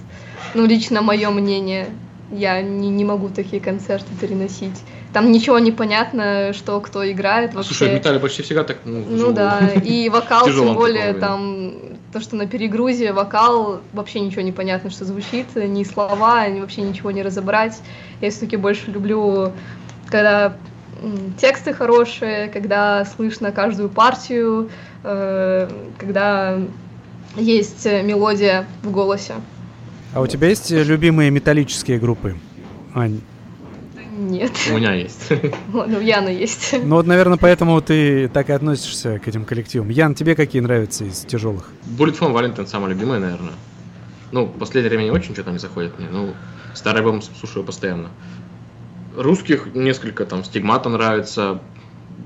Ну, 0.54 0.66
лично 0.66 1.02
мое 1.02 1.30
мнение. 1.30 1.88
Я 2.30 2.60
не, 2.60 2.88
не 2.90 3.04
могу 3.04 3.28
такие 3.28 3.62
концерты 3.62 4.08
переносить. 4.20 4.82
Там 5.12 5.30
ничего 5.30 5.58
не 5.58 5.70
понятно, 5.70 6.52
что 6.52 6.80
кто 6.80 7.08
играет 7.08 7.54
вообще. 7.54 7.74
Слушай, 7.74 7.90
в 7.90 7.94
металле 7.94 8.18
почти 8.18 8.42
всегда 8.42 8.64
так. 8.64 8.78
Ну, 8.84 9.04
ну 9.08 9.32
да, 9.32 9.70
и 9.74 10.08
вокал, 10.12 10.46
тем 10.46 10.74
более, 10.74 11.14
там, 11.14 11.74
то, 12.12 12.20
что 12.20 12.36
на 12.36 12.46
перегрузе 12.46 13.12
вокал, 13.12 13.80
вообще 13.92 14.20
ничего 14.20 14.42
не 14.42 14.52
понятно, 14.52 14.90
что 14.90 15.04
звучит, 15.04 15.54
ни 15.54 15.84
слова, 15.84 16.48
ни 16.48 16.60
вообще 16.60 16.82
ничего 16.82 17.12
не 17.12 17.22
разобрать. 17.22 17.80
Я 18.20 18.30
все-таки 18.30 18.56
больше 18.56 18.90
люблю, 18.90 19.52
когда 20.10 20.56
тексты 21.38 21.72
хорошие, 21.72 22.48
когда 22.48 23.04
слышно 23.04 23.52
каждую 23.52 23.88
партию, 23.88 24.70
э, 25.04 25.68
когда 25.98 26.58
есть 27.36 27.84
мелодия 27.84 28.66
в 28.82 28.90
голосе. 28.90 29.34
А 30.16 30.20
у 30.22 30.26
тебя 30.26 30.48
есть 30.48 30.70
любимые 30.70 31.30
металлические 31.30 31.98
группы, 31.98 32.36
Ань? 32.94 33.20
Нет. 34.16 34.50
У 34.70 34.78
меня 34.78 34.94
есть. 34.94 35.28
Ну, 35.68 35.80
у 35.80 36.00
Яна 36.00 36.30
есть. 36.30 36.74
Ну 36.82 36.96
вот, 36.96 37.06
наверное, 37.06 37.36
поэтому 37.36 37.78
ты 37.82 38.28
так 38.28 38.48
и 38.48 38.52
относишься 38.52 39.18
к 39.18 39.28
этим 39.28 39.44
коллективам. 39.44 39.90
Ян, 39.90 40.14
тебе 40.14 40.34
какие 40.34 40.62
нравятся 40.62 41.04
из 41.04 41.20
тяжелых? 41.26 41.70
Bullet 41.98 42.18
from 42.18 42.32
Valentine 42.32 42.66
самая 42.66 42.94
любимая, 42.94 43.20
наверное. 43.20 43.52
Ну, 44.32 44.46
в 44.46 44.58
последнее 44.58 44.88
время 44.88 45.02
не 45.02 45.10
очень 45.10 45.34
что-то 45.34 45.50
не 45.50 45.58
заходит 45.58 45.98
мне. 45.98 46.08
Ну, 46.10 46.32
старый 46.72 47.02
альбом 47.02 47.20
слушаю 47.20 47.62
постоянно. 47.62 48.08
Русских 49.18 49.74
несколько, 49.74 50.24
там, 50.24 50.44
Стигмата 50.44 50.88
нравится, 50.88 51.60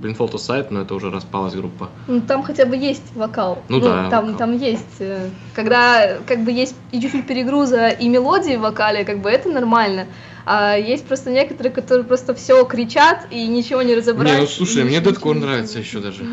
Blindfold 0.01 0.33
Aside, 0.33 0.69
но 0.71 0.83
это 0.83 0.95
уже 0.95 1.11
распалась 1.11 1.55
группа. 1.55 1.91
Ну, 2.07 2.21
там 2.21 2.43
хотя 2.43 2.67
бы 2.67 2.77
есть 2.77 3.15
вокал. 3.15 3.63
Ну, 3.69 3.79
ну 3.79 3.85
да. 3.85 4.11
Там, 4.11 4.27
вокал. 4.27 4.39
там 4.39 4.57
есть. 4.57 5.01
Э, 5.01 5.29
когда 5.55 6.19
как 6.27 6.45
бы 6.45 6.53
есть 6.53 6.75
и 6.93 7.01
чуть-чуть 7.01 7.27
перегруза 7.27 7.89
и 7.89 8.09
мелодии 8.09 8.57
в 8.57 8.61
вокале, 8.61 9.05
как 9.05 9.21
бы 9.21 9.31
это 9.31 9.49
нормально. 9.49 10.07
А 10.47 10.75
есть 10.77 11.05
просто 11.07 11.31
некоторые, 11.31 11.73
которые 11.73 12.05
просто 12.05 12.35
все 12.35 12.65
кричат 12.65 13.27
и 13.31 13.47
ничего 13.47 13.83
не 13.83 13.95
разобрать. 13.95 14.33
Не, 14.33 14.41
ну 14.41 14.47
слушай, 14.47 14.85
мне 14.85 15.01
Дэдкор 15.01 15.37
нравится 15.37 15.79
еще 15.79 16.01
даже. 16.01 16.25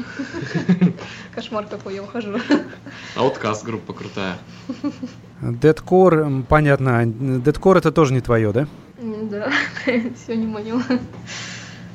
Кошмар 1.35 1.65
какой, 1.65 1.95
я 1.95 2.03
ухожу. 2.03 2.39
Ауткаст 3.15 3.65
группа 3.65 3.93
крутая. 3.93 4.37
Дэдкор, 5.41 6.43
понятно. 6.47 7.03
Дэдкор 7.05 7.77
это 7.77 7.91
тоже 7.91 8.13
не 8.13 8.21
твое, 8.21 8.51
да? 8.51 8.67
Да, 8.99 9.51
все 10.15 10.35
не 10.35 10.47
мое. 10.47 10.81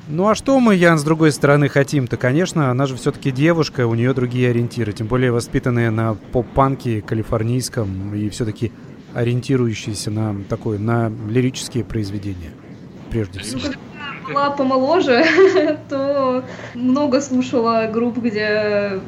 Ну 0.09 0.29
а 0.29 0.35
что 0.35 0.59
мы, 0.59 0.75
Ян, 0.75 0.99
с 0.99 1.05
другой 1.05 1.31
стороны 1.31 1.69
хотим-то? 1.69 2.17
Конечно, 2.17 2.71
она 2.71 2.87
же 2.87 2.97
все-таки 2.97 3.31
девушка, 3.31 3.87
у 3.87 3.95
нее 3.95 4.13
другие 4.15 4.51
ориентиры, 4.51 4.93
тем 4.93 5.07
более 5.07 5.31
воспитанная 5.31 5.91
на 5.91 6.15
поп-панке 6.15 7.03
калифорнийском 7.03 8.13
и 8.15 8.29
все-таки 8.29 8.73
ориентирующиеся 9.15 10.11
на 10.11 10.37
такое, 10.49 10.79
на 10.79 11.13
лирические 11.29 11.85
произведения, 11.85 12.51
прежде 13.11 13.41
всего. 13.41 13.61
Ну, 13.63 13.73
когда 13.73 13.79
была 14.29 14.51
помоложе, 14.51 15.25
то 15.89 16.45
много 16.75 17.21
слушала 17.21 17.89
групп, 17.93 18.19
где 18.19 19.01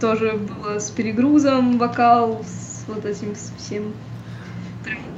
тоже 0.00 0.32
было 0.32 0.80
с 0.80 0.90
перегрузом 0.90 1.78
вокал, 1.78 2.44
с 2.44 2.84
вот 2.88 3.04
этим 3.04 3.34
всем 3.56 3.92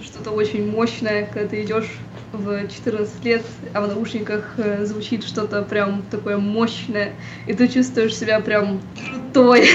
что-то 0.02 0.30
очень 0.30 0.70
мощное, 0.70 1.26
когда 1.26 1.48
ты 1.48 1.62
идешь 1.62 1.90
в 2.32 2.68
14 2.68 3.24
лет, 3.24 3.42
а 3.72 3.80
в 3.80 3.88
наушниках 3.88 4.54
э, 4.58 4.84
звучит 4.84 5.24
что-то 5.24 5.62
прям 5.62 6.02
такое 6.10 6.36
мощное, 6.36 7.14
и 7.46 7.54
ты 7.54 7.68
чувствуешь 7.68 8.14
себя 8.14 8.40
прям 8.40 8.80
крутой. 8.96 9.68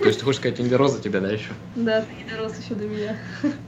То 0.00 0.08
есть 0.08 0.18
ты 0.18 0.24
хочешь 0.24 0.40
сказать, 0.40 0.56
ты 0.56 0.62
не 0.62 0.68
дорос 0.68 0.94
до 0.94 1.02
тебя, 1.02 1.20
да, 1.20 1.30
еще? 1.30 1.50
Да, 1.76 2.02
ты 2.02 2.24
не 2.24 2.30
дорос 2.30 2.52
еще 2.62 2.74
до 2.74 2.84
меня. 2.84 3.16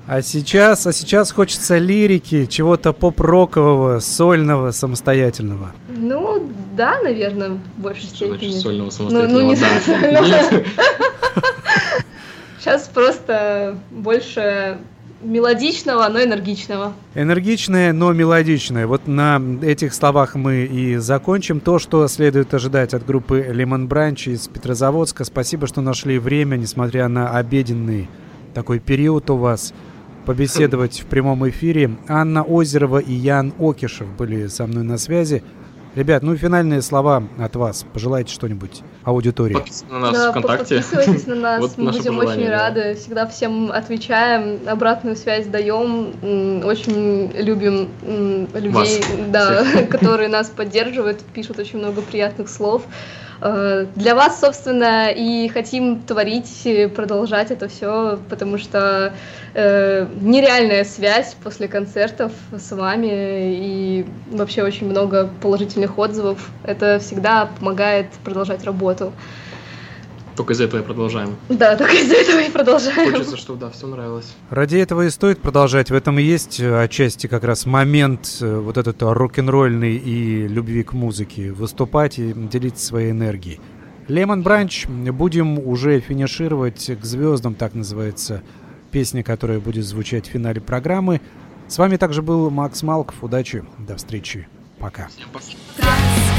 А 0.06 0.22
сейчас, 0.22 0.86
а 0.86 0.92
сейчас 0.92 1.30
хочется 1.30 1.78
лирики, 1.78 2.46
чего-то 2.46 2.92
поп-рокового, 2.92 4.00
сольного, 4.00 4.72
самостоятельного. 4.72 5.72
Ну, 5.88 6.50
да, 6.76 7.00
наверное, 7.02 7.50
в 7.50 7.80
большей 7.80 8.06
Что 8.08 8.16
степени. 8.16 8.36
значит 8.38 8.60
сольного, 8.60 8.90
самостоятельного? 8.90 9.40
Ну, 9.40 9.46
ну 9.46 9.52
не 9.52 10.30
да. 10.30 10.62
Сейчас 12.58 12.88
просто 12.94 13.76
больше 13.90 14.78
мелодичного, 15.22 16.08
но 16.08 16.22
энергичного. 16.22 16.92
Энергичное, 17.14 17.92
но 17.92 18.12
мелодичное. 18.12 18.86
Вот 18.86 19.06
на 19.06 19.40
этих 19.62 19.94
словах 19.94 20.34
мы 20.34 20.64
и 20.64 20.96
закончим. 20.96 21.60
То, 21.60 21.78
что 21.78 22.06
следует 22.08 22.52
ожидать 22.54 22.94
от 22.94 23.06
группы 23.06 23.46
Lemon 23.48 23.88
Branch 23.88 24.30
из 24.30 24.48
Петрозаводска. 24.48 25.24
Спасибо, 25.24 25.66
что 25.66 25.80
нашли 25.80 26.18
время, 26.18 26.56
несмотря 26.56 27.08
на 27.08 27.30
обеденный 27.30 28.08
такой 28.54 28.80
период 28.80 29.30
у 29.30 29.36
вас, 29.36 29.72
побеседовать 30.26 31.00
в 31.00 31.06
прямом 31.06 31.48
эфире. 31.48 31.96
Анна 32.08 32.42
Озерова 32.42 32.98
и 32.98 33.12
Ян 33.12 33.52
Окишев 33.58 34.08
были 34.16 34.46
со 34.46 34.66
мной 34.66 34.84
на 34.84 34.98
связи. 34.98 35.42
Ребят, 35.94 36.22
ну 36.22 36.34
финальные 36.36 36.80
слова 36.80 37.22
от 37.38 37.54
вас. 37.54 37.84
Пожелайте 37.92 38.32
что-нибудь 38.32 38.80
аудитории. 39.04 39.54
Подписывайтесь 39.54 39.90
на 39.90 39.98
нас 39.98 40.12
да, 40.12 40.30
ВКонтакте. 40.30 40.76
Подписывайтесь 40.76 41.26
на 41.26 41.34
нас, 41.36 41.60
вот 41.60 41.76
мы 41.76 41.92
будем 41.92 42.18
очень 42.18 42.48
рады. 42.48 42.94
Всегда 42.94 43.26
всем 43.26 43.70
отвечаем, 43.70 44.60
обратную 44.66 45.16
связь 45.16 45.46
даем. 45.46 46.64
Очень 46.64 47.30
любим 47.32 47.90
людей, 48.54 48.70
вас, 48.70 49.00
да, 49.28 49.64
которые 49.90 50.30
нас 50.30 50.48
поддерживают, 50.48 51.20
пишут 51.34 51.58
очень 51.58 51.78
много 51.78 52.00
приятных 52.00 52.48
слов. 52.48 52.84
Э, 53.42 53.86
для 53.96 54.14
вас, 54.14 54.40
собственно, 54.40 55.10
и 55.10 55.48
хотим 55.48 56.00
творить, 56.00 56.66
продолжать 56.94 57.50
это 57.50 57.68
все, 57.68 58.18
потому 58.30 58.56
что 58.58 59.12
э, 59.54 60.06
нереальная 60.20 60.84
связь 60.84 61.34
после 61.42 61.68
концертов 61.68 62.32
с 62.56 62.72
вами 62.72 63.08
и 63.10 64.06
вообще 64.30 64.62
очень 64.62 64.88
много 64.88 65.28
положительных 65.40 65.98
отзывов. 65.98 66.50
Это 66.64 66.98
всегда 67.00 67.50
помогает 67.58 68.06
продолжать 68.24 68.64
работу. 68.64 69.12
Только 70.36 70.54
из-за 70.54 70.64
этого 70.64 70.80
и 70.80 70.84
продолжаем. 70.84 71.36
Да, 71.48 71.76
только 71.76 71.94
из-за 71.94 72.14
этого 72.14 72.40
и 72.40 72.50
продолжаем. 72.50 73.12
Хочется, 73.12 73.36
чтобы, 73.36 73.60
да, 73.60 73.70
все 73.70 73.86
нравилось. 73.86 74.34
Ради 74.50 74.76
этого 74.76 75.02
и 75.02 75.10
стоит 75.10 75.40
продолжать. 75.40 75.90
В 75.90 75.94
этом 75.94 76.18
и 76.18 76.22
есть 76.22 76.60
э, 76.60 76.82
отчасти 76.82 77.26
как 77.26 77.44
раз 77.44 77.66
момент 77.66 78.38
э, 78.40 78.58
вот 78.58 78.78
этот 78.78 79.02
рок-н-ролльный 79.02 79.96
и 79.96 80.48
любви 80.48 80.82
к 80.82 80.92
музыке. 80.92 81.52
Выступать 81.52 82.18
и 82.18 82.32
делиться 82.32 82.84
своей 82.86 83.10
энергией. 83.10 83.60
Лемон 84.08 84.42
Бранч 84.42 84.86
будем 84.86 85.58
уже 85.58 86.00
финишировать 86.00 86.90
к 87.00 87.04
звездам, 87.04 87.54
так 87.54 87.74
называется 87.74 88.42
песня, 88.90 89.22
которая 89.22 89.60
будет 89.60 89.84
звучать 89.84 90.26
в 90.26 90.30
финале 90.30 90.60
программы. 90.60 91.20
С 91.68 91.78
вами 91.78 91.96
также 91.96 92.22
был 92.22 92.50
Макс 92.50 92.82
Малков. 92.82 93.22
Удачи, 93.22 93.64
до 93.78 93.96
встречи, 93.96 94.48
пока. 94.78 95.08
Всем 95.08 95.28
пока. 95.32 96.31